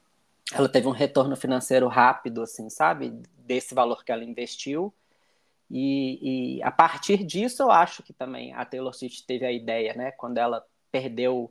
ela 0.53 0.68
teve 0.68 0.87
um 0.87 0.91
retorno 0.91 1.35
financeiro 1.35 1.89
rápido, 1.89 2.43
assim, 2.43 2.68
sabe? 2.68 3.23
Desse 3.39 3.75
valor 3.75 4.05
que 4.05 4.12
ela 4.12 4.23
investiu. 4.23 4.93
E, 5.75 6.59
e, 6.59 6.62
a 6.62 6.70
partir 6.70 7.25
disso, 7.25 7.62
eu 7.62 7.70
acho 7.70 8.03
que 8.03 8.12
também 8.12 8.53
a 8.53 8.62
Taylor 8.62 8.93
Swift 8.93 9.25
teve 9.27 9.47
a 9.47 9.51
ideia, 9.51 9.95
né? 9.95 10.11
Quando 10.12 10.37
ela 10.37 10.62
perdeu 10.91 11.51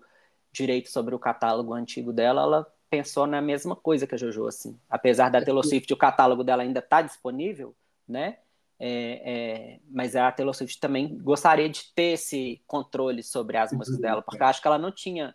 direito 0.52 0.92
sobre 0.92 1.16
o 1.16 1.20
catálogo 1.20 1.74
antigo 1.74 2.14
dela, 2.14 2.44
ela 2.44 2.74
pensou 2.88 3.26
na 3.26 3.42
mesma 3.42 3.76
coisa 3.76 4.06
que 4.06 4.14
a 4.14 4.18
JoJo, 4.20 4.46
assim. 4.46 4.78
Apesar 4.88 5.30
da 5.30 5.44
Taylor 5.44 5.66
Swift, 5.66 5.92
o 5.92 5.98
catálogo 5.98 6.44
dela 6.44 6.62
ainda 6.62 6.80
está 6.80 7.02
disponível, 7.02 7.74
né? 8.08 8.38
É, 8.80 9.22
é, 9.26 9.80
mas 9.90 10.16
a 10.16 10.32
Taylor 10.32 10.54
Swift 10.54 10.80
também 10.80 11.18
gostaria 11.18 11.68
de 11.68 11.86
ter 11.96 12.14
esse 12.14 12.62
controle 12.68 13.24
sobre 13.24 13.58
as 13.58 13.72
músicas 13.72 13.96
uhum. 13.96 14.02
dela, 14.02 14.22
porque 14.22 14.42
eu 14.42 14.48
acho 14.48 14.62
que 14.62 14.68
ela 14.68 14.78
não 14.78 14.92
tinha, 14.92 15.34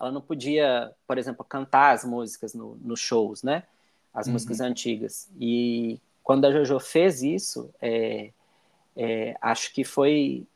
ela 0.00 0.12
não 0.12 0.20
podia, 0.20 0.92
por 1.08 1.18
exemplo, 1.18 1.44
cantar 1.44 1.92
as 1.92 2.04
músicas 2.04 2.54
nos 2.54 2.80
no 2.80 2.96
shows, 2.96 3.42
né? 3.42 3.64
As 4.14 4.28
uhum. 4.28 4.34
músicas 4.34 4.60
antigas. 4.60 5.28
E 5.40 6.00
quando 6.28 6.44
a 6.44 6.50
JoJo 6.50 6.78
fez 6.78 7.22
isso, 7.22 7.72
é, 7.80 8.34
é 8.94 9.34
acho 9.40 9.72
que 9.72 9.82
foi 9.82 10.46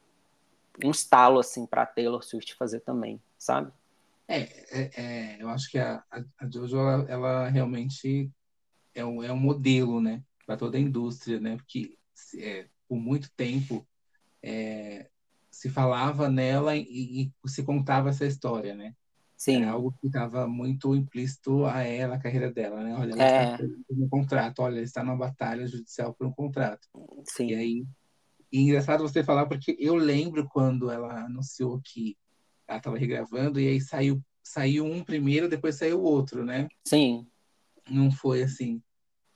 um 0.85 0.91
estalo 0.91 1.39
assim 1.39 1.65
para 1.65 1.87
Taylor 1.87 2.23
Swift 2.23 2.55
fazer 2.57 2.81
também, 2.81 3.19
sabe? 3.39 3.73
É, 4.29 4.41
é, 4.71 4.91
é, 4.97 5.37
eu 5.43 5.49
acho 5.49 5.71
que 5.71 5.79
a, 5.79 6.05
a 6.11 6.47
JoJo 6.47 6.77
ela, 6.77 7.07
ela 7.09 7.49
realmente 7.49 8.31
é 8.95 9.03
um, 9.03 9.23
é 9.23 9.33
um 9.33 9.39
modelo, 9.39 9.99
né? 9.99 10.23
para 10.45 10.59
toda 10.59 10.77
a 10.77 10.81
indústria, 10.81 11.41
né? 11.41 11.57
Porque 11.57 11.97
é, 12.37 12.67
por 12.87 12.99
muito 12.99 13.33
tempo 13.33 13.87
se 15.51 15.71
falava 15.71 16.29
nela 16.29 16.77
e, 16.77 17.33
e, 17.45 17.49
se 17.49 17.63
contava 17.63 18.11
essa 18.11 18.27
história, 18.27 18.75
né? 18.75 18.95
Sim. 19.43 19.63
Era 19.63 19.73
algo 19.73 19.93
que 20.01 20.07
estava 20.07 20.47
muito 20.47 20.95
implícito 20.95 21.65
a 21.65 21.83
ela, 21.83 22.15
a 22.15 22.19
carreira 22.19 22.53
dela, 22.53 22.83
né? 22.83 22.95
Olha, 22.95 23.13
ela 23.13 23.25
é. 23.25 23.55
está 23.55 23.65
um 23.91 24.09
contrato, 24.09 24.61
olha, 24.61 24.77
ela 24.77 24.85
está 24.85 25.03
numa 25.03 25.17
batalha 25.17 25.67
judicial 25.67 26.15
por 26.15 26.27
um 26.27 26.33
contrato. 26.33 26.87
Sim. 27.25 27.49
E 27.49 27.55
aí, 27.55 27.87
e 28.53 28.59
é 28.59 28.61
engraçado 28.61 29.03
você 29.03 29.25
falar, 29.25 29.47
porque 29.47 29.77
eu 29.81 29.95
lembro 29.95 30.49
quando 30.49 30.91
ela 30.91 31.25
anunciou 31.25 31.81
que 31.83 32.17
ela 32.69 32.79
estava 32.79 32.99
regravando, 32.99 33.59
e 33.59 33.67
aí 33.67 33.81
saiu, 33.81 34.23
saiu 34.43 34.85
um 34.85 35.03
primeiro, 35.03 35.49
depois 35.49 35.77
saiu 35.77 36.01
o 36.01 36.05
outro, 36.05 36.45
né? 36.45 36.69
Sim. 36.85 37.27
Não 37.91 38.11
foi 38.11 38.43
assim 38.43 38.81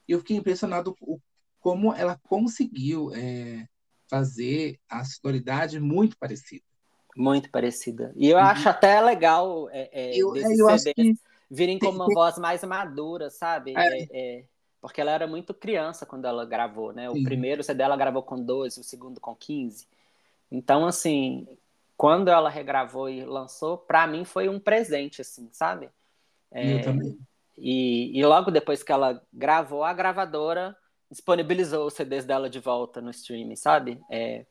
e 0.08 0.12
eu 0.12 0.20
fiquei 0.20 0.36
impressionado 0.36 0.94
como 1.58 1.92
ela 1.92 2.18
conseguiu 2.22 3.12
é, 3.14 3.66
fazer 4.08 4.78
a 4.88 5.04
sonoridade 5.04 5.80
muito 5.80 6.16
parecida. 6.16 6.64
Muito 7.16 7.50
parecida. 7.50 8.12
E 8.14 8.28
eu 8.28 8.36
uhum. 8.36 8.44
acho 8.44 8.68
até 8.68 9.00
legal 9.00 9.70
é, 9.70 9.88
é, 9.90 10.16
eu, 10.16 10.36
eu 10.36 10.78
CDs 10.78 11.18
virem 11.50 11.78
como 11.78 11.96
uma 11.96 12.12
voz 12.12 12.36
mais 12.38 12.62
madura, 12.62 13.30
sabe? 13.30 13.72
É. 13.74 13.98
É, 14.00 14.08
é. 14.12 14.44
porque 14.80 15.00
ela 15.00 15.12
era 15.12 15.26
muito 15.26 15.54
criança 15.54 16.04
quando 16.04 16.26
ela 16.26 16.44
gravou, 16.44 16.92
né? 16.92 17.08
O 17.08 17.14
Sim. 17.14 17.24
primeiro 17.24 17.62
CD 17.62 17.82
ela 17.82 17.96
gravou 17.96 18.22
com 18.22 18.36
12, 18.40 18.80
o 18.80 18.84
segundo 18.84 19.18
com 19.18 19.34
15. 19.34 19.86
Então, 20.52 20.84
assim, 20.84 21.48
quando 21.96 22.28
ela 22.28 22.50
regravou 22.50 23.08
e 23.08 23.24
lançou, 23.24 23.78
para 23.78 24.06
mim 24.06 24.24
foi 24.24 24.48
um 24.48 24.60
presente, 24.60 25.22
assim, 25.22 25.48
sabe? 25.52 25.88
eu 26.78 26.82
também. 26.82 27.18
E, 27.56 28.18
e 28.18 28.24
logo 28.24 28.50
depois 28.50 28.82
que 28.82 28.92
ela 28.92 29.22
gravou, 29.32 29.82
a 29.82 29.92
gravadora 29.92 30.76
disponibilizou 31.10 31.86
os 31.86 31.94
CDs 31.94 32.24
dela 32.24 32.50
de 32.50 32.60
volta 32.60 33.00
no 33.00 33.10
streaming, 33.10 33.56
sabe? 33.56 34.00
É, 34.10 34.44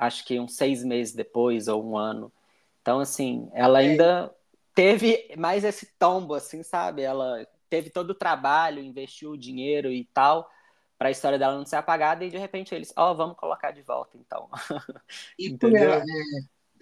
acho 0.00 0.24
que 0.24 0.40
uns 0.40 0.56
seis 0.56 0.82
meses 0.82 1.14
depois 1.14 1.68
ou 1.68 1.84
um 1.84 1.96
ano. 1.96 2.32
Então, 2.80 2.98
assim, 2.98 3.50
ela 3.52 3.82
é. 3.82 3.86
ainda 3.86 4.34
teve 4.74 5.34
mais 5.36 5.62
esse 5.62 5.86
tombo, 5.98 6.32
assim, 6.32 6.62
sabe? 6.62 7.02
Ela 7.02 7.46
teve 7.68 7.90
todo 7.90 8.10
o 8.10 8.14
trabalho, 8.14 8.82
investiu 8.82 9.32
o 9.32 9.38
dinheiro 9.38 9.92
e 9.92 10.04
tal, 10.06 10.50
para 10.98 11.08
a 11.08 11.10
história 11.10 11.38
dela 11.38 11.56
não 11.56 11.66
ser 11.66 11.76
apagada, 11.76 12.24
e 12.24 12.30
de 12.30 12.38
repente 12.38 12.74
eles, 12.74 12.92
ó, 12.96 13.12
oh, 13.12 13.14
vamos 13.14 13.36
colocar 13.36 13.72
de 13.72 13.82
volta, 13.82 14.16
então. 14.16 14.48
E 15.38 15.50
por 15.56 15.74
ela, 15.76 16.02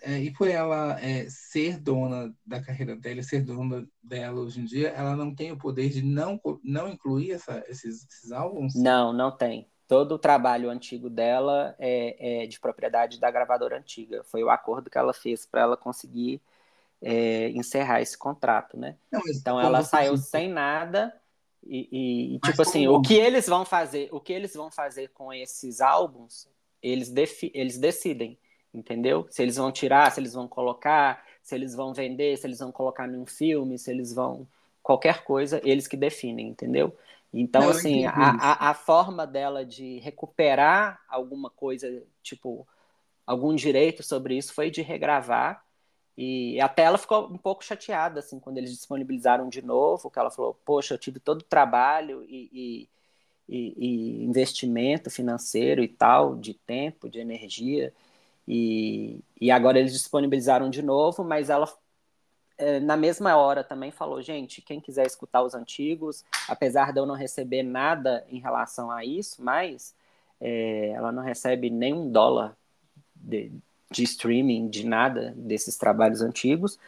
é, 0.02 0.14
é, 0.14 0.20
e 0.20 0.32
por 0.32 0.46
ela 0.46 1.00
é, 1.00 1.28
ser 1.28 1.78
dona 1.78 2.32
da 2.46 2.62
carreira 2.62 2.94
dela, 2.94 3.22
ser 3.22 3.42
dona 3.42 3.84
dela 4.00 4.40
hoje 4.40 4.60
em 4.60 4.64
dia, 4.64 4.90
ela 4.90 5.16
não 5.16 5.34
tem 5.34 5.50
o 5.50 5.58
poder 5.58 5.90
de 5.90 6.02
não, 6.02 6.40
não 6.62 6.88
incluir 6.88 7.32
essa, 7.32 7.64
esses, 7.68 8.06
esses 8.08 8.30
álbuns? 8.30 8.74
Não, 8.76 9.12
não 9.12 9.36
tem. 9.36 9.68
Todo 9.88 10.16
o 10.16 10.18
trabalho 10.18 10.70
antigo 10.70 11.10
dela 11.10 11.74
é, 11.78 12.42
é 12.42 12.46
de 12.46 12.60
propriedade 12.60 13.18
da 13.18 13.30
gravadora 13.30 13.78
antiga. 13.78 14.22
Foi 14.22 14.44
o 14.44 14.50
acordo 14.50 14.90
que 14.90 14.98
ela 14.98 15.14
fez 15.14 15.46
para 15.46 15.62
ela 15.62 15.76
conseguir 15.76 16.40
é, 17.02 17.48
encerrar 17.50 18.00
esse 18.00 18.16
contrato, 18.16 18.76
né? 18.76 18.96
Não, 19.10 19.22
então 19.28 19.60
ela 19.60 19.82
saiu 19.82 20.14
disse? 20.14 20.28
sem 20.28 20.48
nada 20.48 21.12
e, 21.66 22.34
e 22.36 22.38
tipo 22.40 22.62
assim, 22.62 22.86
como? 22.86 22.98
o 22.98 23.02
que 23.02 23.14
eles 23.14 23.46
vão 23.46 23.64
fazer, 23.64 24.08
o 24.12 24.20
que 24.20 24.32
eles 24.32 24.54
vão 24.54 24.70
fazer 24.70 25.08
com 25.08 25.32
esses 25.32 25.80
álbuns, 25.80 26.46
eles, 26.82 27.12
eles 27.54 27.78
decidem 27.78 28.38
entendeu? 28.72 29.26
Se 29.30 29.42
eles 29.42 29.56
vão 29.56 29.72
tirar, 29.72 30.10
se 30.12 30.20
eles 30.20 30.34
vão 30.34 30.46
colocar, 30.46 31.24
se 31.42 31.54
eles 31.54 31.74
vão 31.74 31.92
vender, 31.92 32.36
se 32.36 32.46
eles 32.46 32.58
vão 32.58 32.70
colocar 32.70 33.06
num 33.06 33.26
filme, 33.26 33.78
se 33.78 33.90
eles 33.90 34.12
vão. 34.12 34.46
qualquer 34.82 35.24
coisa, 35.24 35.60
eles 35.64 35.86
que 35.86 35.96
definem, 35.96 36.48
entendeu? 36.48 36.96
Então, 37.32 37.62
Não, 37.62 37.70
assim, 37.70 38.06
a, 38.06 38.12
a, 38.12 38.70
a, 38.70 38.74
forma 38.74 39.26
dela 39.26 39.64
de 39.64 39.98
recuperar 39.98 41.00
alguma 41.08 41.50
coisa, 41.50 42.02
tipo, 42.22 42.66
algum 43.26 43.54
direito 43.54 44.02
sobre 44.02 44.36
isso 44.36 44.54
foi 44.54 44.70
de 44.70 44.80
regravar. 44.80 45.62
E 46.16 46.60
até 46.60 46.82
ela 46.82 46.98
ficou 46.98 47.26
um 47.26 47.38
pouco 47.38 47.64
chateada, 47.64 48.20
assim, 48.20 48.40
quando 48.40 48.58
eles 48.58 48.70
disponibilizaram 48.70 49.48
de 49.48 49.62
novo, 49.62 50.10
que 50.10 50.18
ela 50.18 50.30
falou, 50.30 50.58
poxa, 50.64 50.94
eu 50.94 50.98
tive 50.98 51.20
todo 51.20 51.42
o 51.42 51.44
trabalho 51.44 52.24
e, 52.24 52.50
e, 52.52 52.88
e, 53.48 53.74
e 53.86 54.24
investimento 54.24 55.10
financeiro 55.10 55.82
e 55.82 55.88
tal, 55.88 56.34
de 56.34 56.54
tempo, 56.54 57.08
de 57.08 57.20
energia, 57.20 57.92
e, 58.48 59.20
e 59.40 59.50
agora 59.50 59.78
eles 59.78 59.92
disponibilizaram 59.92 60.70
de 60.70 60.82
novo, 60.82 61.22
mas 61.22 61.50
ela 61.50 61.70
na 62.80 62.96
mesma 62.96 63.36
hora 63.36 63.62
também 63.62 63.90
falou, 63.90 64.20
gente, 64.20 64.60
quem 64.60 64.80
quiser 64.80 65.06
escutar 65.06 65.42
os 65.42 65.54
antigos, 65.54 66.24
apesar 66.48 66.92
de 66.92 66.98
eu 66.98 67.06
não 67.06 67.14
receber 67.14 67.62
nada 67.62 68.24
em 68.28 68.40
relação 68.40 68.90
a 68.90 69.04
isso, 69.04 69.42
mas 69.42 69.94
é, 70.40 70.90
ela 70.90 71.12
não 71.12 71.22
recebe 71.22 71.70
nenhum 71.70 72.10
dólar 72.10 72.56
de, 73.14 73.52
de 73.90 74.02
streaming, 74.02 74.68
de 74.68 74.86
nada 74.86 75.32
desses 75.36 75.76
trabalhos 75.76 76.20
antigos, 76.20 76.78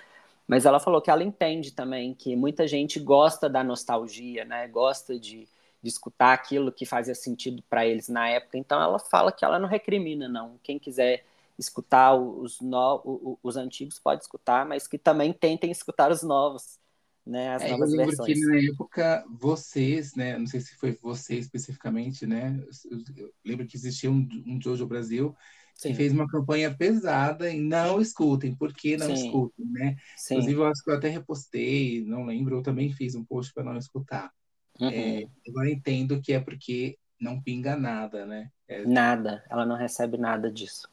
mas 0.46 0.66
ela 0.66 0.80
falou 0.80 1.00
que 1.00 1.10
ela 1.10 1.22
entende 1.22 1.70
também 1.70 2.12
que 2.14 2.34
muita 2.34 2.66
gente 2.66 2.98
gosta 2.98 3.48
da 3.48 3.62
nostalgia, 3.62 4.44
né? 4.44 4.66
Gosta 4.66 5.16
de, 5.16 5.46
de 5.80 5.88
escutar 5.88 6.32
aquilo 6.32 6.72
que 6.72 6.84
fazia 6.84 7.14
sentido 7.14 7.62
para 7.70 7.86
eles 7.86 8.08
na 8.08 8.28
época. 8.28 8.58
Então 8.58 8.82
ela 8.82 8.98
fala 8.98 9.30
que 9.30 9.44
ela 9.44 9.60
não 9.60 9.68
recrimina, 9.68 10.28
não. 10.28 10.58
Quem 10.64 10.76
quiser 10.76 11.24
escutar 11.61 12.14
os, 12.14 12.61
no, 12.61 13.38
os 13.42 13.56
antigos, 13.56 13.98
pode 13.98 14.22
escutar, 14.22 14.66
mas 14.66 14.88
que 14.88 14.98
também 14.98 15.32
tentem 15.32 15.70
escutar 15.70 16.11
os 16.11 16.22
novos, 16.22 16.78
né? 17.24 17.54
As 17.54 17.62
é, 17.62 17.70
novas 17.70 17.92
eu 17.92 17.98
lembro 17.98 18.16
versões. 18.16 18.38
que 18.38 18.46
na 18.46 18.72
época 18.72 19.24
vocês, 19.30 20.14
né? 20.14 20.38
Não 20.38 20.46
sei 20.46 20.61
se 20.61 20.74
foi 20.76 20.92
você 21.00 21.36
especificamente, 21.36 22.26
né? 22.26 22.58
Eu 22.90 23.32
lembro 23.44 23.66
que 23.66 23.76
existia 23.76 24.11
um, 24.11 24.26
um 24.46 24.61
Jojo 24.61 24.86
Brasil 24.86 25.36
Sim. 25.74 25.90
que 25.90 25.94
fez 25.94 26.12
uma 26.12 26.26
campanha 26.26 26.74
pesada 26.74 27.50
em 27.50 27.61
não 27.61 28.00
escutem, 28.00 28.54
por 28.54 28.72
que 28.72 28.96
não 28.96 29.14
Sim. 29.14 29.26
escutem, 29.26 29.66
né? 29.66 29.96
Sim. 30.16 30.34
Inclusive, 30.34 30.61
eu 30.61 30.66
acho 30.66 30.82
que 30.82 30.90
eu 30.90 30.94
até 30.94 31.08
repostei, 31.08 32.04
não 32.04 32.24
lembro, 32.24 32.56
eu 32.56 32.62
também 32.62 32.90
fiz 32.92 33.14
um 33.14 33.24
post 33.24 33.52
para 33.52 33.64
não 33.64 33.76
escutar. 33.76 34.32
Uhum. 34.80 34.88
É, 34.88 35.22
eu 35.44 35.64
entendo 35.66 36.20
que 36.22 36.32
é 36.32 36.40
porque 36.40 36.98
não 37.20 37.40
pinga 37.40 37.76
nada, 37.76 38.24
né? 38.24 38.50
É... 38.66 38.86
Nada, 38.86 39.44
ela 39.50 39.66
não 39.66 39.76
recebe 39.76 40.16
nada 40.16 40.50
disso. 40.50 40.88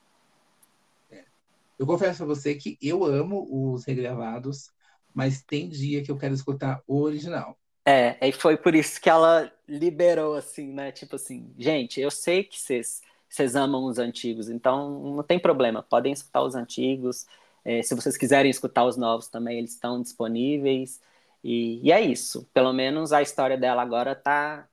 Eu 1.77 1.85
confesso 1.85 2.23
a 2.23 2.25
você 2.25 2.55
que 2.55 2.77
eu 2.81 3.03
amo 3.05 3.47
os 3.49 3.85
regravados, 3.85 4.71
mas 5.13 5.43
tem 5.43 5.69
dia 5.69 6.03
que 6.03 6.11
eu 6.11 6.17
quero 6.17 6.33
escutar 6.33 6.81
o 6.87 7.01
original. 7.01 7.57
É, 7.85 8.27
e 8.27 8.31
foi 8.31 8.57
por 8.57 8.75
isso 8.75 8.99
que 8.99 9.09
ela 9.09 9.51
liberou, 9.67 10.35
assim, 10.35 10.73
né? 10.73 10.91
Tipo 10.91 11.15
assim, 11.15 11.53
gente, 11.57 12.01
eu 12.01 12.11
sei 12.11 12.43
que 12.43 12.59
vocês 12.59 13.55
amam 13.55 13.85
os 13.85 13.97
antigos, 13.97 14.49
então 14.49 15.15
não 15.15 15.23
tem 15.23 15.39
problema, 15.39 15.81
podem 15.81 16.11
escutar 16.11 16.41
os 16.41 16.53
antigos. 16.53 17.25
É, 17.63 17.81
se 17.81 17.95
vocês 17.95 18.17
quiserem 18.17 18.51
escutar 18.51 18.85
os 18.85 18.97
novos 18.97 19.27
também, 19.27 19.59
eles 19.59 19.71
estão 19.71 20.01
disponíveis. 20.01 21.01
E, 21.43 21.79
e 21.81 21.91
é 21.91 22.01
isso. 22.01 22.47
Pelo 22.53 22.73
menos 22.73 23.13
a 23.13 23.21
história 23.21 23.57
dela 23.57 23.81
agora 23.81 24.11
está 24.11 24.67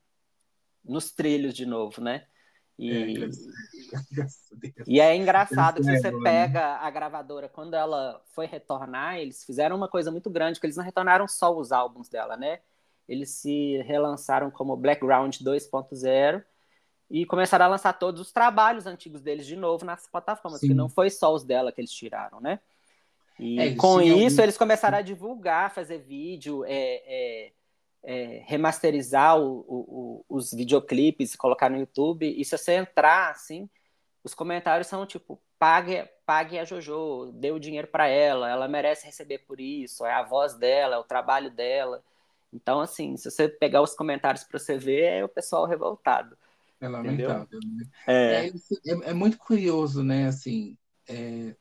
nos 0.84 1.10
trilhos 1.12 1.54
de 1.54 1.66
novo, 1.66 2.00
né? 2.00 2.26
E 2.78 2.92
é, 2.92 3.06
e 4.86 5.00
é 5.00 5.16
engraçado 5.16 5.76
que 5.76 5.98
você 5.98 6.12
pega 6.22 6.76
a 6.76 6.90
gravadora, 6.90 7.48
quando 7.48 7.74
ela 7.74 8.20
foi 8.32 8.46
retornar, 8.46 9.18
eles 9.18 9.44
fizeram 9.44 9.76
uma 9.76 9.88
coisa 9.88 10.10
muito 10.10 10.28
grande, 10.28 10.58
que 10.58 10.66
eles 10.66 10.76
não 10.76 10.84
retornaram 10.84 11.28
só 11.28 11.56
os 11.56 11.70
álbuns 11.70 12.08
dela, 12.08 12.36
né? 12.36 12.60
Eles 13.08 13.30
se 13.30 13.78
relançaram 13.82 14.50
como 14.50 14.76
Blackground 14.76 15.36
2.0 15.36 16.42
e 17.10 17.24
começaram 17.26 17.66
a 17.66 17.68
lançar 17.68 17.92
todos 17.92 18.20
os 18.20 18.32
trabalhos 18.32 18.86
antigos 18.86 19.20
deles 19.22 19.46
de 19.46 19.56
novo 19.56 19.84
nas 19.84 20.06
plataformas, 20.06 20.60
Sim. 20.60 20.68
que 20.68 20.74
não 20.74 20.88
foi 20.88 21.10
só 21.10 21.32
os 21.32 21.44
dela 21.44 21.70
que 21.70 21.80
eles 21.80 21.92
tiraram, 21.92 22.40
né? 22.40 22.58
E 23.38 23.60
é, 23.60 23.74
com 23.74 24.00
isso 24.00 24.40
eles 24.40 24.56
começaram 24.56 24.98
a 24.98 25.02
divulgar, 25.02 25.72
fazer 25.72 25.98
vídeo, 25.98 26.64
é, 26.66 27.52
é, 28.04 28.42
remasterizar 28.46 29.38
o, 29.38 29.60
o, 29.66 30.24
o, 30.28 30.36
os 30.36 30.52
videoclipes, 30.52 31.34
colocar 31.34 31.70
no 31.70 31.78
YouTube. 31.78 32.26
E 32.26 32.44
se 32.44 32.56
você 32.56 32.74
entrar, 32.74 33.30
assim, 33.30 33.68
os 34.22 34.34
comentários 34.34 34.86
são 34.86 35.06
tipo: 35.06 35.40
pague, 35.58 36.08
pague 36.26 36.58
a 36.58 36.64
JoJo, 36.64 37.32
dê 37.32 37.50
o 37.50 37.58
dinheiro 37.58 37.88
para 37.88 38.06
ela, 38.06 38.50
ela 38.50 38.68
merece 38.68 39.06
receber 39.06 39.38
por 39.38 39.60
isso, 39.60 40.04
é 40.04 40.12
a 40.12 40.22
voz 40.22 40.54
dela, 40.54 40.96
é 40.96 40.98
o 40.98 41.04
trabalho 41.04 41.50
dela. 41.50 42.02
Então, 42.52 42.80
assim, 42.80 43.16
se 43.16 43.30
você 43.30 43.48
pegar 43.48 43.82
os 43.82 43.94
comentários 43.94 44.44
para 44.44 44.58
você 44.58 44.78
ver, 44.78 45.02
é 45.02 45.24
o 45.24 45.28
pessoal 45.28 45.66
revoltado. 45.66 46.36
É 46.80 46.88
lamentável. 46.88 47.58
Né? 47.64 47.86
É. 48.06 48.46
É, 48.46 48.48
é, 48.48 49.10
é, 49.10 49.14
muito 49.14 49.38
curioso, 49.38 50.04
né? 50.04 50.28
Assim, 50.28 50.76
é, 51.08 51.56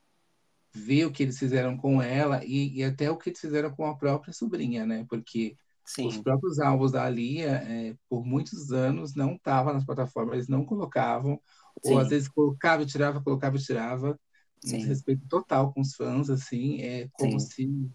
ver 0.72 1.06
o 1.06 1.10
que 1.10 1.22
eles 1.22 1.38
fizeram 1.38 1.76
com 1.76 2.00
ela 2.00 2.44
e, 2.44 2.78
e, 2.78 2.84
até 2.84 3.10
o 3.10 3.16
que 3.16 3.30
eles 3.30 3.40
fizeram 3.40 3.70
com 3.70 3.86
a 3.86 3.96
própria 3.96 4.32
sobrinha, 4.32 4.86
né? 4.86 5.04
Porque 5.08 5.56
Sim. 5.84 6.08
os 6.08 6.18
próprios 6.18 6.58
álbuns 6.58 6.92
da 6.92 7.04
Alia, 7.04 7.62
é, 7.66 7.94
por 8.08 8.24
muitos 8.24 8.72
anos, 8.72 9.14
não 9.14 9.34
estavam 9.34 9.74
nas 9.74 9.84
plataformas, 9.84 10.34
eles 10.34 10.48
não 10.48 10.64
colocavam, 10.64 11.40
Sim. 11.82 11.92
ou 11.92 11.98
às 11.98 12.08
vezes 12.08 12.28
colocava 12.28 12.82
e 12.82 12.86
tirava, 12.86 13.22
colocava 13.22 13.56
e 13.56 13.60
tirava. 13.60 14.18
Um 14.66 14.82
respeito 14.82 15.28
total 15.28 15.74
com 15.74 15.82
os 15.82 15.94
fãs, 15.94 16.30
assim, 16.30 16.80
é 16.80 17.06
como 17.12 17.38
Sim. 17.38 17.46
se 17.46 17.90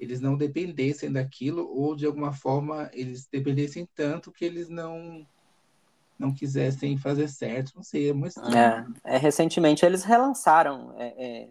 eles 0.00 0.20
não 0.20 0.36
dependessem 0.36 1.12
daquilo 1.12 1.68
ou 1.68 1.94
de 1.94 2.06
alguma 2.06 2.32
forma 2.32 2.88
eles 2.94 3.26
dependessem 3.30 3.86
tanto 3.94 4.32
que 4.32 4.44
eles 4.44 4.68
não 4.68 5.26
não 6.18 6.34
quisessem 6.34 6.96
fazer 6.96 7.28
certo, 7.28 7.72
não 7.76 7.82
sei, 7.82 8.10
é 8.10 8.12
muito 8.12 8.40
é, 8.40 8.86
é, 9.04 9.16
recentemente 9.16 9.84
eles 9.84 10.02
relançaram 10.02 10.94
é, 10.98 11.14
é, 11.16 11.48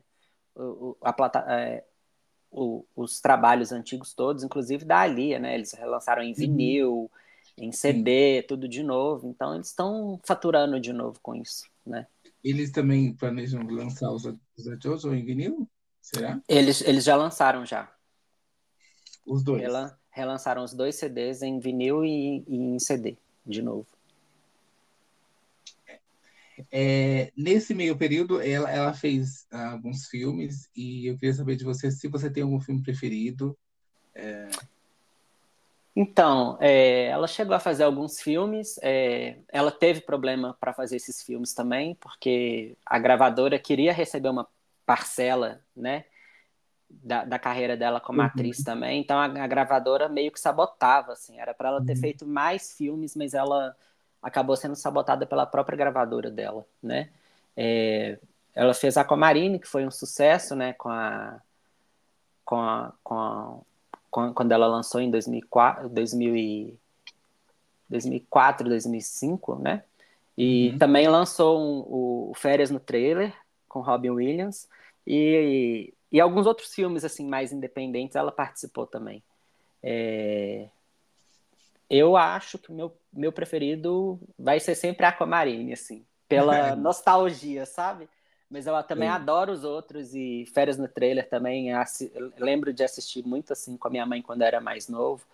o, 0.55 0.97
a 1.01 1.13
plata, 1.13 1.45
é, 1.47 1.85
o, 2.57 2.85
os 2.95 3.21
trabalhos 3.21 3.71
antigos 3.71 4.13
todos, 4.13 4.43
inclusive 4.43 4.83
da 4.83 5.01
Alia, 5.01 5.37
né? 5.37 5.53
Eles 5.53 5.73
relançaram 5.73 6.23
em 6.23 6.29
uhum. 6.29 6.35
vinil, 6.35 6.93
uhum. 6.93 7.09
em 7.65 7.71
CD, 7.71 8.43
tudo 8.47 8.67
de 8.67 8.81
novo. 8.81 9.27
Então 9.29 9.53
eles 9.53 9.67
estão 9.67 10.19
faturando 10.25 10.79
de 10.79 10.91
novo 10.91 11.19
com 11.21 11.35
isso, 11.35 11.65
né? 11.85 12.07
Eles 12.43 12.71
também 12.71 13.13
planejam 13.13 13.61
lançar 13.67 14.11
os, 14.11 14.25
os 14.25 14.81
Jojo 14.81 15.13
em 15.13 15.23
vinil? 15.23 15.69
Será? 16.01 16.41
Eles, 16.47 16.81
eles 16.81 17.03
já 17.03 17.15
lançaram 17.15 17.65
já. 17.65 17.91
Os 19.25 19.43
dois? 19.43 19.63
relançaram 20.09 20.63
os 20.63 20.73
dois 20.73 20.95
CDs 20.95 21.43
em 21.43 21.59
vinil 21.59 22.03
e, 22.03 22.43
e 22.47 22.55
em 22.55 22.79
CD, 22.79 23.17
de 23.45 23.61
novo. 23.61 23.85
É, 26.71 27.31
nesse 27.35 27.73
meio 27.73 27.97
período, 27.97 28.41
ela, 28.41 28.69
ela 28.71 28.93
fez 28.93 29.45
ah, 29.51 29.71
alguns 29.71 30.07
filmes 30.07 30.69
e 30.75 31.07
eu 31.07 31.15
queria 31.15 31.33
saber 31.33 31.55
de 31.55 31.63
você 31.63 31.91
se 31.91 32.07
você 32.07 32.29
tem 32.29 32.43
algum 32.43 32.59
filme 32.59 32.81
preferido. 32.81 33.57
É... 34.15 34.47
Então, 35.95 36.57
é, 36.61 37.05
ela 37.05 37.27
chegou 37.27 37.55
a 37.55 37.59
fazer 37.59 37.83
alguns 37.83 38.21
filmes. 38.21 38.79
É, 38.83 39.37
ela 39.49 39.71
teve 39.71 40.01
problema 40.01 40.55
para 40.59 40.73
fazer 40.73 40.95
esses 40.95 41.23
filmes 41.23 41.53
também, 41.53 41.95
porque 41.95 42.77
a 42.85 42.99
gravadora 42.99 43.57
queria 43.57 43.91
receber 43.91 44.29
uma 44.29 44.47
parcela, 44.85 45.59
né, 45.75 46.05
da, 46.89 47.25
da 47.25 47.39
carreira 47.39 47.75
dela 47.75 47.99
como 47.99 48.19
uhum. 48.19 48.27
atriz 48.27 48.63
também. 48.63 49.01
Então 49.01 49.17
a, 49.17 49.25
a, 49.25 49.47
gravadora 49.47 50.07
meio 50.07 50.31
que 50.31 50.39
sabotava, 50.39 51.13
assim. 51.13 51.39
Era 51.39 51.53
para 51.53 51.69
ela 51.69 51.85
ter 51.85 51.93
uhum. 51.93 51.99
feito 51.99 52.25
mais 52.27 52.73
filmes, 52.77 53.15
mas 53.15 53.33
ela 53.33 53.75
acabou 54.21 54.55
sendo 54.55 54.75
sabotada 54.75 55.25
pela 55.25 55.45
própria 55.45 55.77
gravadora 55.77 56.29
dela, 56.29 56.65
né? 56.81 57.09
É, 57.55 58.19
ela 58.53 58.73
fez 58.73 58.97
Aquamarine, 58.97 59.59
que 59.59 59.67
foi 59.67 59.85
um 59.85 59.91
sucesso, 59.91 60.55
né? 60.55 60.73
Com 60.73 60.89
a, 60.89 61.39
com 62.43 62.55
a, 62.59 62.93
com 63.03 63.15
a, 63.15 63.57
com, 64.09 64.33
quando 64.33 64.51
ela 64.51 64.67
lançou 64.67 65.01
em 65.01 65.11
2004, 65.11 65.89
2000 65.89 66.77
2004 67.89 68.67
2005, 68.67 69.55
né? 69.55 69.83
E 70.37 70.69
uhum. 70.69 70.77
também 70.77 71.07
lançou 71.07 71.59
um, 71.59 72.29
o 72.29 72.33
Férias 72.35 72.69
no 72.69 72.79
Trailer, 72.79 73.33
com 73.67 73.81
Robin 73.81 74.11
Williams, 74.11 74.67
e, 75.05 75.93
e, 76.11 76.17
e, 76.17 76.19
alguns 76.21 76.45
outros 76.45 76.73
filmes, 76.73 77.03
assim, 77.03 77.27
mais 77.27 77.51
independentes, 77.51 78.15
ela 78.15 78.31
participou 78.31 78.85
também. 78.85 79.23
É, 79.81 80.67
eu 81.89 82.17
acho 82.17 82.57
que 82.57 82.71
o 82.71 82.73
meu, 82.73 82.95
meu 83.17 83.31
preferido 83.31 84.19
vai 84.37 84.59
ser 84.59 84.75
sempre 84.75 85.05
Aquamarine, 85.05 85.73
assim, 85.73 86.05
pela 86.27 86.75
nostalgia, 86.77 87.65
sabe? 87.65 88.07
Mas 88.49 88.65
eu 88.65 88.81
também 88.83 89.09
Sim. 89.09 89.15
adoro 89.15 89.51
os 89.51 89.63
outros 89.63 90.15
e 90.15 90.45
Férias 90.53 90.77
no 90.77 90.87
Trailer 90.87 91.27
também. 91.27 91.69
lembro 92.37 92.71
de 92.71 92.83
assistir 92.83 93.25
muito 93.25 93.51
assim 93.51 93.75
com 93.75 93.87
a 93.87 93.91
minha 93.91 94.05
mãe 94.05 94.21
quando 94.21 94.41
era 94.41 94.61
mais 94.61 94.87
novo. 94.87 95.25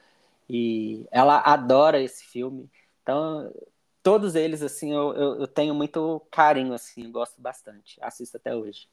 E 0.49 1.05
ela 1.11 1.39
adora 1.39 2.01
esse 2.01 2.23
filme. 2.25 2.69
Então, 3.01 3.53
todos 4.01 4.33
eles, 4.33 4.61
assim, 4.61 4.91
eu, 4.91 5.13
eu, 5.13 5.39
eu 5.41 5.47
tenho 5.47 5.75
muito 5.75 6.25
carinho, 6.31 6.73
assim, 6.73 7.11
gosto 7.11 7.39
bastante. 7.39 7.97
Assisto 8.01 8.37
até 8.37 8.55
hoje. 8.55 8.87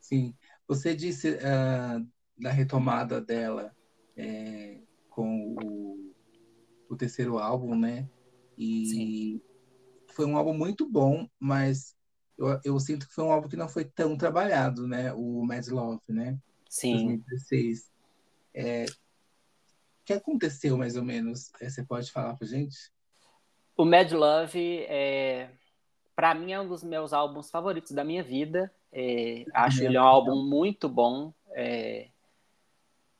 Sim. 0.00 0.34
Você 0.66 0.94
disse 0.94 1.30
uh, 1.30 2.06
da 2.36 2.50
retomada 2.50 3.20
dela 3.20 3.74
é, 4.16 4.78
com 5.08 5.54
o 5.54 6.07
o 6.88 6.96
terceiro 6.96 7.38
álbum, 7.38 7.76
né? 7.76 8.08
E 8.56 8.86
Sim. 8.86 9.40
foi 10.12 10.26
um 10.26 10.36
álbum 10.36 10.52
muito 10.52 10.88
bom, 10.88 11.28
mas 11.38 11.94
eu, 12.36 12.60
eu, 12.64 12.80
sinto 12.80 13.06
que 13.06 13.14
foi 13.14 13.24
um 13.24 13.32
álbum 13.32 13.48
que 13.48 13.56
não 13.56 13.68
foi 13.68 13.84
tão 13.84 14.16
trabalhado, 14.16 14.86
né? 14.86 15.12
O 15.12 15.44
Mad 15.44 15.66
Love, 15.68 16.00
né? 16.08 16.38
Sim. 16.68 16.90
2016. 16.92 17.90
É, 18.54 18.84
o 18.84 20.04
que 20.04 20.12
aconteceu, 20.12 20.76
mais 20.76 20.96
ou 20.96 21.04
menos? 21.04 21.52
É, 21.60 21.68
você 21.68 21.84
pode 21.84 22.10
falar 22.10 22.34
pra 22.34 22.46
gente? 22.46 22.76
O 23.76 23.84
Mad 23.84 24.10
Love, 24.12 24.84
é, 24.88 25.50
para 26.16 26.34
mim, 26.34 26.52
é 26.52 26.60
um 26.60 26.66
dos 26.66 26.82
meus 26.82 27.12
álbuns 27.12 27.50
favoritos 27.50 27.92
da 27.92 28.02
minha 28.02 28.22
vida. 28.22 28.72
É, 28.90 29.44
acho 29.52 29.84
ele 29.84 29.98
um 29.98 30.02
álbum 30.02 30.48
muito 30.48 30.88
bom. 30.88 31.32
É, 31.50 32.08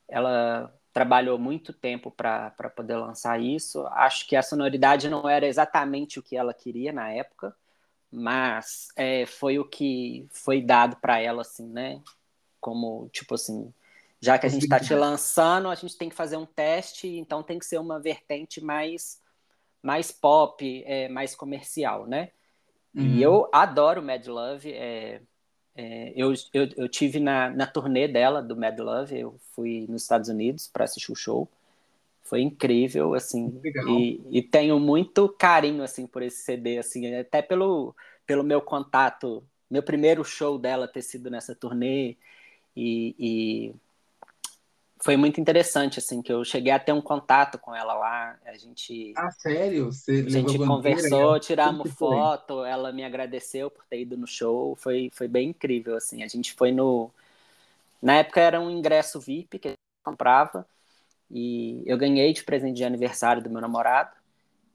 ela 0.09 0.75
trabalhou 0.99 1.39
muito 1.39 1.73
tempo 1.73 2.11
para 2.11 2.51
poder 2.75 2.97
lançar 2.97 3.41
isso. 3.41 3.87
Acho 3.93 4.27
que 4.27 4.35
a 4.35 4.43
sonoridade 4.43 5.09
não 5.09 5.29
era 5.29 5.47
exatamente 5.47 6.19
o 6.19 6.23
que 6.25 6.37
ela 6.37 6.53
queria 6.53 6.93
na 6.93 7.09
época, 7.13 7.55
mas 8.11 8.89
é, 8.97 9.25
foi 9.25 9.61
o 9.61 9.65
que 9.65 10.27
foi 10.29 10.61
dado 10.61 10.97
para 10.97 11.21
ela, 11.21 11.43
assim, 11.43 11.69
né? 11.69 12.03
Como, 12.61 13.09
tipo 13.13 13.37
assim, 13.37 13.73
já 14.21 14.37
que 14.41 14.47
a 14.47 14.49
gente 14.49 14.65
está 14.65 14.81
te 14.81 14.93
lançando, 14.93 15.69
a 15.69 15.77
gente 15.77 15.97
tem 15.97 16.09
que 16.09 16.17
fazer 16.17 16.37
um 16.37 16.47
teste, 16.47 17.07
então 17.07 17.45
tem 17.45 17.61
que 17.61 17.67
ser 17.67 17.79
uma 17.79 18.01
vertente 18.01 18.61
mais, 18.61 19.23
mais 19.81 20.11
pop, 20.11 20.83
é, 20.85 21.09
mais 21.09 21.37
comercial, 21.37 22.09
né? 22.09 22.33
Uhum. 22.93 23.05
E 23.05 23.23
eu 23.23 23.49
adoro 23.53 24.03
Mad 24.03 24.27
Love, 24.27 24.73
é, 24.73 25.23
é, 25.81 26.13
eu, 26.17 26.35
eu, 26.53 26.69
eu 26.77 26.89
tive 26.89 27.21
na, 27.21 27.51
na 27.51 27.65
turnê 27.65 28.09
dela, 28.09 28.43
do 28.43 28.57
Mad 28.57 28.77
Love, 28.81 29.17
eu 29.17 29.37
fui 29.55 29.87
nos 29.89 30.03
Estados 30.03 30.29
Unidos 30.29 30.67
para 30.67 30.83
assistir 30.83 31.13
o 31.13 31.15
show. 31.15 31.49
Foi 32.23 32.41
incrível, 32.43 33.15
assim, 33.15 33.59
e, 33.89 34.21
e, 34.31 34.43
tenho 34.43 34.79
muito 34.81 35.29
carinho, 35.29 35.83
assim, 35.83 36.07
por 36.07 36.21
esse 36.21 36.43
CD, 36.43 36.79
assim, 36.79 37.15
até 37.15 37.41
pelo, 37.41 37.95
pelo 38.27 38.43
meu 38.43 38.61
contato 38.61 39.43
meu 39.71 39.83
primeiro 39.83 40.25
show 40.25 40.59
dela 40.59 40.89
ter 40.89 41.03
sido 41.03 41.31
nessa 41.31 41.55
turnê 41.55 42.17
e, 42.77 43.15
e, 43.19 43.75
foi 45.01 45.17
muito 45.17 45.41
interessante 45.41 45.99
assim 45.99 46.21
que 46.21 46.33
eu 46.33 46.45
cheguei 46.45 46.73
a 46.73 46.79
ter 46.79 46.93
um 46.93 47.01
contato 47.01 47.59
com 47.59 47.75
ela 47.75 47.95
lá 47.95 48.39
a 48.45 48.57
gente 48.57 49.13
ah 49.17 49.31
sério? 49.31 49.87
Você 49.87 50.25
a 50.27 50.31
gente 50.31 50.59
conversou 50.59 51.39
tiramos 51.41 51.91
foto 51.93 52.65
ela 52.65 52.93
me 52.93 53.05
agradeceu 53.05 53.71
por 53.71 53.85
ter 53.87 54.01
ido 54.01 54.17
no 54.17 54.27
show 54.27 54.75
foi 54.77 55.11
foi 55.13 55.29
bem 55.29 55.51
incrível 55.51 55.97
assim. 55.97 56.23
A 56.23 56.29
gente 56.29 56.55
foi 56.55 56.73
no 56.73 57.11
na 58.01 58.17
época 58.17 58.41
era 58.41 58.61
um 58.61 58.71
ingresso 58.71 59.21
VIP 59.21 59.59
que 59.59 59.69
eu 59.69 59.75
comprava 60.05 60.67
e 61.31 61.83
eu 61.87 61.97
ganhei 61.99 62.33
de 62.33 62.43
presente 62.43 62.77
de 62.77 62.85
aniversário 62.85 63.43
do 63.43 63.51
meu 63.51 63.61
namorado 63.61 64.17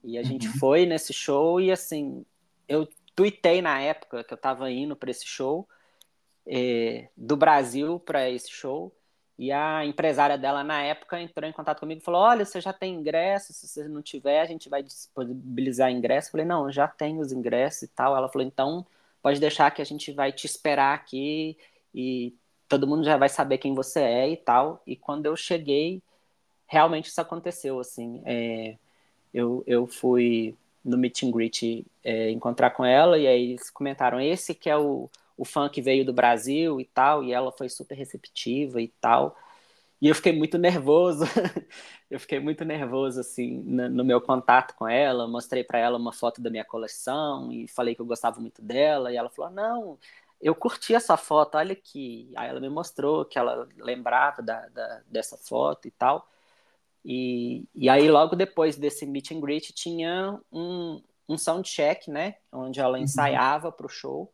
e 0.03 0.17
a 0.17 0.24
gente 0.24 0.47
uhum. 0.47 0.53
foi 0.55 0.86
nesse 0.86 1.13
show 1.13 1.59
e 1.59 1.71
assim 1.71 2.26
eu 2.67 2.88
tuitei 3.15 3.61
na 3.61 3.80
época 3.80 4.24
que 4.24 4.34
eu 4.34 4.36
estava 4.36 4.69
indo 4.71 4.95
para 4.95 5.11
esse 5.11 5.26
show, 5.26 5.67
é, 6.45 7.09
do 7.15 7.38
Brasil 7.38 7.99
para 7.99 8.30
esse 8.30 8.49
show, 8.51 8.93
e 9.38 9.51
a 9.51 9.86
empresária 9.86 10.38
dela 10.38 10.63
na 10.63 10.81
época 10.84 11.19
entrou 11.19 11.49
em 11.49 11.53
contato 11.53 11.79
comigo 11.79 12.01
e 12.01 12.03
falou: 12.03 12.21
Olha, 12.21 12.45
você 12.45 12.61
já 12.61 12.71
tem 12.71 12.93
ingresso? 12.95 13.51
Se 13.51 13.67
você 13.67 13.88
não 13.88 14.01
tiver, 14.01 14.41
a 14.41 14.45
gente 14.45 14.69
vai 14.69 14.84
disponibilizar 14.84 15.91
ingresso. 15.91 16.27
Eu 16.27 16.31
falei: 16.31 16.45
Não, 16.45 16.71
já 16.71 16.88
tenho 16.88 17.19
os 17.19 17.31
ingressos 17.31 17.84
e 17.84 17.88
tal. 17.88 18.15
Ela 18.15 18.29
falou: 18.29 18.45
Então, 18.45 18.86
pode 19.21 19.39
deixar 19.39 19.71
que 19.71 19.81
a 19.81 19.86
gente 19.86 20.11
vai 20.11 20.31
te 20.31 20.45
esperar 20.45 20.93
aqui 20.93 21.57
e 21.93 22.36
todo 22.67 22.88
mundo 22.88 23.03
já 23.03 23.17
vai 23.17 23.29
saber 23.29 23.57
quem 23.57 23.73
você 23.73 24.01
é 24.01 24.29
e 24.29 24.38
tal. 24.38 24.81
E 24.86 24.95
quando 24.95 25.25
eu 25.25 25.36
cheguei, 25.36 26.01
realmente 26.67 27.07
isso 27.07 27.21
aconteceu. 27.21 27.79
Assim, 27.79 28.21
é, 28.25 28.77
eu, 29.34 29.63
eu 29.65 29.88
fui 29.88 30.55
no 30.84 30.97
meet 30.97 31.23
and 31.23 31.31
greet 31.31 31.86
é, 32.03 32.29
encontrar 32.29 32.71
com 32.71 32.84
ela, 32.84 33.17
e 33.17 33.25
aí 33.27 33.51
eles 33.51 33.69
comentaram, 33.69 34.19
esse 34.19 34.53
que 34.53 34.69
é 34.69 34.77
o, 34.77 35.09
o 35.38 35.45
fã 35.45 35.69
que 35.69 35.81
veio 35.81 36.05
do 36.05 36.13
Brasil 36.13 36.79
e 36.79 36.86
tal, 36.86 37.23
e 37.23 37.34
ela 37.34 37.51
foi 37.51 37.69
super 37.69 37.95
receptiva 37.95 38.81
e 38.81 38.88
tal. 38.99 39.36
E 40.01 40.07
eu 40.09 40.15
fiquei 40.15 40.34
muito 40.34 40.57
nervoso, 40.57 41.23
eu 42.11 42.19
fiquei 42.19 42.39
muito 42.39 42.65
nervoso, 42.65 43.21
assim, 43.21 43.61
no, 43.63 43.89
no 43.89 44.03
meu 44.03 44.19
contato 44.21 44.75
com 44.75 44.88
ela, 44.88 45.27
mostrei 45.27 45.63
para 45.63 45.79
ela 45.79 45.97
uma 45.97 46.11
foto 46.11 46.41
da 46.41 46.49
minha 46.49 46.65
coleção 46.65 47.51
e 47.51 47.67
falei 47.67 47.95
que 47.95 48.01
eu 48.01 48.05
gostava 48.05 48.39
muito 48.41 48.61
dela, 48.61 49.11
e 49.11 49.15
ela 49.15 49.29
falou, 49.29 49.51
não, 49.51 49.99
eu 50.43 50.53
curti 50.53 50.93
essa 50.93 51.15
foto, 51.15 51.55
olha 51.57 51.71
aqui. 51.71 52.31
Aí 52.36 52.49
ela 52.49 52.59
me 52.59 52.69
mostrou 52.69 53.23
que 53.23 53.39
ela 53.39 53.67
lembrava 53.77 54.41
da, 54.41 54.67
da 54.67 55.01
dessa 55.07 55.38
foto 55.38 55.88
e 55.88 55.91
tal. 55.91 56.27
E, 57.05 57.65
e 57.73 57.89
aí, 57.89 58.09
logo 58.09 58.36
depois 58.36 58.75
desse 58.75 59.05
meet 59.05 59.31
and 59.31 59.39
greet, 59.39 59.73
tinha 59.73 60.39
um, 60.51 61.01
um 61.27 61.38
soundcheck, 61.38 62.09
né? 62.11 62.36
Onde 62.51 62.79
ela 62.81 62.97
uhum. 62.97 63.03
ensaiava 63.03 63.71
para 63.71 63.86
o 63.86 63.89
show. 63.89 64.31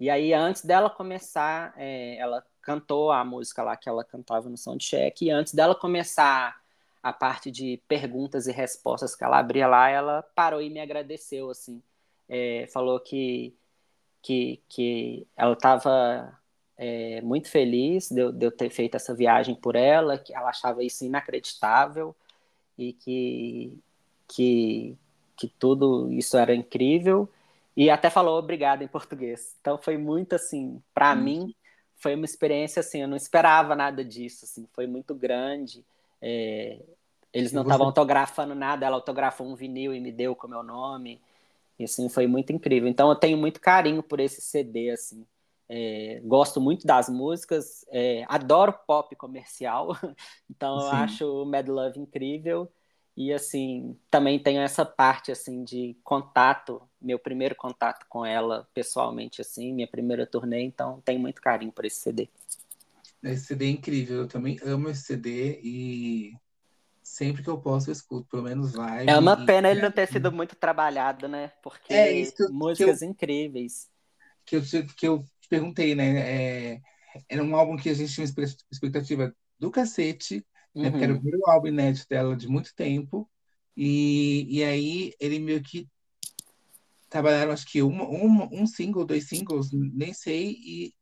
E 0.00 0.08
aí, 0.08 0.32
antes 0.32 0.64
dela 0.64 0.88
começar, 0.88 1.74
é, 1.76 2.16
ela 2.16 2.42
cantou 2.62 3.12
a 3.12 3.22
música 3.22 3.62
lá 3.62 3.76
que 3.76 3.86
ela 3.86 4.02
cantava 4.02 4.48
no 4.48 4.56
soundcheck. 4.56 5.26
E 5.26 5.30
antes 5.30 5.52
dela 5.52 5.74
começar 5.74 6.58
a 7.02 7.12
parte 7.12 7.50
de 7.50 7.82
perguntas 7.86 8.46
e 8.46 8.52
respostas 8.52 9.14
que 9.14 9.22
ela 9.22 9.38
abria 9.38 9.66
lá, 9.66 9.90
ela 9.90 10.22
parou 10.34 10.62
e 10.62 10.70
me 10.70 10.80
agradeceu, 10.80 11.50
assim. 11.50 11.82
É, 12.28 12.66
falou 12.72 12.98
que, 12.98 13.54
que, 14.22 14.62
que 14.68 15.26
ela 15.36 15.52
estava 15.52 16.38
é, 16.78 17.20
muito 17.20 17.50
feliz 17.50 18.10
de 18.10 18.20
eu, 18.20 18.32
de 18.32 18.46
eu, 18.46 18.50
ter 18.50 18.70
feito 18.70 18.94
essa 18.94 19.14
viagem 19.14 19.54
por 19.54 19.76
ela, 19.76 20.16
que 20.16 20.34
ela 20.34 20.48
achava 20.48 20.82
isso 20.82 21.04
inacreditável 21.04 22.16
e 22.78 22.94
que, 22.94 23.78
que, 24.26 24.96
que 25.36 25.46
tudo 25.46 26.10
isso 26.10 26.38
era 26.38 26.54
incrível. 26.54 27.28
E 27.76 27.88
até 27.88 28.10
falou 28.10 28.38
obrigado 28.38 28.82
em 28.82 28.88
português. 28.88 29.56
Então 29.60 29.78
foi 29.78 29.96
muito 29.96 30.34
assim, 30.34 30.82
para 30.92 31.12
hum. 31.12 31.22
mim, 31.22 31.54
foi 31.96 32.14
uma 32.14 32.24
experiência 32.24 32.80
assim, 32.80 33.02
eu 33.02 33.08
não 33.08 33.16
esperava 33.16 33.76
nada 33.76 34.04
disso, 34.04 34.44
assim, 34.44 34.66
foi 34.72 34.86
muito 34.86 35.14
grande. 35.14 35.84
É, 36.20 36.80
eles 37.32 37.52
não 37.52 37.62
estavam 37.62 37.86
autografando 37.86 38.54
nada, 38.54 38.86
ela 38.86 38.96
autografou 38.96 39.46
um 39.46 39.54
vinil 39.54 39.94
e 39.94 40.00
me 40.00 40.10
deu 40.10 40.34
com 40.34 40.46
o 40.46 40.50
meu 40.50 40.62
nome. 40.62 41.20
E 41.78 41.84
assim, 41.84 42.08
foi 42.08 42.26
muito 42.26 42.52
incrível. 42.52 42.88
Então 42.88 43.08
eu 43.08 43.16
tenho 43.16 43.38
muito 43.38 43.60
carinho 43.60 44.02
por 44.02 44.20
esse 44.20 44.40
CD, 44.40 44.90
assim. 44.90 45.24
É, 45.72 46.20
gosto 46.24 46.60
muito 46.60 46.84
das 46.84 47.08
músicas, 47.08 47.84
é, 47.90 48.24
adoro 48.28 48.74
pop 48.88 49.14
comercial, 49.14 49.96
então 50.50 50.80
Sim. 50.80 50.86
eu 50.86 50.92
acho 50.92 51.42
o 51.42 51.46
Mad 51.46 51.68
Love 51.68 52.00
incrível. 52.00 52.68
E 53.20 53.34
assim, 53.34 53.98
também 54.10 54.38
tenho 54.38 54.62
essa 54.62 54.82
parte 54.82 55.30
assim 55.30 55.62
de 55.62 55.94
contato, 56.02 56.80
meu 56.98 57.18
primeiro 57.18 57.54
contato 57.54 58.06
com 58.08 58.24
ela 58.24 58.66
pessoalmente 58.72 59.42
assim, 59.42 59.74
minha 59.74 59.86
primeira 59.86 60.26
turnê, 60.26 60.62
então 60.62 61.02
tenho 61.04 61.20
muito 61.20 61.42
carinho 61.42 61.70
por 61.70 61.84
esse 61.84 62.00
CD. 62.00 62.30
Esse 63.22 63.44
CD 63.44 63.66
é 63.66 63.68
incrível, 63.68 64.20
eu 64.20 64.26
também 64.26 64.58
amo 64.64 64.88
esse 64.88 65.02
CD 65.02 65.60
e 65.62 66.32
sempre 67.02 67.42
que 67.42 67.50
eu 67.50 67.60
posso 67.60 67.90
eu 67.90 67.92
escuto, 67.92 68.26
pelo 68.26 68.44
menos 68.44 68.72
vai. 68.72 69.06
É 69.06 69.18
uma 69.18 69.44
pena 69.44 69.68
e... 69.68 69.72
ele 69.72 69.82
não 69.82 69.92
ter 69.92 70.08
sido 70.08 70.32
muito 70.32 70.56
trabalhado, 70.56 71.28
né? 71.28 71.52
Porque 71.62 71.92
é 71.92 72.10
isso 72.10 72.50
músicas 72.50 73.02
eu, 73.02 73.10
incríveis. 73.10 73.90
Que 74.46 74.56
eu, 74.56 74.62
que 74.96 75.06
eu 75.06 75.22
perguntei, 75.50 75.94
né? 75.94 76.20
É, 76.20 76.80
era 77.28 77.44
um 77.44 77.54
álbum 77.54 77.76
que 77.76 77.90
a 77.90 77.94
gente 77.94 78.14
tinha 78.14 78.26
uma 78.26 78.44
expectativa 78.72 79.30
do 79.58 79.70
cacete, 79.70 80.42
uhum. 80.74 80.82
né? 80.82 80.90
Porque 80.90 81.04
era 81.04 81.12
o 81.12 81.16
uhum. 81.16 81.22
primeiro 81.22 81.50
álbum 81.50 81.68
inédito 81.68 82.06
dela 82.08 82.36
de 82.36 82.48
muito 82.48 82.74
tempo. 82.74 83.28
E, 83.76 84.46
e 84.48 84.64
aí 84.64 85.14
ele 85.20 85.38
meio 85.38 85.62
que 85.62 85.88
trabalharam, 87.08 87.52
acho 87.52 87.66
que 87.66 87.82
uma, 87.82 88.04
uma, 88.04 88.48
um 88.52 88.66
single, 88.66 89.04
dois 89.04 89.28
singles, 89.28 89.70
nem 89.72 90.12
sei, 90.12 90.56
e 90.64 90.94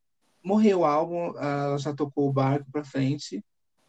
morreu 0.43 0.81
o 0.81 0.85
álbum, 0.85 1.37
ela 1.39 1.77
já 1.79 1.93
tocou 1.93 2.29
o 2.29 2.33
barco 2.33 2.71
para 2.73 2.85
frente. 2.85 3.45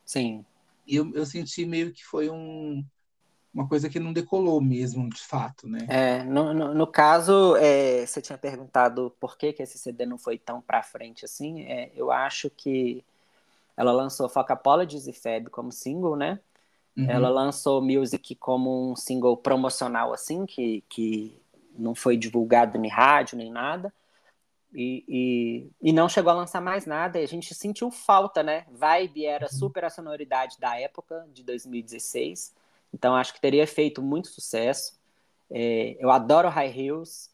Sim. 0.05 0.43
E 0.86 0.95
eu, 0.95 1.11
eu 1.13 1.25
senti 1.25 1.65
meio 1.65 1.93
que 1.93 2.03
foi 2.03 2.30
um, 2.30 2.84
uma 3.53 3.67
coisa 3.67 3.89
que 3.89 3.99
não 3.99 4.11
decolou 4.11 4.59
mesmo, 4.59 5.09
de 5.09 5.21
fato, 5.21 5.67
né? 5.67 5.86
É, 5.88 6.23
no, 6.23 6.53
no, 6.53 6.73
no 6.73 6.88
caso, 6.88 7.55
é, 7.55 8.05
você 8.05 8.21
tinha 8.21 8.38
perguntado 8.38 9.15
por 9.19 9.38
que, 9.38 9.53
que 9.53 9.63
esse 9.63 9.77
CD 9.77 10.05
não 10.05 10.17
foi 10.17 10.38
tão 10.38 10.61
pra 10.61 10.84
frente 10.84 11.25
assim. 11.25 11.63
É, 11.63 11.91
eu 11.95 12.11
acho 12.11 12.49
que 12.49 13.03
ela 13.80 13.93
lançou 13.93 14.27
Fuck 14.27 14.51
Apologies 14.51 15.07
e 15.07 15.13
Feb 15.13 15.49
como 15.49 15.71
single, 15.71 16.17
né? 16.17 16.38
Uhum. 16.97 17.09
Ela 17.09 17.30
lançou 17.30 17.82
Music 17.82 18.36
como 18.36 18.91
um 18.91 18.93
single 18.93 19.38
promocional, 19.38 20.11
assim, 20.11 20.45
que, 20.45 20.84
que 20.89 21.41
não 21.77 21.95
foi 21.95 22.17
divulgado 22.17 22.77
nem 22.77 22.91
rádio, 22.91 23.38
nem 23.38 23.49
nada. 23.49 23.93
E, 24.73 25.05
e, 25.07 25.71
e, 25.82 25.93
não 25.93 26.09
chegou 26.09 26.30
a 26.30 26.36
lançar 26.36 26.59
mais 26.59 26.86
nada, 26.86 27.21
e 27.21 27.23
a 27.23 27.27
gente 27.27 27.55
sentiu 27.55 27.89
falta, 27.89 28.43
né? 28.43 28.65
Vibe 28.69 29.25
era 29.25 29.45
uhum. 29.45 29.57
super 29.57 29.86
a 29.86 29.89
sonoridade 29.89 30.59
da 30.59 30.77
época, 30.77 31.25
de 31.34 31.41
2016. 31.41 32.53
Então 32.93 33.15
acho 33.15 33.34
que 33.34 33.39
teria 33.39 33.65
feito 33.65 34.01
muito 34.01 34.27
sucesso. 34.27 34.99
É, 35.49 35.95
eu 35.97 36.11
adoro 36.11 36.49
High 36.49 36.77
Heels. 36.77 37.32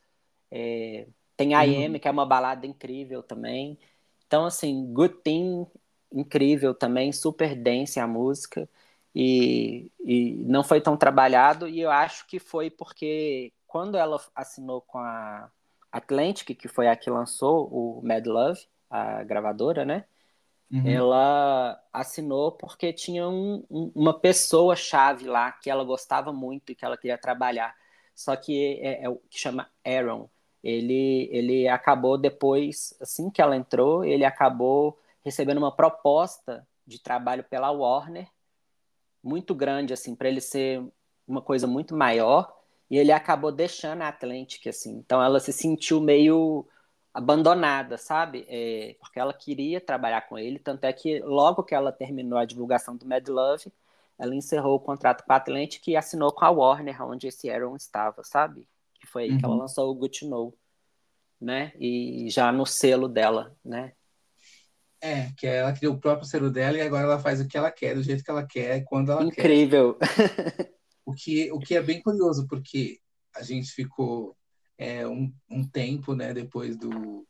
É, 0.52 1.08
tem 1.36 1.54
I 1.54 1.86
Am, 1.86 1.94
uhum. 1.94 2.00
que 2.00 2.08
é 2.08 2.12
uma 2.12 2.26
balada 2.26 2.68
incrível 2.68 3.24
também. 3.24 3.80
Então, 4.28 4.46
assim, 4.46 4.94
Good 4.94 5.16
Thing, 5.24 5.66
incrível 6.16 6.74
também, 6.74 7.12
super 7.12 7.56
dance 7.56 8.00
a 8.00 8.08
música. 8.08 8.68
E, 9.14 9.92
e 10.04 10.44
não 10.46 10.64
foi 10.64 10.82
tão 10.82 10.98
trabalhado. 10.98 11.68
E 11.68 11.80
eu 11.80 11.92
acho 11.92 12.26
que 12.28 12.40
foi 12.40 12.70
porque 12.70 13.54
quando 13.68 13.98
ela 13.98 14.20
assinou 14.36 14.82
com 14.82 14.98
a 14.98 15.50
Atlantic, 15.92 16.58
que 16.58 16.68
foi 16.68 16.88
a 16.88 16.96
que 16.96 17.10
lançou 17.10 17.68
o 17.72 18.02
Mad 18.04 18.26
Love, 18.26 18.62
a 18.90 19.24
gravadora, 19.24 19.86
né? 19.86 20.06
Uhum. 20.72 20.88
Ela 20.88 21.80
assinou 21.94 22.52
porque 22.52 22.92
tinha 22.92 23.28
um, 23.28 23.64
um, 23.70 23.92
uma 23.96 24.14
pessoa 24.14 24.76
chave 24.76 25.26
lá 25.26 25.52
que 25.52 25.70
ela 25.70 25.84
gostava 25.84 26.34
muito 26.34 26.72
e 26.72 26.76
que 26.76 26.84
ela 26.84 26.98
queria 26.98 27.18
trabalhar. 27.18 27.76
Só 28.14 28.36
que 28.36 28.80
é, 28.82 29.04
é 29.04 29.10
o 29.10 29.18
que 29.30 29.40
chama 29.40 29.70
Aaron. 29.86 30.30
Ele, 30.64 31.30
ele 31.32 31.68
acabou 31.68 32.18
depois, 32.18 32.96
assim 33.00 33.30
que 33.30 33.42
ela 33.42 33.56
entrou, 33.56 34.04
ele 34.04 34.26
acabou 34.26 34.98
recebendo 35.26 35.58
uma 35.58 35.76
proposta 35.76 36.66
de 36.86 37.00
trabalho 37.00 37.44
pela 37.44 37.72
Warner, 37.72 38.30
muito 39.24 39.56
grande, 39.56 39.92
assim, 39.92 40.16
para 40.16 40.30
ele 40.30 40.40
ser 40.40 40.86
uma 41.28 41.42
coisa 41.42 41.66
muito 41.66 41.96
maior, 41.96 42.56
e 42.90 42.98
ele 42.98 43.12
acabou 43.12 43.52
deixando 43.52 44.04
a 44.04 44.08
Atlantic, 44.08 44.68
assim. 44.68 44.92
Então 44.98 45.22
ela 45.22 45.40
se 45.40 45.52
sentiu 45.52 46.00
meio 46.00 46.68
abandonada, 47.12 47.98
sabe? 47.98 48.46
É, 48.48 48.96
porque 49.00 49.20
ela 49.20 49.34
queria 49.34 49.82
trabalhar 49.82 50.22
com 50.30 50.38
ele, 50.38 50.60
tanto 50.60 50.84
é 50.84 50.94
que 50.94 51.20
logo 51.22 51.64
que 51.64 51.74
ela 51.74 51.92
terminou 51.92 52.38
a 52.38 52.46
divulgação 52.46 52.96
do 52.96 53.06
Mad 53.06 53.28
Love, 53.28 53.74
ela 54.18 54.36
encerrou 54.36 54.76
o 54.76 54.80
contrato 54.80 55.26
com 55.26 55.34
a 55.34 55.38
Atlantic 55.38 55.88
e 55.88 55.98
assinou 55.98 56.32
com 56.32 56.46
a 56.46 56.50
Warner, 56.52 57.02
onde 57.02 57.28
esse 57.28 57.50
Aaron 57.50 57.76
estava, 57.76 58.24
sabe? 58.24 58.68
Que 58.94 59.08
foi 59.08 59.24
aí 59.24 59.32
uhum. 59.32 59.38
que 59.40 59.46
ela 59.46 59.54
uhum. 59.56 59.62
lançou 59.62 59.90
o 59.90 59.96
Good 59.96 60.20
to 60.20 60.30
Know, 60.30 60.54
né? 61.42 61.74
E 61.80 62.30
já 62.30 62.52
no 62.52 62.66
selo 62.66 63.10
dela, 63.10 63.56
né? 63.64 63.94
É, 65.06 65.32
que 65.38 65.46
ela 65.46 65.72
criou 65.72 65.94
o 65.94 66.00
próprio 66.00 66.28
selo 66.28 66.50
dela 66.50 66.78
e 66.78 66.82
agora 66.82 67.04
ela 67.04 67.20
faz 67.20 67.40
o 67.40 67.48
que 67.48 67.56
ela 67.56 67.70
quer, 67.70 67.94
do 67.94 68.02
jeito 68.02 68.24
que 68.24 68.32
ela 68.32 68.46
quer, 68.46 68.84
quando 68.86 69.12
ela 69.12 69.24
Incrível. 69.24 69.94
quer. 69.96 70.06
Incrível! 70.06 70.76
o 71.06 71.14
que, 71.14 71.52
o 71.52 71.60
que 71.60 71.76
é 71.76 71.82
bem 71.82 72.02
curioso, 72.02 72.48
porque 72.48 72.98
a 73.36 73.44
gente 73.44 73.72
ficou 73.72 74.36
é, 74.80 75.08
um, 75.08 75.32
um 75.48 75.64
tempo, 75.68 76.16
né, 76.16 76.34
depois 76.34 76.76
do, 76.76 77.26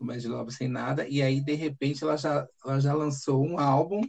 Bad 0.00 0.26
Love 0.26 0.52
sem 0.52 0.66
nada, 0.66 1.06
e 1.08 1.22
aí, 1.22 1.40
de 1.40 1.54
repente, 1.54 2.02
ela 2.02 2.16
já, 2.16 2.46
ela 2.64 2.80
já 2.80 2.92
lançou 2.92 3.44
um 3.46 3.58
álbum, 3.58 4.00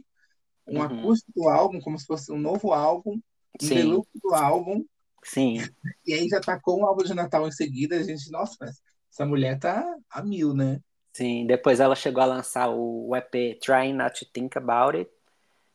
um 0.66 0.78
uhum. 0.78 0.82
acústico 0.82 1.48
álbum, 1.48 1.80
como 1.80 1.98
se 1.98 2.06
fosse 2.06 2.32
um 2.32 2.38
novo 2.38 2.72
álbum, 2.72 3.20
um 3.62 3.68
deluxe 3.68 4.10
do 4.20 4.34
álbum. 4.34 4.84
Sim. 5.22 5.58
E 6.04 6.12
aí 6.12 6.28
já 6.28 6.40
tacou 6.40 6.80
um 6.80 6.86
álbum 6.86 7.04
de 7.04 7.14
Natal 7.14 7.46
em 7.46 7.52
seguida, 7.52 7.96
a 7.96 8.02
gente, 8.02 8.30
nossa, 8.30 8.56
mas 8.60 8.80
essa 9.10 9.24
mulher 9.24 9.58
tá 9.58 9.84
a 10.10 10.22
mil, 10.22 10.52
né? 10.52 10.80
Sim, 11.14 11.46
depois 11.46 11.78
ela 11.78 11.94
chegou 11.94 12.20
a 12.24 12.26
lançar 12.26 12.68
o 12.68 13.14
EP 13.14 13.56
Trying 13.60 13.92
Not 13.92 14.18
to 14.18 14.32
Think 14.32 14.58
About 14.58 14.98
It, 14.98 15.10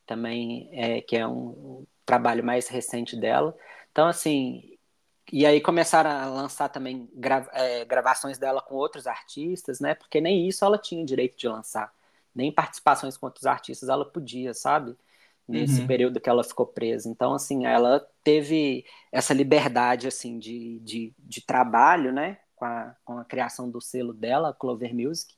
também, 0.05 0.69
é, 0.73 0.99
que 0.99 1.15
é 1.15 1.25
um, 1.25 1.47
um 1.47 1.87
trabalho 2.05 2.43
mais 2.43 2.67
recente 2.67 3.15
dela. 3.15 3.55
Então, 3.89 4.05
assim, 4.05 4.77
e 5.31 5.45
aí 5.45 5.61
começaram 5.61 6.09
a 6.09 6.25
lançar 6.25 6.67
também 6.67 7.09
é, 7.53 7.85
gravações 7.85 8.37
dela 8.37 8.61
com 8.61 8.75
outros 8.75 9.07
artistas, 9.07 9.79
né? 9.79 9.95
Porque 9.95 10.19
nem 10.19 10.45
isso 10.45 10.65
ela 10.65 10.77
tinha 10.77 11.05
direito 11.05 11.37
de 11.37 11.47
lançar. 11.47 11.93
Nem 12.35 12.51
participações 12.51 13.15
com 13.15 13.27
outros 13.27 13.45
artistas 13.45 13.87
ela 13.87 14.03
podia, 14.03 14.53
sabe? 14.53 14.93
Nesse 15.47 15.79
uhum. 15.79 15.87
período 15.87 16.19
que 16.19 16.29
ela 16.29 16.43
ficou 16.43 16.65
presa. 16.65 17.07
Então, 17.07 17.33
assim, 17.33 17.65
ela 17.65 18.05
teve 18.25 18.85
essa 19.09 19.33
liberdade, 19.33 20.05
assim, 20.05 20.37
de, 20.37 20.79
de, 20.79 21.13
de 21.17 21.41
trabalho, 21.41 22.11
né? 22.11 22.39
Com 22.59 22.65
a, 22.65 22.95
com 23.05 23.17
a 23.17 23.25
criação 23.25 23.71
do 23.71 23.79
selo 23.79 24.13
dela, 24.13 24.53
Clover 24.53 24.93
Music. 24.93 25.33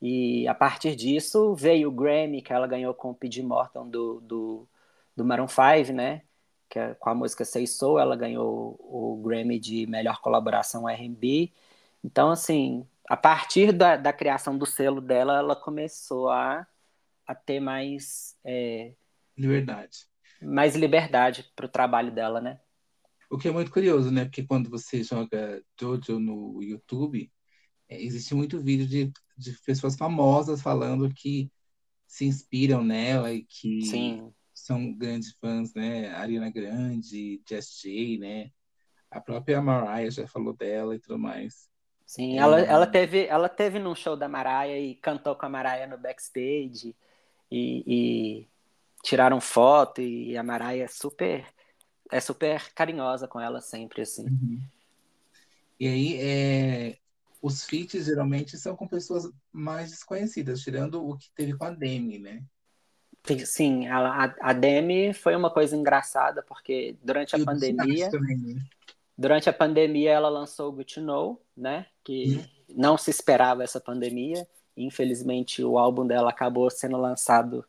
E 0.00 0.46
a 0.46 0.54
partir 0.54 0.94
disso 0.94 1.54
veio 1.54 1.88
o 1.88 1.92
Grammy, 1.92 2.42
que 2.42 2.52
ela 2.52 2.66
ganhou 2.66 2.92
com 2.92 3.10
o 3.10 3.14
P.G. 3.14 3.42
Morton 3.42 3.88
do, 3.88 4.20
do, 4.20 4.68
do 5.16 5.24
Maroon 5.24 5.48
5, 5.48 5.92
né? 5.92 6.22
Que 6.68 6.78
é, 6.78 6.94
com 6.94 7.08
a 7.08 7.14
música 7.14 7.44
Say 7.44 7.66
Soul, 7.66 7.98
ela 7.98 8.16
ganhou 8.16 8.76
o 8.80 9.22
Grammy 9.24 9.58
de 9.58 9.86
melhor 9.86 10.20
colaboração 10.20 10.88
R&B. 10.88 11.52
Então, 12.04 12.30
assim, 12.30 12.86
a 13.08 13.16
partir 13.16 13.72
da, 13.72 13.96
da 13.96 14.12
criação 14.12 14.58
do 14.58 14.66
selo 14.66 15.00
dela, 15.00 15.38
ela 15.38 15.56
começou 15.56 16.28
a, 16.28 16.66
a 17.26 17.34
ter 17.34 17.60
mais... 17.60 18.36
É, 18.44 18.92
liberdade. 19.38 20.06
Mais 20.42 20.74
liberdade 20.74 21.50
para 21.54 21.66
o 21.66 21.68
trabalho 21.68 22.10
dela, 22.10 22.40
né? 22.40 22.58
O 23.32 23.38
que 23.38 23.48
é 23.48 23.50
muito 23.50 23.70
curioso, 23.70 24.10
né? 24.10 24.26
Porque 24.26 24.44
quando 24.44 24.68
você 24.68 25.02
joga 25.02 25.64
Jojo 25.80 26.20
no 26.20 26.62
YouTube, 26.62 27.32
é, 27.88 27.98
existe 27.98 28.34
muito 28.34 28.60
vídeo 28.60 28.86
de, 28.86 29.10
de 29.38 29.58
pessoas 29.64 29.96
famosas 29.96 30.60
falando 30.60 31.08
que 31.14 31.50
se 32.06 32.26
inspiram 32.26 32.84
nela 32.84 33.32
e 33.32 33.42
que 33.42 33.86
Sim. 33.86 34.30
são 34.52 34.92
grandes 34.92 35.32
fãs, 35.40 35.72
né? 35.72 36.10
Ariana 36.10 36.50
Grande, 36.50 37.40
Jess 37.48 37.80
J, 37.82 38.18
né? 38.18 38.50
A 39.10 39.18
própria 39.18 39.62
Mariah 39.62 40.10
já 40.10 40.28
falou 40.28 40.54
dela 40.54 40.94
e 40.94 40.98
tudo 40.98 41.18
mais. 41.18 41.70
Sim, 42.04 42.34
é, 42.34 42.36
ela, 42.36 42.60
ela, 42.60 42.86
teve, 42.86 43.24
ela 43.24 43.48
teve 43.48 43.78
num 43.78 43.94
show 43.94 44.14
da 44.14 44.28
Mariah 44.28 44.78
e 44.78 44.94
cantou 44.96 45.34
com 45.34 45.46
a 45.46 45.48
Mariah 45.48 45.86
no 45.86 45.96
backstage 45.96 46.94
e, 47.50 47.82
e 47.86 48.48
tiraram 49.02 49.40
foto 49.40 50.02
e 50.02 50.36
a 50.36 50.42
Mariah 50.42 50.84
é 50.84 50.86
super 50.86 51.46
é 52.12 52.20
super 52.20 52.72
carinhosa 52.74 53.26
com 53.26 53.40
ela 53.40 53.60
sempre, 53.60 54.02
assim. 54.02 54.26
Uhum. 54.26 54.60
E 55.80 55.88
aí, 55.88 56.20
é, 56.20 56.98
os 57.40 57.64
feats 57.64 58.04
geralmente 58.04 58.56
são 58.56 58.76
com 58.76 58.86
pessoas 58.86 59.28
mais 59.50 59.90
desconhecidas, 59.90 60.60
tirando 60.60 61.04
o 61.04 61.16
que 61.16 61.28
teve 61.34 61.54
com 61.54 61.64
a 61.64 61.70
Demi, 61.70 62.18
né? 62.18 62.42
Sim, 63.46 63.88
a, 63.88 64.34
a 64.40 64.52
Demi 64.52 65.14
foi 65.14 65.34
uma 65.34 65.50
coisa 65.50 65.76
engraçada, 65.76 66.42
porque 66.42 66.96
durante 67.02 67.34
a 67.34 67.38
e 67.38 67.44
pandemia. 67.44 68.10
Também, 68.10 68.36
né? 68.36 68.62
Durante 69.16 69.48
a 69.48 69.52
pandemia, 69.52 70.10
ela 70.10 70.28
lançou 70.28 70.68
o 70.68 70.72
Good 70.72 71.00
Know, 71.00 71.40
né? 71.56 71.86
Que 72.04 72.36
uhum. 72.36 72.44
não 72.76 72.98
se 72.98 73.10
esperava 73.10 73.64
essa 73.64 73.80
pandemia. 73.80 74.46
Infelizmente, 74.76 75.62
o 75.62 75.78
álbum 75.78 76.06
dela 76.06 76.30
acabou 76.30 76.70
sendo 76.70 76.96
lançado 76.96 77.64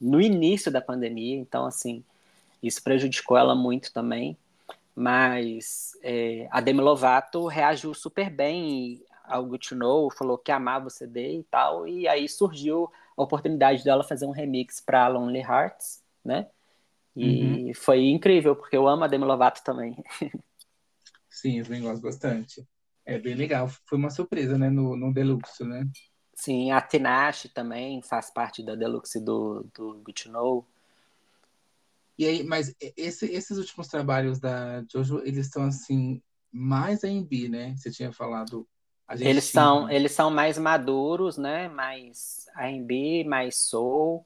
no 0.00 0.20
início 0.20 0.70
da 0.70 0.80
pandemia. 0.80 1.36
Então, 1.36 1.64
assim, 1.64 2.04
isso 2.66 2.82
prejudicou 2.82 3.36
ela 3.36 3.54
muito 3.54 3.92
também. 3.92 4.36
Mas 4.94 5.92
é, 6.02 6.46
a 6.50 6.60
Demi 6.60 6.80
Lovato 6.80 7.46
reagiu 7.46 7.92
super 7.94 8.30
bem 8.30 9.04
ao 9.24 9.44
Good 9.44 9.68
to 9.68 9.74
Know, 9.74 10.10
falou 10.10 10.38
que 10.38 10.52
amava 10.52 10.86
o 10.86 10.90
CD 10.90 11.38
e 11.38 11.44
tal, 11.44 11.88
e 11.88 12.06
aí 12.06 12.28
surgiu 12.28 12.90
a 13.16 13.22
oportunidade 13.22 13.82
dela 13.82 14.04
fazer 14.04 14.26
um 14.26 14.30
remix 14.30 14.80
para 14.80 15.08
Lonely 15.08 15.40
Hearts, 15.40 16.02
né? 16.24 16.46
E 17.16 17.68
uhum. 17.68 17.74
foi 17.74 18.06
incrível, 18.06 18.54
porque 18.54 18.76
eu 18.76 18.86
amo 18.86 19.04
a 19.04 19.06
Demi 19.06 19.24
Lovato 19.24 19.62
também. 19.64 19.96
Sim, 21.30 21.58
eu 21.58 21.80
gosto 21.80 22.02
bastante. 22.02 22.66
É 23.04 23.18
bem 23.18 23.34
legal. 23.34 23.68
Foi 23.86 23.98
uma 23.98 24.10
surpresa, 24.10 24.56
né, 24.56 24.70
no, 24.70 24.96
no 24.96 25.12
Deluxe, 25.12 25.64
né? 25.64 25.86
Sim, 26.34 26.72
a 26.72 26.80
Tinashe 26.80 27.48
também 27.48 28.02
faz 28.02 28.30
parte 28.32 28.64
da 28.64 28.74
Deluxe 28.74 29.20
do, 29.20 29.68
do 29.74 29.94
Good 30.04 30.24
to 30.24 30.32
Know. 30.32 30.66
E 32.18 32.26
aí, 32.26 32.42
mas 32.44 32.74
esse, 32.96 33.26
esses 33.26 33.58
últimos 33.58 33.88
trabalhos 33.88 34.38
da 34.38 34.84
Jojo, 34.90 35.20
eles 35.24 35.46
estão 35.46 35.64
assim 35.64 36.22
mais 36.52 37.02
R&B, 37.02 37.48
né? 37.48 37.74
Você 37.76 37.90
tinha 37.90 38.12
falado. 38.12 38.68
eles 39.10 39.50
tinha... 39.50 39.62
são 39.62 39.90
eles 39.90 40.12
são 40.12 40.30
mais 40.30 40.56
maduros, 40.56 41.36
né? 41.36 41.68
Mais 41.68 42.46
R&B, 42.56 43.24
mais 43.24 43.56
soul 43.56 44.24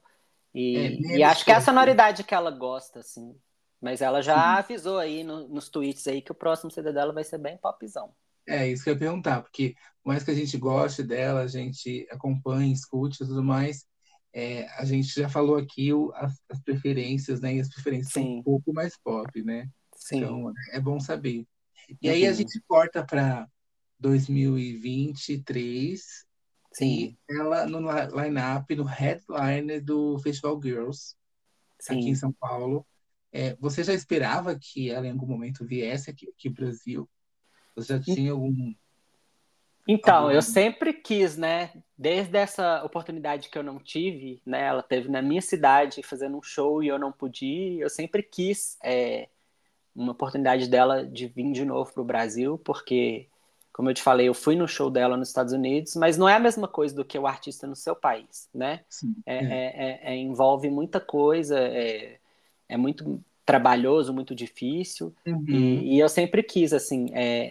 e, 0.55 0.77
é, 0.77 1.19
e 1.19 1.23
acho 1.23 1.45
que 1.45 1.51
é 1.51 1.55
a 1.55 1.61
sonoridade 1.61 2.25
que 2.25 2.35
ela 2.35 2.51
gosta, 2.51 3.01
assim. 3.01 3.35
Mas 3.81 4.01
ela 4.03 4.21
já 4.21 4.35
Sim. 4.35 4.59
avisou 4.59 4.99
aí 4.99 5.23
no, 5.23 5.49
nos 5.49 5.69
tweets 5.69 6.07
aí 6.09 6.21
que 6.21 6.33
o 6.33 6.35
próximo 6.35 6.71
CD 6.71 6.93
dela 6.93 7.13
vai 7.13 7.23
ser 7.23 7.39
bem 7.39 7.57
popzão. 7.57 8.13
É, 8.47 8.67
isso 8.67 8.83
que 8.83 8.91
eu 8.91 8.95
ia 8.95 8.99
perguntar, 8.99 9.43
porque 9.43 9.75
por 10.03 10.09
mais 10.09 10.25
que 10.25 10.31
a 10.31 10.35
gente 10.35 10.57
goste 10.57 11.03
dela, 11.03 11.43
a 11.43 11.47
gente 11.47 12.09
acompanhe, 12.11 12.73
escute 12.73 13.23
e 13.23 13.27
tudo 13.27 13.45
mais, 13.45 13.87
é, 14.33 14.69
a 14.79 14.85
gente 14.85 15.09
já 15.09 15.29
falou 15.29 15.57
aqui 15.57 15.93
o, 15.93 16.13
as, 16.15 16.41
as, 16.49 16.61
preferências, 16.61 17.41
né? 17.41 17.57
E 17.57 17.61
as 17.61 17.69
preferências 17.69 18.13
Sim. 18.13 18.23
são 18.23 18.39
um 18.39 18.43
pouco 18.43 18.73
mais 18.73 18.97
pop, 18.97 19.43
né? 19.43 19.69
Sim. 19.97 20.19
Então 20.19 20.53
é 20.73 20.81
bom 20.81 21.01
saber. 21.01 21.45
E 22.03 22.09
uhum. 22.09 22.15
aí 22.15 22.27
a 22.27 22.33
gente 22.33 22.61
corta 22.67 23.05
para 23.05 23.49
2023 23.99 26.27
Sim. 26.73 26.87
e 26.87 27.19
ela 27.31 27.67
no 27.67 27.81
line-up, 27.81 28.77
no 28.77 28.85
headliner 28.85 29.83
do 29.83 30.19
Festival 30.19 30.61
Girls, 30.63 31.17
Sim. 31.81 31.95
aqui 31.95 32.11
em 32.11 32.15
São 32.15 32.33
Paulo. 32.33 32.87
É, 33.33 33.57
você 33.57 33.83
já 33.85 33.93
esperava 33.93 34.59
que 34.59 34.91
ela 34.91 35.07
em 35.07 35.11
algum 35.11 35.27
momento 35.27 35.67
viesse 35.67 36.11
aqui, 36.11 36.29
aqui 36.29 36.49
no 36.49 36.55
Brasil? 36.55 37.11
Você 37.75 37.95
já 37.95 38.01
tinha 38.01 38.33
algum 38.33 38.75
então, 39.89 40.31
eu 40.31 40.43
sempre 40.43 40.93
quis, 40.93 41.39
né? 41.39 41.73
Desde 41.97 42.37
essa 42.37 42.85
oportunidade 42.85 43.49
que 43.49 43.57
eu 43.57 43.63
não 43.63 43.79
tive, 43.79 44.43
né? 44.45 44.67
Ela 44.67 44.83
teve 44.83 45.09
na 45.09 45.23
minha 45.23 45.41
cidade 45.41 46.03
fazendo 46.03 46.37
um 46.37 46.43
show 46.43 46.83
e 46.83 46.89
eu 46.89 46.99
não 46.99 47.11
pude 47.11 47.47
ir. 47.47 47.81
Eu 47.81 47.89
sempre 47.89 48.23
quis 48.23 48.77
é, 48.85 49.29
uma 49.97 50.13
oportunidade 50.13 50.69
dela 50.69 51.07
de 51.07 51.27
vir 51.27 51.51
de 51.53 51.65
novo 51.65 51.91
para 51.91 52.03
o 52.03 52.05
Brasil, 52.05 52.59
porque, 52.59 53.29
como 53.73 53.89
eu 53.89 53.95
te 53.95 54.03
falei, 54.03 54.29
eu 54.29 54.35
fui 54.35 54.55
no 54.55 54.69
show 54.69 54.91
dela 54.91 55.17
nos 55.17 55.29
Estados 55.29 55.55
Unidos, 55.55 55.97
mas 55.97 56.19
não 56.19 56.29
é 56.29 56.35
a 56.35 56.41
mesma 56.41 56.69
coisa 56.69 56.95
do 56.95 57.05
que 57.05 57.19
o 57.19 57.27
artista 57.27 57.67
no 57.67 57.75
seu 57.75 57.97
país, 57.97 58.49
né? 58.55 58.83
Sim, 58.91 59.17
é, 59.25 59.37
é. 59.37 60.11
é, 60.11 60.13
é 60.13 60.17
envolve 60.17 60.69
muita 60.69 61.01
coisa, 61.01 61.59
é, 61.59 62.19
é 62.69 62.77
muito 62.77 63.25
trabalhoso, 63.45 64.13
muito 64.13 64.35
difícil. 64.35 65.15
Uhum. 65.27 65.47
E, 65.49 65.95
e, 65.95 65.99
eu 65.99 66.11
sempre 66.11 66.43
quis, 66.43 66.75
assim, 66.75 67.07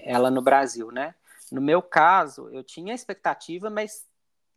ela 0.06 0.30
no 0.30 0.44
Brasil, 0.44 0.92
né? 0.92 1.16
No 1.52 1.62
meu 1.62 1.82
caso, 1.82 2.50
eu 2.50 2.64
tinha 2.64 2.94
expectativa, 2.94 3.70
mas, 3.70 4.06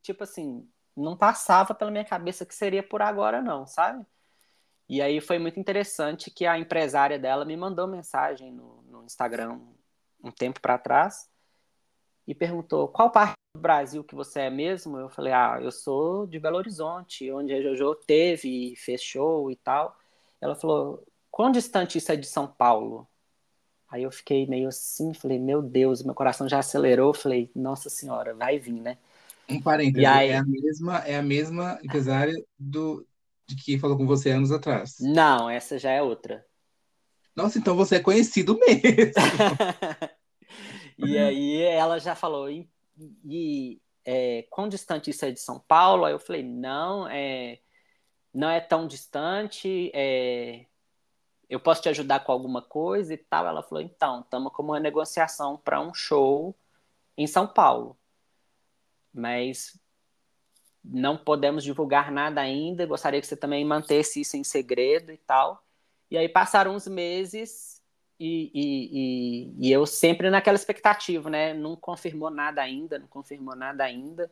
tipo 0.02 0.24
assim, 0.24 0.68
não 0.96 1.16
passava 1.16 1.74
pela 1.74 1.90
minha 1.90 2.04
cabeça 2.04 2.44
que 2.44 2.54
seria 2.54 2.82
por 2.82 3.02
agora, 3.02 3.40
não, 3.40 3.66
sabe? 3.66 4.04
E 4.88 5.00
aí 5.00 5.20
foi 5.20 5.38
muito 5.38 5.60
interessante 5.60 6.30
que 6.30 6.44
a 6.46 6.58
empresária 6.58 7.18
dela 7.18 7.44
me 7.44 7.56
mandou 7.56 7.86
mensagem 7.86 8.52
no, 8.52 8.82
no 8.82 9.04
Instagram 9.04 9.60
um 10.22 10.30
tempo 10.30 10.60
para 10.60 10.78
trás 10.78 11.28
e 12.26 12.34
perguntou 12.34 12.88
qual 12.88 13.10
parte 13.10 13.34
do 13.54 13.60
Brasil 13.60 14.04
que 14.04 14.14
você 14.14 14.40
é 14.40 14.50
mesmo. 14.50 14.98
Eu 14.98 15.08
falei, 15.08 15.32
ah, 15.32 15.58
eu 15.60 15.70
sou 15.70 16.26
de 16.26 16.38
Belo 16.38 16.56
Horizonte, 16.56 17.30
onde 17.32 17.54
a 17.54 17.62
Jojo 17.62 17.94
teve, 18.06 18.74
fez 18.76 19.00
show 19.02 19.50
e 19.50 19.56
tal. 19.56 19.96
Ela 20.40 20.54
falou, 20.54 21.06
quão 21.30 21.50
distante 21.50 21.98
isso 21.98 22.10
é 22.12 22.16
de 22.16 22.26
São 22.26 22.46
Paulo? 22.46 23.08
Aí 23.90 24.04
eu 24.04 24.12
fiquei 24.12 24.46
meio 24.46 24.68
assim, 24.68 25.12
falei, 25.12 25.38
meu 25.38 25.60
Deus, 25.60 26.02
meu 26.02 26.14
coração 26.14 26.48
já 26.48 26.60
acelerou, 26.60 27.12
falei, 27.12 27.50
nossa 27.54 27.90
senhora, 27.90 28.34
vai 28.34 28.58
vir, 28.58 28.80
né? 28.80 28.96
Um 29.48 29.60
parênteses, 29.60 30.06
aí... 30.06 30.28
é 30.28 30.36
a 30.36 30.44
mesma, 30.44 30.98
é 30.98 31.16
a 31.16 31.22
mesma 31.22 31.78
empresária 31.82 32.34
do, 32.56 33.04
de 33.48 33.56
que 33.56 33.80
falou 33.80 33.96
com 33.96 34.06
você 34.06 34.30
anos 34.30 34.52
atrás. 34.52 34.96
Não, 35.00 35.50
essa 35.50 35.76
já 35.76 35.90
é 35.90 36.00
outra. 36.00 36.46
Nossa, 37.34 37.58
então 37.58 37.74
você 37.74 37.96
é 37.96 38.00
conhecido 38.00 38.56
mesmo. 38.58 38.78
e 40.98 41.18
aí 41.18 41.62
ela 41.62 41.98
já 41.98 42.14
falou, 42.14 42.48
e, 42.48 42.70
e 43.24 43.80
é, 44.04 44.46
quão 44.50 44.68
distante 44.68 45.10
isso 45.10 45.24
é 45.24 45.32
de 45.32 45.40
São 45.40 45.58
Paulo? 45.58 46.04
Aí 46.04 46.12
eu 46.12 46.20
falei, 46.20 46.44
não, 46.44 47.08
é, 47.08 47.58
não 48.32 48.48
é 48.48 48.60
tão 48.60 48.86
distante, 48.86 49.90
é, 49.92 50.66
eu 51.50 51.60
posso 51.60 51.82
te 51.82 51.88
ajudar 51.90 52.20
com 52.20 52.32
alguma 52.32 52.62
coisa 52.62 53.12
e 53.12 53.18
tal? 53.18 53.46
Ela 53.46 53.62
falou, 53.62 53.82
então, 53.82 54.20
estamos 54.20 54.52
com 54.52 54.62
uma 54.62 54.80
negociação 54.80 55.56
para 55.58 55.80
um 55.80 55.92
show 55.92 56.54
em 57.18 57.26
São 57.26 57.46
Paulo. 57.46 57.96
mas 59.12 59.78
não 60.82 61.16
podemos 61.16 61.62
divulgar 61.64 62.10
nada 62.10 62.40
ainda. 62.40 62.86
Gostaria 62.86 63.20
que 63.20 63.26
você 63.26 63.36
também 63.36 63.64
mantesse 63.64 64.20
isso 64.20 64.36
em 64.36 64.44
segredo 64.44 65.12
e 65.12 65.18
tal. 65.18 65.62
E 66.10 66.16
aí 66.16 66.28
passaram 66.28 66.74
uns 66.74 66.86
meses 66.88 67.82
e, 68.18 68.50
e, 68.54 69.64
e, 69.64 69.68
e 69.68 69.72
eu 69.72 69.86
sempre 69.86 70.30
naquela 70.30 70.56
expectativa, 70.56 71.28
né? 71.30 71.54
Não 71.54 71.76
confirmou 71.76 72.30
nada 72.30 72.62
ainda, 72.62 72.98
não 72.98 73.06
confirmou 73.06 73.54
nada 73.54 73.84
ainda. 73.84 74.30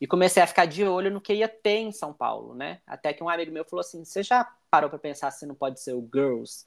E 0.00 0.06
comecei 0.06 0.42
a 0.42 0.46
ficar 0.46 0.66
de 0.66 0.84
olho 0.84 1.10
no 1.10 1.20
que 1.20 1.34
ia 1.34 1.48
ter 1.48 1.78
em 1.78 1.92
São 1.92 2.12
Paulo, 2.12 2.54
né? 2.54 2.80
Até 2.86 3.12
que 3.12 3.22
um 3.22 3.28
amigo 3.28 3.52
meu 3.52 3.64
falou 3.64 3.80
assim: 3.80 4.04
Você 4.04 4.22
já 4.22 4.44
parou 4.70 4.88
para 4.88 4.98
pensar 4.98 5.30
se 5.30 5.44
não 5.44 5.54
pode 5.54 5.80
ser 5.80 5.92
o 5.92 6.08
Girls? 6.12 6.64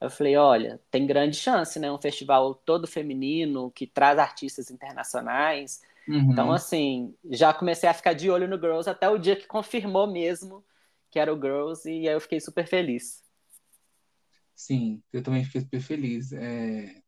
Eu 0.00 0.10
falei: 0.10 0.36
Olha, 0.36 0.80
tem 0.90 1.06
grande 1.06 1.36
chance, 1.36 1.78
né? 1.78 1.92
Um 1.92 2.00
festival 2.00 2.54
todo 2.54 2.86
feminino 2.86 3.70
que 3.70 3.86
traz 3.86 4.18
artistas 4.18 4.70
internacionais. 4.70 5.82
Uhum. 6.08 6.32
Então, 6.32 6.52
assim, 6.52 7.14
já 7.30 7.52
comecei 7.52 7.88
a 7.88 7.94
ficar 7.94 8.14
de 8.14 8.30
olho 8.30 8.48
no 8.48 8.56
Girls 8.56 8.88
até 8.88 9.08
o 9.08 9.18
dia 9.18 9.36
que 9.36 9.46
confirmou 9.46 10.06
mesmo 10.06 10.64
que 11.10 11.18
era 11.18 11.34
o 11.34 11.40
Girls 11.40 11.90
e 11.90 12.08
aí 12.08 12.14
eu 12.14 12.20
fiquei 12.20 12.40
super 12.40 12.66
feliz. 12.66 13.22
Sim, 14.54 15.02
eu 15.12 15.22
também 15.22 15.44
fiquei 15.44 15.60
super 15.62 15.80
feliz. 15.80 16.32
É... 16.32 17.02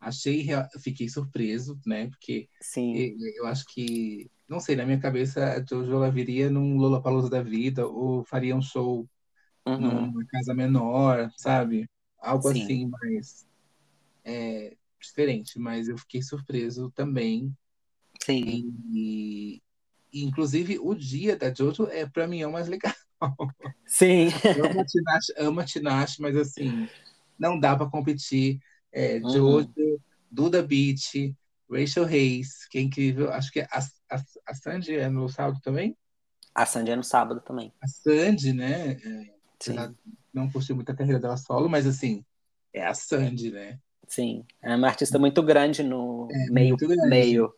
Achei, 0.00 0.46
fiquei 0.80 1.08
surpreso, 1.08 1.78
né? 1.86 2.08
Porque 2.08 2.48
Sim. 2.60 2.96
Eu, 2.96 3.16
eu 3.36 3.46
acho 3.46 3.66
que 3.66 4.30
não 4.50 4.58
sei, 4.58 4.74
na 4.74 4.84
minha 4.84 4.98
cabeça, 4.98 5.44
a 5.44 5.64
Jojo 5.64 5.92
ela 5.94 6.10
viria 6.10 6.50
num 6.50 6.76
Lollapalooza 6.76 7.30
da 7.30 7.40
vida 7.40 7.86
ou 7.86 8.24
faria 8.24 8.56
um 8.56 8.60
show 8.60 9.08
uhum. 9.64 10.06
numa 10.06 10.26
casa 10.26 10.52
menor, 10.52 11.30
sabe? 11.36 11.88
Algo 12.18 12.52
Sim. 12.52 12.64
assim, 12.64 12.90
mas 12.90 13.46
é, 14.24 14.76
diferente. 15.00 15.56
Mas 15.56 15.88
eu 15.88 15.96
fiquei 15.96 16.20
surpreso 16.20 16.90
também. 16.96 17.56
Sim. 18.20 18.74
E, 18.92 19.62
e 20.12 20.24
inclusive, 20.24 20.80
o 20.80 20.96
dia 20.96 21.36
da 21.36 21.54
Jojo 21.54 21.86
é, 21.86 22.04
para 22.04 22.26
mim, 22.26 22.40
é 22.40 22.46
o 22.46 22.52
mais 22.52 22.66
legal. 22.66 22.92
Sim. 23.86 24.30
amo 24.64 24.80
a 24.80 24.84
Tinashe, 24.84 25.32
amo 25.38 25.60
a 25.60 25.64
Tinashe, 25.64 26.20
mas 26.20 26.36
assim, 26.36 26.88
não 27.38 27.58
dá 27.58 27.76
para 27.76 27.88
competir. 27.88 28.58
É, 28.92 29.20
Jojo, 29.20 29.70
uhum. 29.76 29.98
Duda 30.30 30.62
Beat, 30.62 31.34
Rachel 31.70 32.04
Hayes, 32.04 32.66
que 32.68 32.78
é 32.78 32.80
incrível. 32.80 33.32
Acho 33.32 33.52
que 33.52 33.60
a, 33.60 33.68
a, 34.10 34.22
a 34.46 34.54
Sandy 34.54 34.96
é 34.96 35.08
no 35.08 35.28
sábado 35.28 35.60
também? 35.62 35.96
A 36.54 36.66
Sandy 36.66 36.90
é 36.90 36.96
no 36.96 37.04
sábado 37.04 37.40
também. 37.40 37.72
A 37.80 37.86
Sandy, 37.86 38.52
né? 38.52 38.92
É, 38.92 39.34
Sim. 39.60 39.76
não 40.32 40.50
curtiu 40.50 40.74
muito 40.74 40.90
a 40.90 40.96
carreira 40.96 41.20
dela 41.20 41.36
solo, 41.36 41.68
mas 41.68 41.86
assim, 41.86 42.24
é 42.72 42.84
a 42.84 42.94
Sandy, 42.94 43.52
né? 43.52 43.78
Sim, 44.08 44.44
é 44.60 44.74
uma 44.74 44.88
artista 44.88 45.18
muito 45.18 45.42
grande 45.42 45.84
no 45.84 46.28
é, 46.32 46.50
meio. 46.50 46.76
Grande. 46.76 47.08
meio. 47.08 47.54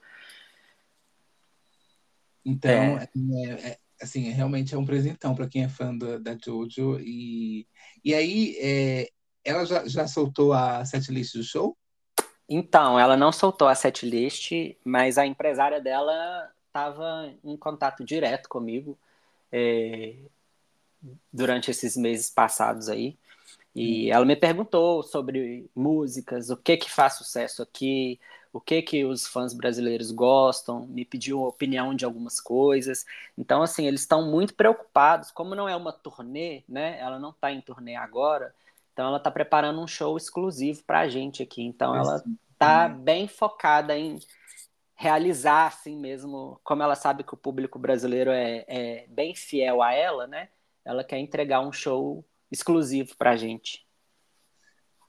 Então, 2.44 2.70
é. 2.70 3.08
é. 3.46 3.70
É, 3.70 3.78
assim, 4.02 4.30
realmente 4.30 4.74
é 4.74 4.78
um 4.78 4.84
presentão 4.84 5.34
para 5.34 5.48
quem 5.48 5.64
é 5.64 5.68
fã 5.68 5.96
da, 5.96 6.18
da 6.18 6.36
Jojo. 6.36 6.98
E, 7.00 7.66
e 8.04 8.14
aí, 8.14 8.56
é, 8.60 9.08
ela 9.44 9.64
já, 9.64 9.86
já 9.86 10.06
soltou 10.06 10.52
a 10.52 10.84
setlist 10.84 11.34
do 11.34 11.42
show? 11.42 11.76
Então, 12.48 12.98
ela 12.98 13.16
não 13.16 13.32
soltou 13.32 13.68
a 13.68 13.74
setlist, 13.74 14.52
mas 14.84 15.18
a 15.18 15.26
empresária 15.26 15.80
dela 15.80 16.50
estava 16.66 17.32
em 17.44 17.56
contato 17.56 18.04
direto 18.04 18.48
comigo 18.48 18.98
é, 19.50 20.16
durante 21.32 21.70
esses 21.70 21.96
meses 21.96 22.30
passados 22.30 22.88
aí. 22.88 23.16
E 23.74 24.10
ela 24.10 24.24
me 24.24 24.36
perguntou 24.36 25.02
sobre 25.02 25.70
músicas, 25.74 26.50
o 26.50 26.56
que 26.56 26.76
que 26.76 26.90
faz 26.90 27.14
sucesso 27.14 27.62
aqui, 27.62 28.20
o 28.52 28.60
que 28.60 28.82
que 28.82 29.04
os 29.04 29.26
fãs 29.26 29.54
brasileiros 29.54 30.10
gostam, 30.10 30.86
me 30.86 31.04
pediu 31.04 31.42
opinião 31.42 31.94
de 31.94 32.04
algumas 32.04 32.38
coisas. 32.38 33.06
Então, 33.36 33.62
assim, 33.62 33.86
eles 33.86 34.02
estão 34.02 34.30
muito 34.30 34.54
preocupados, 34.54 35.30
como 35.30 35.54
não 35.54 35.68
é 35.68 35.74
uma 35.74 35.92
turnê, 35.92 36.62
né? 36.68 36.98
Ela 37.00 37.18
não 37.18 37.30
está 37.30 37.50
em 37.50 37.62
turnê 37.62 37.96
agora, 37.96 38.54
então 38.92 39.06
ela 39.06 39.16
está 39.16 39.30
preparando 39.30 39.80
um 39.80 39.86
show 39.86 40.16
exclusivo 40.16 40.82
para 40.84 41.00
a 41.00 41.08
gente 41.08 41.42
aqui. 41.42 41.62
Então 41.62 41.94
ela 41.94 42.22
está 42.52 42.88
bem 42.88 43.26
focada 43.26 43.96
em 43.96 44.18
realizar 44.94 45.66
assim 45.66 45.98
mesmo, 45.98 46.60
como 46.62 46.82
ela 46.82 46.94
sabe 46.94 47.24
que 47.24 47.34
o 47.34 47.36
público 47.36 47.78
brasileiro 47.78 48.30
é, 48.30 48.64
é 48.68 49.06
bem 49.08 49.34
fiel 49.34 49.82
a 49.82 49.92
ela, 49.92 50.26
né? 50.26 50.48
Ela 50.84 51.02
quer 51.02 51.18
entregar 51.18 51.60
um 51.60 51.72
show 51.72 52.24
exclusivo 52.50 53.16
para 53.16 53.30
a 53.30 53.36
gente. 53.36 53.86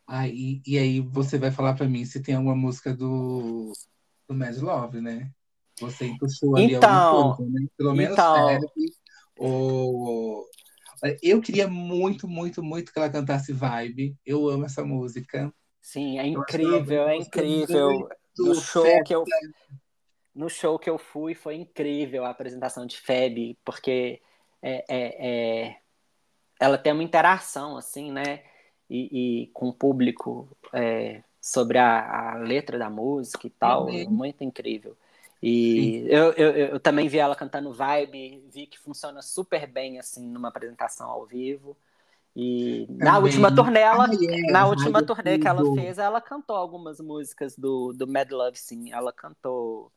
Ah, 0.08 0.28
e, 0.28 0.62
e 0.66 0.78
aí 0.78 1.00
você 1.00 1.38
vai 1.38 1.52
falar 1.52 1.74
para 1.76 1.88
mim 1.88 2.06
se 2.06 2.22
tem 2.22 2.36
alguma 2.36 2.56
música 2.56 2.94
do, 2.94 3.72
do 4.28 4.34
Mad 4.34 4.58
Love, 4.58 5.02
né? 5.02 5.32
Você 5.80 6.08
encaixou 6.08 6.56
ali 6.56 6.76
então, 6.76 6.90
alguma 6.90 7.38
coisa, 7.38 7.52
né? 7.52 7.68
Pelo 7.78 7.94
menos 7.94 8.14
então, 8.14 8.60
ou 9.38 10.46
eu 11.22 11.42
queria 11.42 11.68
muito, 11.68 12.28
muito, 12.28 12.64
muito 12.64 12.92
que 12.92 13.00
ela 13.00 13.10
cantasse 13.10 13.52
Vibe. 13.52 14.18
Eu 14.26 14.48
amo 14.50 14.66
essa 14.66 14.84
música. 14.84 15.54
Sim, 15.82 16.18
é 16.20 16.26
incrível, 16.26 17.08
é 17.08 17.18
incrível. 17.18 18.10
No 18.38 18.56
show 18.56 19.04
que 19.04 19.14
eu 19.14 19.26
no 20.34 20.50
show 20.50 20.80
que 20.80 20.90
eu 20.90 20.98
fui 20.98 21.36
foi 21.36 21.56
incrível 21.56 22.26
a 22.26 22.30
apresentação 22.30 22.88
de 22.88 23.00
Feb, 23.00 23.58
porque 23.64 24.20
é, 24.62 24.86
é, 24.90 25.28
é, 25.68 25.78
ela 26.60 26.78
tem 26.78 26.92
uma 26.94 27.04
interação 27.04 27.78
assim, 27.78 28.12
né? 28.12 28.44
E, 28.90 29.44
e 29.44 29.48
com 29.48 29.70
o 29.70 29.74
público 29.74 30.50
é, 30.74 31.24
sobre 31.40 31.78
a, 31.78 32.34
a, 32.34 32.36
letra 32.38 32.78
da 32.78 32.90
música 32.90 33.46
e 33.46 33.50
tal, 33.50 33.90
é 33.90 34.06
muito 34.06 34.44
incrível. 34.44 34.98
E 35.46 36.06
eu, 36.08 36.32
eu, 36.32 36.52
eu, 36.52 36.80
também 36.80 37.10
vi 37.10 37.18
ela 37.18 37.36
cantando 37.36 37.74
Vibe, 37.74 38.46
vi 38.50 38.66
que 38.66 38.80
funciona 38.80 39.22
super 39.22 39.68
bem 39.68 40.00
assim 40.00 40.26
numa 40.26 40.48
apresentação 40.48 41.10
ao 41.10 41.26
vivo. 41.26 41.76
E 42.34 42.86
também. 42.88 43.04
na 43.04 43.18
última 43.20 43.54
turnê, 43.54 43.82
ela, 43.82 44.06
ah, 44.06 44.10
é, 44.14 44.52
na 44.54 44.66
última 44.66 45.04
turnê 45.06 45.38
que 45.38 45.46
ela 45.46 45.62
fez, 45.76 45.98
ela 45.98 46.22
cantou 46.22 46.56
algumas 46.56 47.02
músicas 47.02 47.58
do, 47.58 47.92
do 47.92 48.08
Mad 48.08 48.32
Love, 48.32 48.58
sim. 48.58 48.94
Ela 48.94 49.12
cantou, 49.12 49.92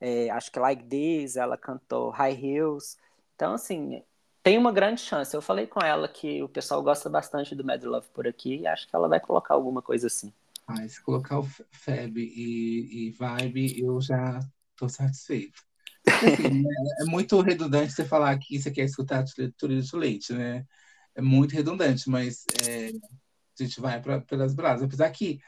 é, 0.00 0.28
acho 0.30 0.50
que 0.50 0.58
Like 0.58 0.82
This, 0.82 1.36
ela 1.36 1.56
cantou 1.56 2.10
High 2.10 2.44
Heels. 2.44 2.98
Então, 3.36 3.54
assim, 3.54 4.02
tem 4.42 4.58
uma 4.58 4.72
grande 4.72 5.00
chance. 5.00 5.32
Eu 5.32 5.40
falei 5.40 5.68
com 5.68 5.78
ela 5.78 6.08
que 6.08 6.42
o 6.42 6.48
pessoal 6.48 6.82
gosta 6.82 7.08
bastante 7.08 7.54
do 7.54 7.64
Mad 7.64 7.84
Love 7.84 8.08
por 8.12 8.26
aqui 8.26 8.62
e 8.62 8.66
acho 8.66 8.88
que 8.88 8.96
ela 8.96 9.06
vai 9.06 9.20
colocar 9.20 9.54
alguma 9.54 9.80
coisa 9.80 10.08
assim. 10.08 10.32
Ah, 10.66 10.88
se 10.88 11.00
colocar 11.00 11.38
o 11.38 11.44
Fab 11.44 12.18
e, 12.18 13.06
e 13.06 13.10
Vibe, 13.12 13.80
eu 13.80 14.00
já 14.00 14.40
estou 14.72 14.88
satisfeito. 14.88 15.62
Assim, 16.06 16.64
é, 16.66 17.02
é, 17.02 17.04
muito 17.06 17.40
redundante 17.40 17.92
você 17.92 18.04
falar 18.04 18.36
que 18.38 18.60
você 18.60 18.70
quer 18.70 18.84
escutar 18.84 19.24
tudo 19.56 19.80
de 19.80 19.96
leite, 19.96 20.32
né? 20.32 20.66
É 21.14 21.20
muito 21.20 21.52
redundante, 21.52 22.08
mas 22.08 22.44
é, 22.66 22.88
a 22.88 23.62
gente 23.62 23.80
vai 23.80 24.00
pra, 24.00 24.20
pelas 24.20 24.54
brasas. 24.54 24.84
Apesar 24.84 25.10
que 25.10 25.40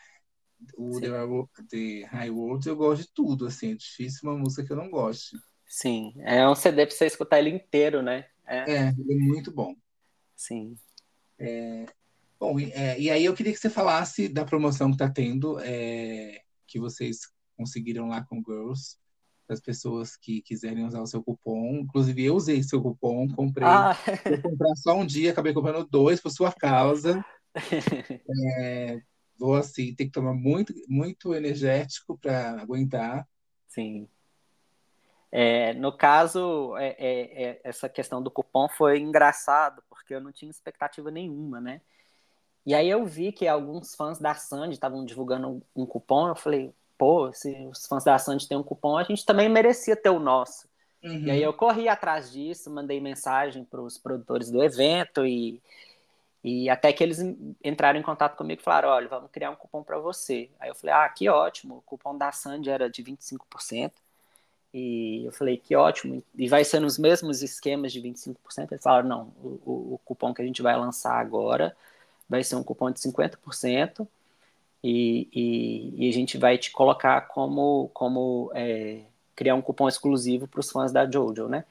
o 0.76 1.00
The, 1.00 1.10
The, 1.68 2.06
High 2.06 2.30
World 2.30 2.68
eu 2.68 2.76
gosto 2.76 3.02
de 3.02 3.12
tudo, 3.12 3.46
assim, 3.46 3.72
é 3.72 3.74
difícil 3.74 4.28
uma 4.28 4.38
música 4.38 4.64
que 4.64 4.72
eu 4.72 4.76
não 4.76 4.90
goste. 4.90 5.36
Sim, 5.66 6.14
é 6.20 6.46
um 6.48 6.54
CD 6.54 6.86
pra 6.86 6.94
você 6.94 7.06
escutar 7.06 7.38
ele 7.38 7.50
inteiro, 7.50 8.02
né? 8.02 8.26
É, 8.46 8.72
é 8.72 8.94
ele 8.98 9.14
é 9.14 9.16
muito 9.16 9.50
bom. 9.50 9.74
Sim. 10.36 10.76
É, 11.38 11.86
bom, 12.38 12.60
e, 12.60 12.70
é, 12.72 13.00
e, 13.00 13.10
aí 13.10 13.24
eu 13.24 13.34
queria 13.34 13.52
que 13.52 13.58
você 13.58 13.70
falasse 13.70 14.28
da 14.28 14.44
promoção 14.44 14.92
que 14.92 14.98
tá 14.98 15.10
tendo, 15.10 15.58
é, 15.60 16.42
que 16.66 16.78
vocês 16.78 17.20
conseguiram 17.56 18.08
lá 18.08 18.24
com 18.24 18.42
Girls 18.46 18.96
as 19.48 19.60
pessoas 19.60 20.16
que 20.16 20.40
quiserem 20.42 20.86
usar 20.86 21.00
o 21.00 21.06
seu 21.06 21.22
cupom. 21.22 21.76
Inclusive, 21.76 22.24
eu 22.24 22.34
usei 22.34 22.62
seu 22.62 22.80
cupom, 22.80 23.28
comprei. 23.28 23.66
Ah. 23.66 23.96
Vou 24.24 24.50
comprar 24.50 24.74
só 24.76 24.94
um 24.94 25.06
dia, 25.06 25.32
acabei 25.32 25.52
comprando 25.52 25.86
dois 25.86 26.20
por 26.20 26.30
sua 26.30 26.52
causa. 26.52 27.24
é, 28.58 29.00
vou 29.38 29.54
assim, 29.54 29.94
ter 29.94 30.06
que 30.06 30.12
tomar 30.12 30.34
muito, 30.34 30.72
muito 30.88 31.34
energético 31.34 32.18
para 32.18 32.60
aguentar. 32.60 33.28
Sim. 33.68 34.08
É, 35.30 35.74
no 35.74 35.92
caso, 35.92 36.76
é, 36.76 36.94
é, 36.96 37.44
é, 37.44 37.60
essa 37.64 37.88
questão 37.88 38.22
do 38.22 38.30
cupom 38.30 38.68
foi 38.68 39.00
engraçado, 39.00 39.82
porque 39.90 40.14
eu 40.14 40.20
não 40.20 40.30
tinha 40.30 40.50
expectativa 40.50 41.10
nenhuma, 41.10 41.60
né? 41.60 41.80
E 42.64 42.72
aí 42.72 42.88
eu 42.88 43.04
vi 43.04 43.32
que 43.32 43.46
alguns 43.46 43.94
fãs 43.94 44.18
da 44.18 44.34
Sandy 44.34 44.74
estavam 44.74 45.04
divulgando 45.04 45.60
um 45.74 45.84
cupom, 45.84 46.28
eu 46.28 46.36
falei, 46.36 46.72
pô, 46.96 47.32
se 47.32 47.50
os 47.70 47.86
fãs 47.86 48.04
da 48.04 48.18
Sandy 48.18 48.48
têm 48.48 48.56
um 48.56 48.62
cupom, 48.62 48.96
a 48.96 49.04
gente 49.04 49.24
também 49.24 49.48
merecia 49.48 49.96
ter 49.96 50.10
o 50.10 50.18
nosso. 50.18 50.68
Uhum. 51.02 51.26
E 51.26 51.30
aí 51.30 51.42
eu 51.42 51.52
corri 51.52 51.88
atrás 51.88 52.32
disso, 52.32 52.70
mandei 52.70 53.00
mensagem 53.00 53.64
para 53.64 53.80
os 53.80 53.98
produtores 53.98 54.50
do 54.50 54.62
evento 54.62 55.26
e, 55.26 55.60
e 56.42 56.70
até 56.70 56.92
que 56.92 57.04
eles 57.04 57.18
entraram 57.62 57.98
em 57.98 58.02
contato 58.02 58.36
comigo 58.36 58.60
e 58.60 58.64
falaram, 58.64 58.88
olha, 58.88 59.08
vamos 59.08 59.30
criar 59.30 59.50
um 59.50 59.56
cupom 59.56 59.82
para 59.82 59.98
você. 59.98 60.48
Aí 60.58 60.70
eu 60.70 60.74
falei, 60.74 60.94
ah, 60.94 61.08
que 61.08 61.28
ótimo, 61.28 61.76
o 61.76 61.82
cupom 61.82 62.16
da 62.16 62.32
Sandy 62.32 62.70
era 62.70 62.88
de 62.88 63.02
25%. 63.02 63.92
E 64.72 65.24
eu 65.24 65.30
falei, 65.30 65.56
que 65.56 65.76
ótimo, 65.76 66.20
e 66.34 66.48
vai 66.48 66.64
ser 66.64 66.80
nos 66.80 66.98
mesmos 66.98 67.42
esquemas 67.42 67.92
de 67.92 68.00
25%? 68.00 68.72
Eles 68.72 68.82
falaram, 68.82 69.08
não, 69.08 69.32
o, 69.40 69.94
o 69.94 70.00
cupom 70.04 70.34
que 70.34 70.42
a 70.42 70.44
gente 70.44 70.62
vai 70.62 70.76
lançar 70.76 71.14
agora 71.14 71.76
vai 72.28 72.42
ser 72.42 72.56
um 72.56 72.64
cupom 72.64 72.90
de 72.90 72.98
50%, 72.98 74.08
e, 74.86 75.30
e, 75.32 76.04
e, 76.04 76.08
a 76.10 76.12
gente 76.12 76.36
vai 76.36 76.58
te 76.58 76.70
colocar 76.70 77.22
como, 77.22 77.88
como 77.94 78.50
é, 78.54 79.00
criar 79.34 79.54
um 79.54 79.62
cupom 79.62 79.88
exclusivo 79.88 80.46
para 80.46 80.60
os 80.60 80.70
fãs 80.70 80.92
da 80.92 81.10
Jojo, 81.10 81.48
né? 81.48 81.64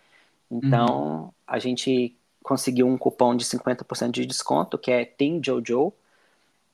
Então, 0.49 1.25
uhum. 1.25 1.31
a 1.45 1.59
gente 1.59 2.17
conseguiu 2.41 2.87
um 2.87 2.97
cupom 2.97 3.35
de 3.35 3.45
50% 3.45 4.09
de 4.09 4.25
desconto, 4.25 4.79
que 4.79 4.91
é 4.91 5.05
Team 5.05 5.39
Jojo. 5.45 5.93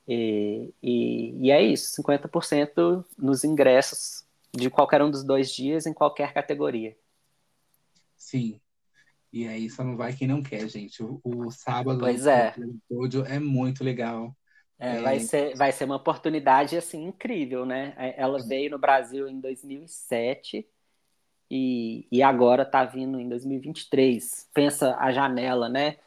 E, 0.07 0.73
e, 0.81 1.47
e 1.47 1.51
é 1.51 1.61
isso, 1.61 2.01
50% 2.01 3.03
nos 3.17 3.43
ingressos 3.43 4.23
de 4.53 4.69
qualquer 4.69 5.01
um 5.01 5.11
dos 5.11 5.25
dois 5.25 5.53
dias 5.53 5.85
em 5.85 5.93
qualquer 5.93 6.33
categoria. 6.33 6.95
Sim. 8.15 8.61
E 9.31 9.45
aí 9.45 9.69
só 9.69 9.83
não 9.83 9.97
vai 9.97 10.13
quem 10.13 10.27
não 10.27 10.41
quer, 10.41 10.69
gente. 10.69 11.03
O, 11.03 11.19
o 11.21 11.51
sábado 11.51 11.99
pois 11.99 12.25
é. 12.25 12.55
Jojo 12.89 13.25
é 13.25 13.39
muito 13.39 13.83
legal. 13.83 14.33
É, 14.79 14.97
é... 14.97 15.01
Vai, 15.01 15.19
ser, 15.19 15.55
vai 15.55 15.71
ser 15.71 15.85
uma 15.85 15.97
oportunidade 15.97 16.77
assim 16.77 17.03
incrível, 17.05 17.65
né? 17.65 17.93
É, 17.97 18.21
ela 18.21 18.39
veio 18.41 18.71
no 18.71 18.79
Brasil 18.79 19.27
em 19.27 19.39
2007 19.39 20.67
e, 21.51 22.07
e 22.11 22.23
agora 22.23 22.63
está 22.63 22.85
vindo 22.85 23.19
em 23.19 23.27
2023. 23.27 24.49
Pensa 24.53 24.95
a 24.97 25.11
janela, 25.11 25.67
né? 25.69 25.97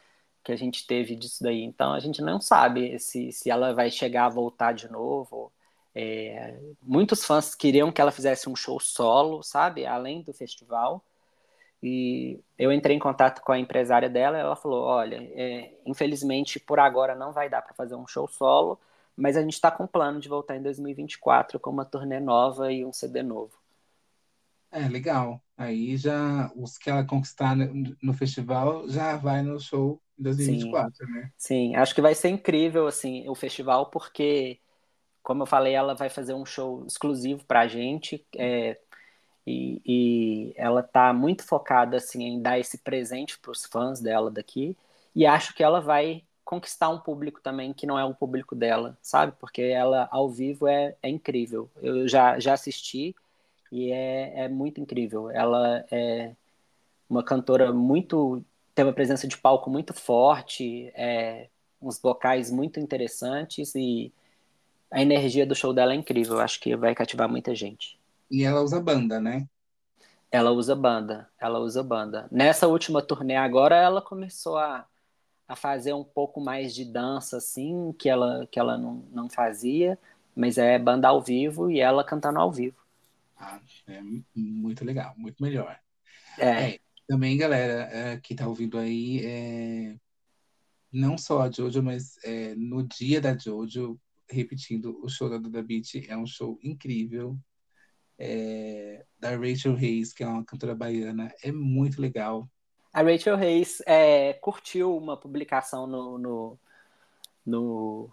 Que 0.43 0.51
a 0.51 0.55
gente 0.55 0.85
teve 0.87 1.15
disso 1.15 1.43
daí. 1.43 1.61
Então 1.63 1.93
a 1.93 1.99
gente 1.99 2.21
não 2.21 2.41
sabe 2.41 2.99
se, 2.99 3.31
se 3.31 3.49
ela 3.49 3.73
vai 3.73 3.91
chegar 3.91 4.25
a 4.25 4.29
voltar 4.29 4.73
de 4.73 4.89
novo. 4.91 5.53
É, 5.95 6.59
muitos 6.81 7.23
fãs 7.25 7.53
queriam 7.55 7.91
que 7.91 8.01
ela 8.01 8.11
fizesse 8.11 8.49
um 8.49 8.55
show 8.55 8.79
solo, 8.79 9.43
sabe? 9.43 9.85
Além 9.85 10.21
do 10.23 10.33
festival. 10.33 11.05
E 11.83 12.39
eu 12.57 12.71
entrei 12.71 12.95
em 12.95 12.99
contato 12.99 13.41
com 13.41 13.51
a 13.51 13.59
empresária 13.59 14.09
dela 14.09 14.37
ela 14.37 14.55
falou: 14.55 14.85
Olha, 14.85 15.17
é, 15.17 15.73
infelizmente 15.85 16.57
por 16.57 16.79
agora 16.79 17.13
não 17.13 17.33
vai 17.33 17.49
dar 17.49 17.61
para 17.61 17.73
fazer 17.73 17.95
um 17.95 18.07
show 18.07 18.25
solo, 18.25 18.79
mas 19.17 19.35
a 19.35 19.41
gente 19.41 19.53
está 19.53 19.69
com 19.69 19.85
plano 19.85 20.21
de 20.21 20.29
voltar 20.29 20.55
em 20.55 20.61
2024 20.61 21.59
com 21.59 21.69
uma 21.69 21.83
turnê 21.83 22.21
nova 22.21 22.71
e 22.71 22.85
um 22.85 22.93
CD 22.93 23.21
novo. 23.21 23.51
É, 24.71 24.87
legal. 24.87 25.41
Aí 25.57 25.97
já 25.97 26.49
os 26.55 26.77
que 26.77 26.89
ela 26.89 27.03
conquistar 27.03 27.53
no 27.55 28.13
festival 28.13 28.87
já 28.87 29.17
vai 29.17 29.41
no 29.41 29.59
show 29.59 30.01
em 30.17 30.23
2024, 30.23 31.05
Sim. 31.05 31.11
né? 31.11 31.31
Sim, 31.37 31.75
acho 31.75 31.93
que 31.93 32.01
vai 32.01 32.15
ser 32.15 32.29
incrível 32.29 32.87
assim 32.87 33.27
o 33.27 33.35
festival 33.35 33.87
porque, 33.87 34.59
como 35.21 35.43
eu 35.43 35.45
falei, 35.45 35.73
ela 35.73 35.93
vai 35.93 36.09
fazer 36.09 36.33
um 36.33 36.45
show 36.45 36.85
exclusivo 36.87 37.43
para 37.45 37.61
a 37.61 37.67
gente. 37.67 38.25
É, 38.35 38.79
e, 39.45 39.81
e, 39.85 40.53
ela 40.55 40.81
tá 40.81 41.13
muito 41.13 41.43
focada 41.45 41.97
assim 41.97 42.23
em 42.23 42.41
dar 42.41 42.59
esse 42.59 42.77
presente 42.77 43.37
para 43.39 43.51
os 43.51 43.65
fãs 43.65 43.99
dela 43.99 44.31
daqui 44.31 44.77
e 45.15 45.25
acho 45.25 45.53
que 45.53 45.63
ela 45.63 45.79
vai 45.81 46.23
conquistar 46.43 46.89
um 46.89 46.99
público 46.99 47.41
também 47.41 47.73
que 47.73 47.85
não 47.87 47.97
é 47.97 48.05
o 48.05 48.13
público 48.13 48.55
dela, 48.55 48.97
sabe? 49.01 49.33
Porque 49.39 49.61
ela 49.61 50.07
ao 50.11 50.29
vivo 50.29 50.67
é, 50.67 50.95
é 51.01 51.09
incrível. 51.09 51.69
Eu 51.81 52.07
já, 52.07 52.39
já 52.39 52.53
assisti 52.53 53.15
e 53.71 53.91
é, 53.91 54.45
é 54.45 54.49
muito 54.49 54.79
incrível. 54.81 55.29
Ela 55.31 55.85
é 55.91 56.35
uma 57.09 57.23
cantora 57.23 57.71
muito. 57.73 58.43
tem 58.75 58.85
uma 58.85 58.93
presença 58.93 59.27
de 59.27 59.37
palco 59.37 59.69
muito 59.69 59.93
forte, 59.93 60.91
é, 60.95 61.49
uns 61.81 61.99
vocais 61.99 62.51
muito 62.51 62.79
interessantes 62.79 63.75
e 63.75 64.11
a 64.91 65.01
energia 65.01 65.45
do 65.45 65.55
show 65.55 65.73
dela 65.73 65.93
é 65.93 65.95
incrível. 65.95 66.39
Acho 66.39 66.59
que 66.59 66.75
vai 66.75 66.95
cativar 66.95 67.29
muita 67.29 67.55
gente. 67.55 67.99
E 68.29 68.43
ela 68.43 68.61
usa 68.61 68.79
banda, 68.79 69.19
né? 69.19 69.47
Ela 70.31 70.51
usa 70.51 70.75
banda, 70.75 71.29
ela 71.39 71.59
usa 71.59 71.83
banda. 71.83 72.27
Nessa 72.31 72.67
última 72.67 73.01
turnê 73.01 73.35
agora, 73.35 73.75
ela 73.75 74.01
começou 74.01 74.57
a, 74.57 74.87
a 75.47 75.55
fazer 75.55 75.93
um 75.93 76.03
pouco 76.03 76.41
mais 76.41 76.73
de 76.73 76.83
dança, 76.85 77.37
assim, 77.37 77.93
que 77.99 78.09
ela, 78.09 78.47
que 78.47 78.59
ela 78.59 78.77
não, 78.77 79.05
não 79.11 79.29
fazia, 79.29 79.97
mas 80.35 80.57
é 80.57 80.79
banda 80.79 81.07
ao 81.07 81.21
vivo 81.21 81.69
e 81.69 81.79
ela 81.79 82.03
cantando 82.03 82.39
ao 82.39 82.51
vivo. 82.51 82.77
Ah, 83.37 83.59
é 83.87 84.01
muito 84.35 84.83
legal, 84.83 85.13
muito 85.17 85.41
melhor. 85.43 85.79
É. 86.39 86.71
é 86.71 86.79
também, 87.07 87.37
galera, 87.37 87.89
é, 87.91 88.17
que 88.17 88.33
tá 88.33 88.47
ouvindo 88.47 88.77
aí, 88.77 89.23
é, 89.23 89.95
não 90.91 91.17
só 91.17 91.41
a 91.41 91.51
Jojo, 91.51 91.83
mas 91.83 92.17
é, 92.23 92.55
no 92.55 92.81
dia 92.87 93.19
da 93.19 93.37
Jojo, 93.37 93.99
repetindo, 94.29 94.99
o 95.03 95.09
show 95.09 95.29
da 95.29 95.37
Duda 95.37 95.61
Beat 95.61 96.07
é 96.07 96.17
um 96.17 96.25
show 96.25 96.57
incrível. 96.63 97.37
É, 98.17 99.03
da 99.19 99.35
Rachel 99.35 99.75
Reis, 99.75 100.13
que 100.13 100.23
é 100.23 100.27
uma 100.27 100.45
cantora 100.45 100.75
baiana, 100.75 101.33
é 101.43 101.51
muito 101.51 102.01
legal. 102.01 102.47
A 102.93 103.01
Rachel 103.01 103.35
Reis 103.35 103.81
é, 103.85 104.33
curtiu 104.33 104.95
uma 104.95 105.17
publicação 105.17 105.87
no, 105.87 106.17
no, 106.17 106.59
no, 107.45 108.09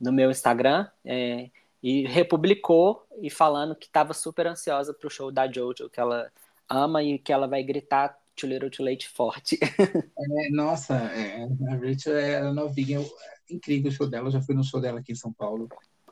no 0.00 0.12
meu 0.12 0.30
Instagram, 0.30 0.88
é, 1.04 1.50
e 1.84 2.06
republicou 2.06 3.06
e 3.20 3.28
falando 3.28 3.76
que 3.76 3.84
estava 3.84 4.14
super 4.14 4.46
ansiosa 4.46 4.94
para 4.94 5.06
o 5.06 5.10
show 5.10 5.30
da 5.30 5.46
Jojo, 5.46 5.90
que 5.90 6.00
ela 6.00 6.32
ama 6.66 7.02
e 7.02 7.18
que 7.18 7.30
ela 7.30 7.46
vai 7.46 7.62
gritar 7.62 8.18
Too 8.34 8.48
Little 8.48 8.70
Too 8.70 8.86
Late 8.86 9.06
forte. 9.06 9.58
É, 10.36 10.50
nossa, 10.50 10.94
é, 10.94 11.44
a 11.68 11.76
Rachel 11.76 12.16
é 12.16 12.50
novinha, 12.50 12.98
é 12.98 13.54
incrível 13.54 13.90
o 13.90 13.94
show 13.94 14.08
dela, 14.08 14.28
eu 14.28 14.32
já 14.32 14.40
fui 14.40 14.54
no 14.54 14.64
show 14.64 14.80
dela 14.80 15.00
aqui 15.00 15.12
em 15.12 15.16
São 15.16 15.30
Paulo. 15.30 15.68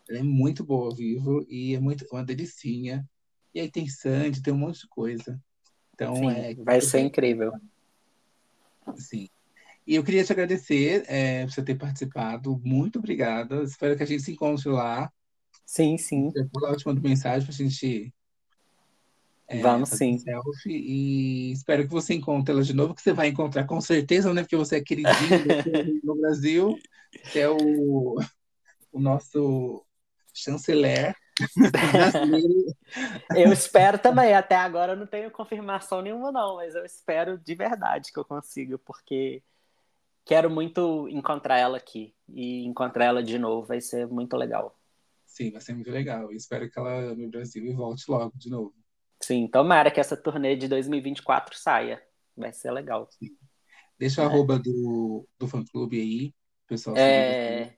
Ela 0.06 0.18
é 0.18 0.22
muito 0.22 0.62
boa 0.62 0.88
ao 0.88 0.94
vivo 0.94 1.46
e 1.48 1.74
é 1.74 1.80
muito 1.80 2.04
uma 2.12 2.22
delicinha. 2.22 3.08
E 3.54 3.60
aí 3.60 3.70
tem 3.70 3.88
Sandy, 3.88 4.42
tem 4.42 4.52
um 4.52 4.58
monte 4.58 4.80
de 4.80 4.88
coisa. 4.88 5.40
Então 5.94 6.16
Sim, 6.16 6.30
é. 6.30 6.54
Vai 6.54 6.80
ser 6.80 7.00
incrível. 7.00 7.52
Sim. 8.96 9.28
E 9.86 9.94
eu 9.94 10.04
queria 10.04 10.24
te 10.24 10.32
agradecer 10.32 11.04
é, 11.06 11.44
por 11.44 11.52
você 11.52 11.62
ter 11.62 11.74
participado. 11.74 12.60
Muito 12.64 12.98
obrigada. 12.98 13.62
Espero 13.62 13.96
que 13.96 14.02
a 14.02 14.06
gente 14.06 14.22
se 14.22 14.32
encontre 14.32 14.68
lá. 14.68 15.12
Sim, 15.66 15.98
sim. 15.98 16.30
Depois 16.30 16.70
eu 16.70 16.76
te 16.76 16.86
mando 16.86 17.00
mensagem 17.00 17.46
para 17.46 17.54
a 17.54 17.56
gente. 17.56 18.14
É, 19.48 19.60
Vamos 19.60 19.90
sim. 19.90 20.16
Selfie, 20.18 20.70
e 20.70 21.52
espero 21.52 21.82
que 21.82 21.92
você 21.92 22.14
encontre 22.14 22.54
ela 22.54 22.62
de 22.62 22.72
novo, 22.72 22.94
que 22.94 23.02
você 23.02 23.12
vai 23.12 23.28
encontrar 23.28 23.64
com 23.64 23.80
certeza, 23.80 24.32
né? 24.32 24.42
Porque 24.42 24.56
você 24.56 24.76
é 24.76 24.80
queridinho 24.80 25.12
no 26.04 26.16
Brasil. 26.16 26.78
Você 27.24 27.40
é 27.40 27.50
o, 27.50 28.16
o 28.92 29.00
nosso 29.00 29.84
chanceler 30.32 31.14
eu 33.36 33.52
espero 33.52 33.98
também. 33.98 34.34
Até 34.34 34.56
agora 34.56 34.92
eu 34.92 34.96
não 34.96 35.06
tenho 35.06 35.30
confirmação 35.30 36.02
nenhuma, 36.02 36.32
não, 36.32 36.56
mas 36.56 36.74
eu 36.74 36.84
espero 36.84 37.38
de 37.38 37.54
verdade 37.54 38.12
que 38.12 38.18
eu 38.18 38.24
consiga, 38.24 38.78
porque 38.78 39.42
quero 40.24 40.50
muito 40.50 41.08
encontrar 41.08 41.58
ela 41.58 41.76
aqui. 41.76 42.14
E 42.28 42.64
encontrar 42.64 43.06
ela 43.06 43.22
de 43.22 43.38
novo 43.38 43.66
vai 43.66 43.80
ser 43.80 44.06
muito 44.06 44.36
legal. 44.36 44.78
Sim, 45.26 45.50
vai 45.50 45.60
ser 45.60 45.74
muito 45.74 45.90
legal. 45.90 46.24
Eu 46.24 46.36
espero 46.36 46.70
que 46.70 46.78
ela 46.78 47.12
ame 47.12 47.26
o 47.26 47.30
Brasil 47.30 47.64
e 47.64 47.72
volte 47.72 48.04
logo 48.08 48.32
de 48.36 48.50
novo. 48.50 48.74
Sim, 49.20 49.46
tomara 49.46 49.90
que 49.90 50.00
essa 50.00 50.16
turnê 50.16 50.56
de 50.56 50.68
2024 50.68 51.56
saia. 51.56 52.02
Vai 52.36 52.52
ser 52.52 52.70
legal. 52.72 53.08
Sim. 53.10 53.30
Deixa 53.98 54.20
o 54.20 54.24
é. 54.24 54.26
arroba 54.26 54.58
do, 54.58 55.28
do 55.38 55.46
fã 55.46 55.64
clube 55.64 56.00
aí, 56.00 56.34
pessoal. 56.66 56.96
É... 56.96 57.76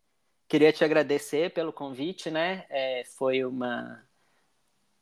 Queria 0.48 0.72
te 0.72 0.84
agradecer 0.84 1.52
pelo 1.52 1.72
convite, 1.72 2.30
né? 2.30 2.64
É, 2.68 3.04
foi 3.16 3.44
uma 3.44 4.02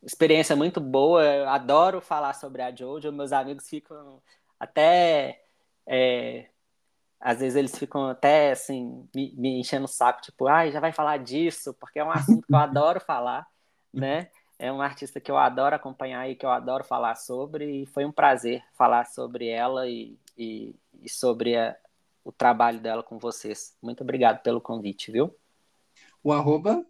experiência 0.02 0.56
muito 0.56 0.80
boa. 0.80 1.24
Eu 1.24 1.48
adoro 1.48 2.00
falar 2.00 2.34
sobre 2.34 2.62
a 2.62 2.74
Jojo. 2.74 3.12
Meus 3.12 3.32
amigos 3.32 3.68
ficam 3.68 4.22
até 4.58 5.42
é, 5.86 6.46
às 7.22 7.38
vezes 7.38 7.56
eles 7.56 7.78
ficam 7.78 8.08
até 8.08 8.50
assim, 8.50 9.08
me, 9.14 9.32
me 9.36 9.60
enchendo 9.60 9.84
o 9.84 9.88
saco, 9.88 10.20
tipo, 10.20 10.48
ai, 10.48 10.68
ah, 10.68 10.72
já 10.72 10.80
vai 10.80 10.92
falar 10.92 11.18
disso, 11.18 11.72
porque 11.74 12.00
é 12.00 12.04
um 12.04 12.10
assunto 12.10 12.44
que 12.44 12.52
eu 12.52 12.58
adoro 12.58 13.00
falar, 13.00 13.46
né? 13.92 14.28
É 14.58 14.70
uma 14.72 14.84
artista 14.84 15.20
que 15.20 15.30
eu 15.30 15.38
adoro 15.38 15.74
acompanhar 15.74 16.28
e 16.28 16.34
que 16.34 16.44
eu 16.44 16.50
adoro 16.50 16.82
falar 16.82 17.14
sobre, 17.14 17.82
e 17.82 17.86
foi 17.86 18.04
um 18.04 18.12
prazer 18.12 18.62
falar 18.74 19.06
sobre 19.06 19.48
ela 19.48 19.88
e, 19.88 20.18
e, 20.36 20.74
e 21.00 21.08
sobre 21.08 21.56
a, 21.56 21.76
o 22.24 22.32
trabalho 22.32 22.80
dela 22.80 23.02
com 23.02 23.18
vocês. 23.18 23.76
Muito 23.82 24.02
obrigado 24.02 24.42
pelo 24.42 24.60
convite, 24.60 25.10
viu? 25.10 25.34
O 26.22 26.32
arroba? 26.32 26.84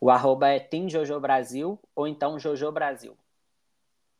O 0.00 0.10
arroba 0.10 0.48
é 0.48 0.58
Team 0.58 0.88
Jojo 0.88 1.20
Brasil 1.20 1.78
ou 1.94 2.06
então 2.08 2.38
Jojo 2.38 2.70
Brasil. 2.72 3.16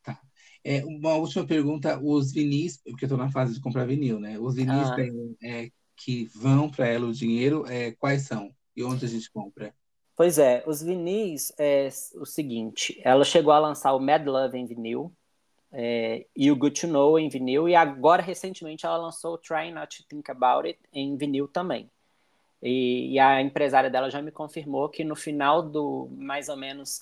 Tá. 0.02 0.20
É, 0.64 0.84
uma 0.84 1.14
última 1.14 1.46
pergunta, 1.46 1.98
os 2.02 2.32
vinis, 2.32 2.76
porque 2.76 3.04
eu 3.04 3.06
estou 3.06 3.18
na 3.18 3.30
fase 3.30 3.54
de 3.54 3.60
comprar 3.60 3.86
vinil, 3.86 4.20
né? 4.20 4.38
Os 4.38 4.54
vinis 4.54 4.88
ah. 4.90 4.96
é, 5.42 5.70
que 5.96 6.26
vão 6.34 6.70
para 6.70 6.86
ela 6.86 7.06
o 7.06 7.12
dinheiro, 7.12 7.64
é, 7.66 7.92
quais 7.92 8.22
são? 8.22 8.54
E 8.76 8.84
onde 8.84 9.04
a 9.04 9.08
gente 9.08 9.30
compra? 9.30 9.74
Pois 10.14 10.38
é, 10.38 10.62
os 10.66 10.82
vinis 10.82 11.52
é 11.58 11.88
o 12.16 12.26
seguinte, 12.26 13.00
ela 13.02 13.24
chegou 13.24 13.52
a 13.52 13.58
lançar 13.58 13.94
o 13.94 13.98
Mad 13.98 14.26
Love 14.26 14.58
em 14.58 14.66
vinil 14.66 15.12
é, 15.72 16.26
e 16.36 16.50
o 16.50 16.56
Good 16.56 16.82
to 16.82 16.86
Know 16.86 17.18
em 17.18 17.28
vinil, 17.28 17.68
e 17.68 17.74
agora 17.74 18.22
recentemente 18.22 18.84
ela 18.84 18.98
lançou 18.98 19.38
Try 19.38 19.72
Not 19.72 20.02
to 20.02 20.08
Think 20.08 20.30
About 20.30 20.68
It 20.68 20.78
em 20.92 21.16
vinil 21.16 21.48
também. 21.48 21.90
E, 22.62 23.14
e, 23.14 23.18
a 23.18 23.40
empresária 23.40 23.90
dela 23.90 24.10
já 24.10 24.22
me 24.22 24.30
confirmou 24.30 24.88
que 24.88 25.02
no 25.02 25.16
final 25.16 25.62
do 25.62 26.08
mais 26.12 26.48
ou 26.48 26.56
menos 26.56 27.00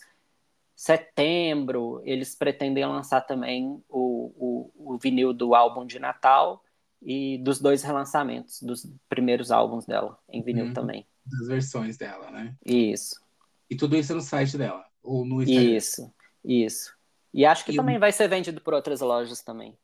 setembro 0.74 2.00
eles 2.04 2.34
pretendem 2.34 2.86
lançar 2.86 3.20
também 3.20 3.82
o, 3.86 4.70
o, 4.74 4.94
o 4.94 4.98
vinil 4.98 5.34
do 5.34 5.54
álbum 5.54 5.84
de 5.84 5.98
Natal 5.98 6.64
e 7.02 7.36
dos 7.38 7.60
dois 7.60 7.82
relançamentos 7.82 8.62
dos 8.62 8.90
primeiros 9.06 9.50
álbuns 9.50 9.84
dela 9.84 10.18
em 10.30 10.42
vinil 10.42 10.66
hum, 10.66 10.72
também. 10.72 11.06
Das 11.26 11.48
versões 11.48 11.98
dela, 11.98 12.30
né? 12.30 12.54
Isso. 12.64 13.20
E 13.68 13.76
tudo 13.76 13.96
isso 13.96 14.14
no 14.14 14.22
site 14.22 14.56
dela 14.56 14.84
ou 15.02 15.26
no 15.26 15.42
Instagram? 15.42 15.76
Isso, 15.76 16.14
isso. 16.42 16.99
E 17.32 17.46
acho 17.46 17.64
que 17.64 17.72
E 17.72 17.76
também 17.76 17.94
eu- 17.96 18.00
vai 18.00 18.12
ser 18.12 18.28
vendido 18.28 18.60
por 18.60 18.74
outras 18.74 19.00
lojas 19.00 19.40
também. 19.42 19.76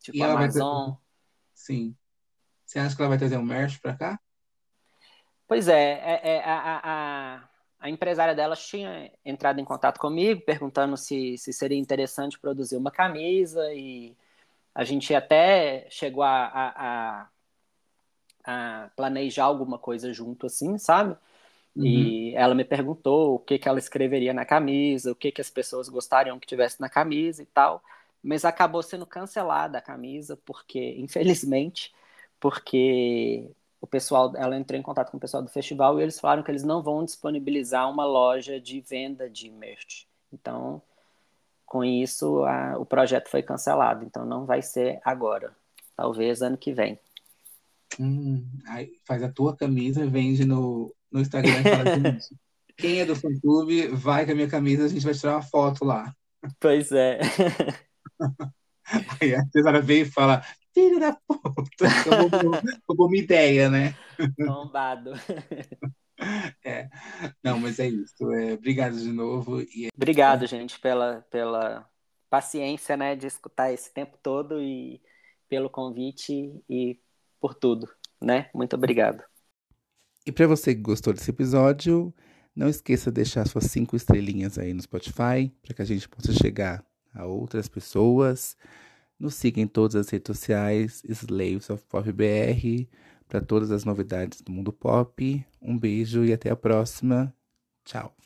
Tipo 0.00 0.18
E 0.18 0.20
vai 0.20 0.28
ter- 0.30 0.60
Amazon. 0.60 0.94
Sim. 1.54 1.96
Você 2.64 2.78
acha 2.78 2.94
que 2.96 3.02
ela 3.02 3.08
vai 3.08 3.18
trazer 3.18 3.36
um 3.36 3.42
merch 3.42 3.78
pra 3.80 3.94
cá? 3.94 4.20
Pois 5.46 5.68
é, 5.68 5.92
é- 5.92 6.20
é, 6.36 6.44
a, 6.44 6.54
a- 6.54 6.80
a, 6.84 7.48
a 7.80 7.90
empresária 7.90 8.34
dela 8.34 8.56
tinha 8.56 9.10
entrado 9.24 9.60
em 9.60 9.64
contato 9.64 9.98
comigo, 9.98 10.40
perguntando 10.42 10.96
se, 10.96 11.36
se 11.36 11.52
seria 11.52 11.78
interessante 11.78 12.38
produzir 12.38 12.76
uma 12.76 12.90
camisa, 12.90 13.72
e 13.74 14.16
a 14.74 14.84
gente 14.84 15.14
até 15.14 15.86
chegou 15.90 16.22
a, 16.22 16.46
a, 16.46 16.72
a- 17.24 17.28
a 18.44 18.90
planejar 18.96 19.44
alguma 19.44 19.78
coisa 19.78 20.12
junto, 20.12 20.46
assim, 20.46 20.78
sabe? 20.78 21.16
Uhum. 21.76 22.18
E 22.26 22.34
ela 22.36 22.54
me 22.54 22.64
perguntou 22.64 23.34
o 23.36 23.38
que, 23.38 23.58
que 23.58 23.68
ela 23.68 23.78
escreveria 23.78 24.34
na 24.34 24.44
camisa, 24.44 25.12
o 25.12 25.14
que, 25.16 25.32
que 25.32 25.40
as 25.40 25.50
pessoas 25.50 25.88
gostariam 25.88 26.38
que 26.38 26.46
tivesse 26.46 26.80
na 26.80 26.88
camisa 26.88 27.42
e 27.42 27.46
tal. 27.46 27.82
Mas 28.22 28.44
acabou 28.44 28.82
sendo 28.82 29.06
cancelada 29.06 29.78
a 29.78 29.82
camisa, 29.82 30.36
porque, 30.44 30.94
infelizmente, 30.98 31.92
porque 32.40 33.50
o 33.80 33.86
pessoal, 33.86 34.32
ela 34.36 34.56
entrou 34.56 34.78
em 34.78 34.82
contato 34.82 35.10
com 35.10 35.16
o 35.16 35.20
pessoal 35.20 35.42
do 35.42 35.48
festival 35.50 35.98
e 35.98 36.02
eles 36.02 36.20
falaram 36.20 36.42
que 36.42 36.50
eles 36.50 36.62
não 36.64 36.82
vão 36.82 37.04
disponibilizar 37.04 37.90
uma 37.90 38.04
loja 38.04 38.60
de 38.60 38.80
venda 38.80 39.28
de 39.28 39.50
merch. 39.50 40.06
Então, 40.32 40.80
com 41.66 41.84
isso, 41.84 42.44
a- 42.44 42.78
o 42.78 42.86
projeto 42.86 43.28
foi 43.28 43.42
cancelado. 43.42 44.04
Então, 44.04 44.24
não 44.26 44.44
vai 44.46 44.62
ser 44.62 45.00
agora. 45.04 45.54
Talvez 45.96 46.42
ano 46.42 46.56
que 46.58 46.72
vem. 46.72 46.98
Hum, 47.98 48.46
faz 49.04 49.22
a 49.22 49.30
tua 49.32 49.56
camisa, 49.56 50.06
vende 50.06 50.44
no, 50.44 50.94
no 51.12 51.20
Instagram 51.20 51.60
e 51.60 51.62
fala, 51.62 51.94
gente, 51.94 52.26
quem 52.76 53.00
é 53.00 53.04
do 53.04 53.14
fã 53.14 53.28
clube, 53.40 53.88
vai 53.88 54.24
com 54.24 54.32
a 54.32 54.34
minha 54.34 54.48
camisa, 54.48 54.86
a 54.86 54.88
gente 54.88 55.04
vai 55.04 55.14
tirar 55.14 55.34
uma 55.34 55.42
foto 55.42 55.84
lá. 55.84 56.14
Pois 56.58 56.90
é. 56.90 57.20
Aí 59.20 59.34
a 59.34 59.44
Cesara 59.46 59.80
veio 59.80 60.06
e 60.06 60.10
fala, 60.10 60.42
filho 60.74 60.98
da 60.98 61.16
puta, 61.26 61.88
roubou, 62.88 63.06
uma 63.06 63.16
ideia, 63.16 63.70
né? 63.70 63.94
Tombado. 64.44 65.12
Não, 67.42 67.58
mas 67.58 67.78
é 67.78 67.88
isso. 67.88 68.30
É, 68.32 68.54
obrigado 68.54 68.96
de 68.96 69.12
novo. 69.12 69.60
E 69.60 69.88
Obrigado, 69.94 70.46
gente, 70.46 70.78
pela, 70.80 71.24
pela 71.30 71.88
paciência, 72.28 72.96
né, 72.96 73.14
de 73.14 73.26
escutar 73.26 73.72
esse 73.72 73.92
tempo 73.92 74.18
todo 74.22 74.60
e 74.60 75.00
pelo 75.48 75.68
convite 75.68 76.62
e 76.68 76.98
por 77.38 77.54
tudo, 77.54 77.86
né? 78.20 78.48
Muito 78.54 78.74
obrigado. 78.74 79.22
E 80.24 80.30
para 80.30 80.46
você 80.46 80.74
que 80.74 80.80
gostou 80.80 81.12
desse 81.12 81.30
episódio, 81.30 82.14
não 82.54 82.68
esqueça 82.68 83.10
de 83.10 83.16
deixar 83.16 83.46
suas 83.46 83.64
cinco 83.64 83.96
estrelinhas 83.96 84.58
aí 84.58 84.72
no 84.72 84.82
Spotify, 84.82 85.52
para 85.62 85.74
que 85.74 85.82
a 85.82 85.84
gente 85.84 86.08
possa 86.08 86.32
chegar 86.32 86.84
a 87.12 87.26
outras 87.26 87.68
pessoas. 87.68 88.56
Nos 89.18 89.34
siga 89.34 89.60
em 89.60 89.66
todas 89.66 89.96
as 89.96 90.08
redes 90.08 90.28
sociais, 90.28 91.02
Slaves 91.04 91.70
of 91.70 91.84
Pop 91.86 92.10
BR, 92.12 92.88
para 93.28 93.40
todas 93.40 93.70
as 93.70 93.84
novidades 93.84 94.40
do 94.42 94.52
mundo 94.52 94.72
pop. 94.72 95.46
Um 95.60 95.78
beijo 95.78 96.24
e 96.24 96.32
até 96.32 96.50
a 96.50 96.56
próxima. 96.56 97.34
Tchau. 97.84 98.21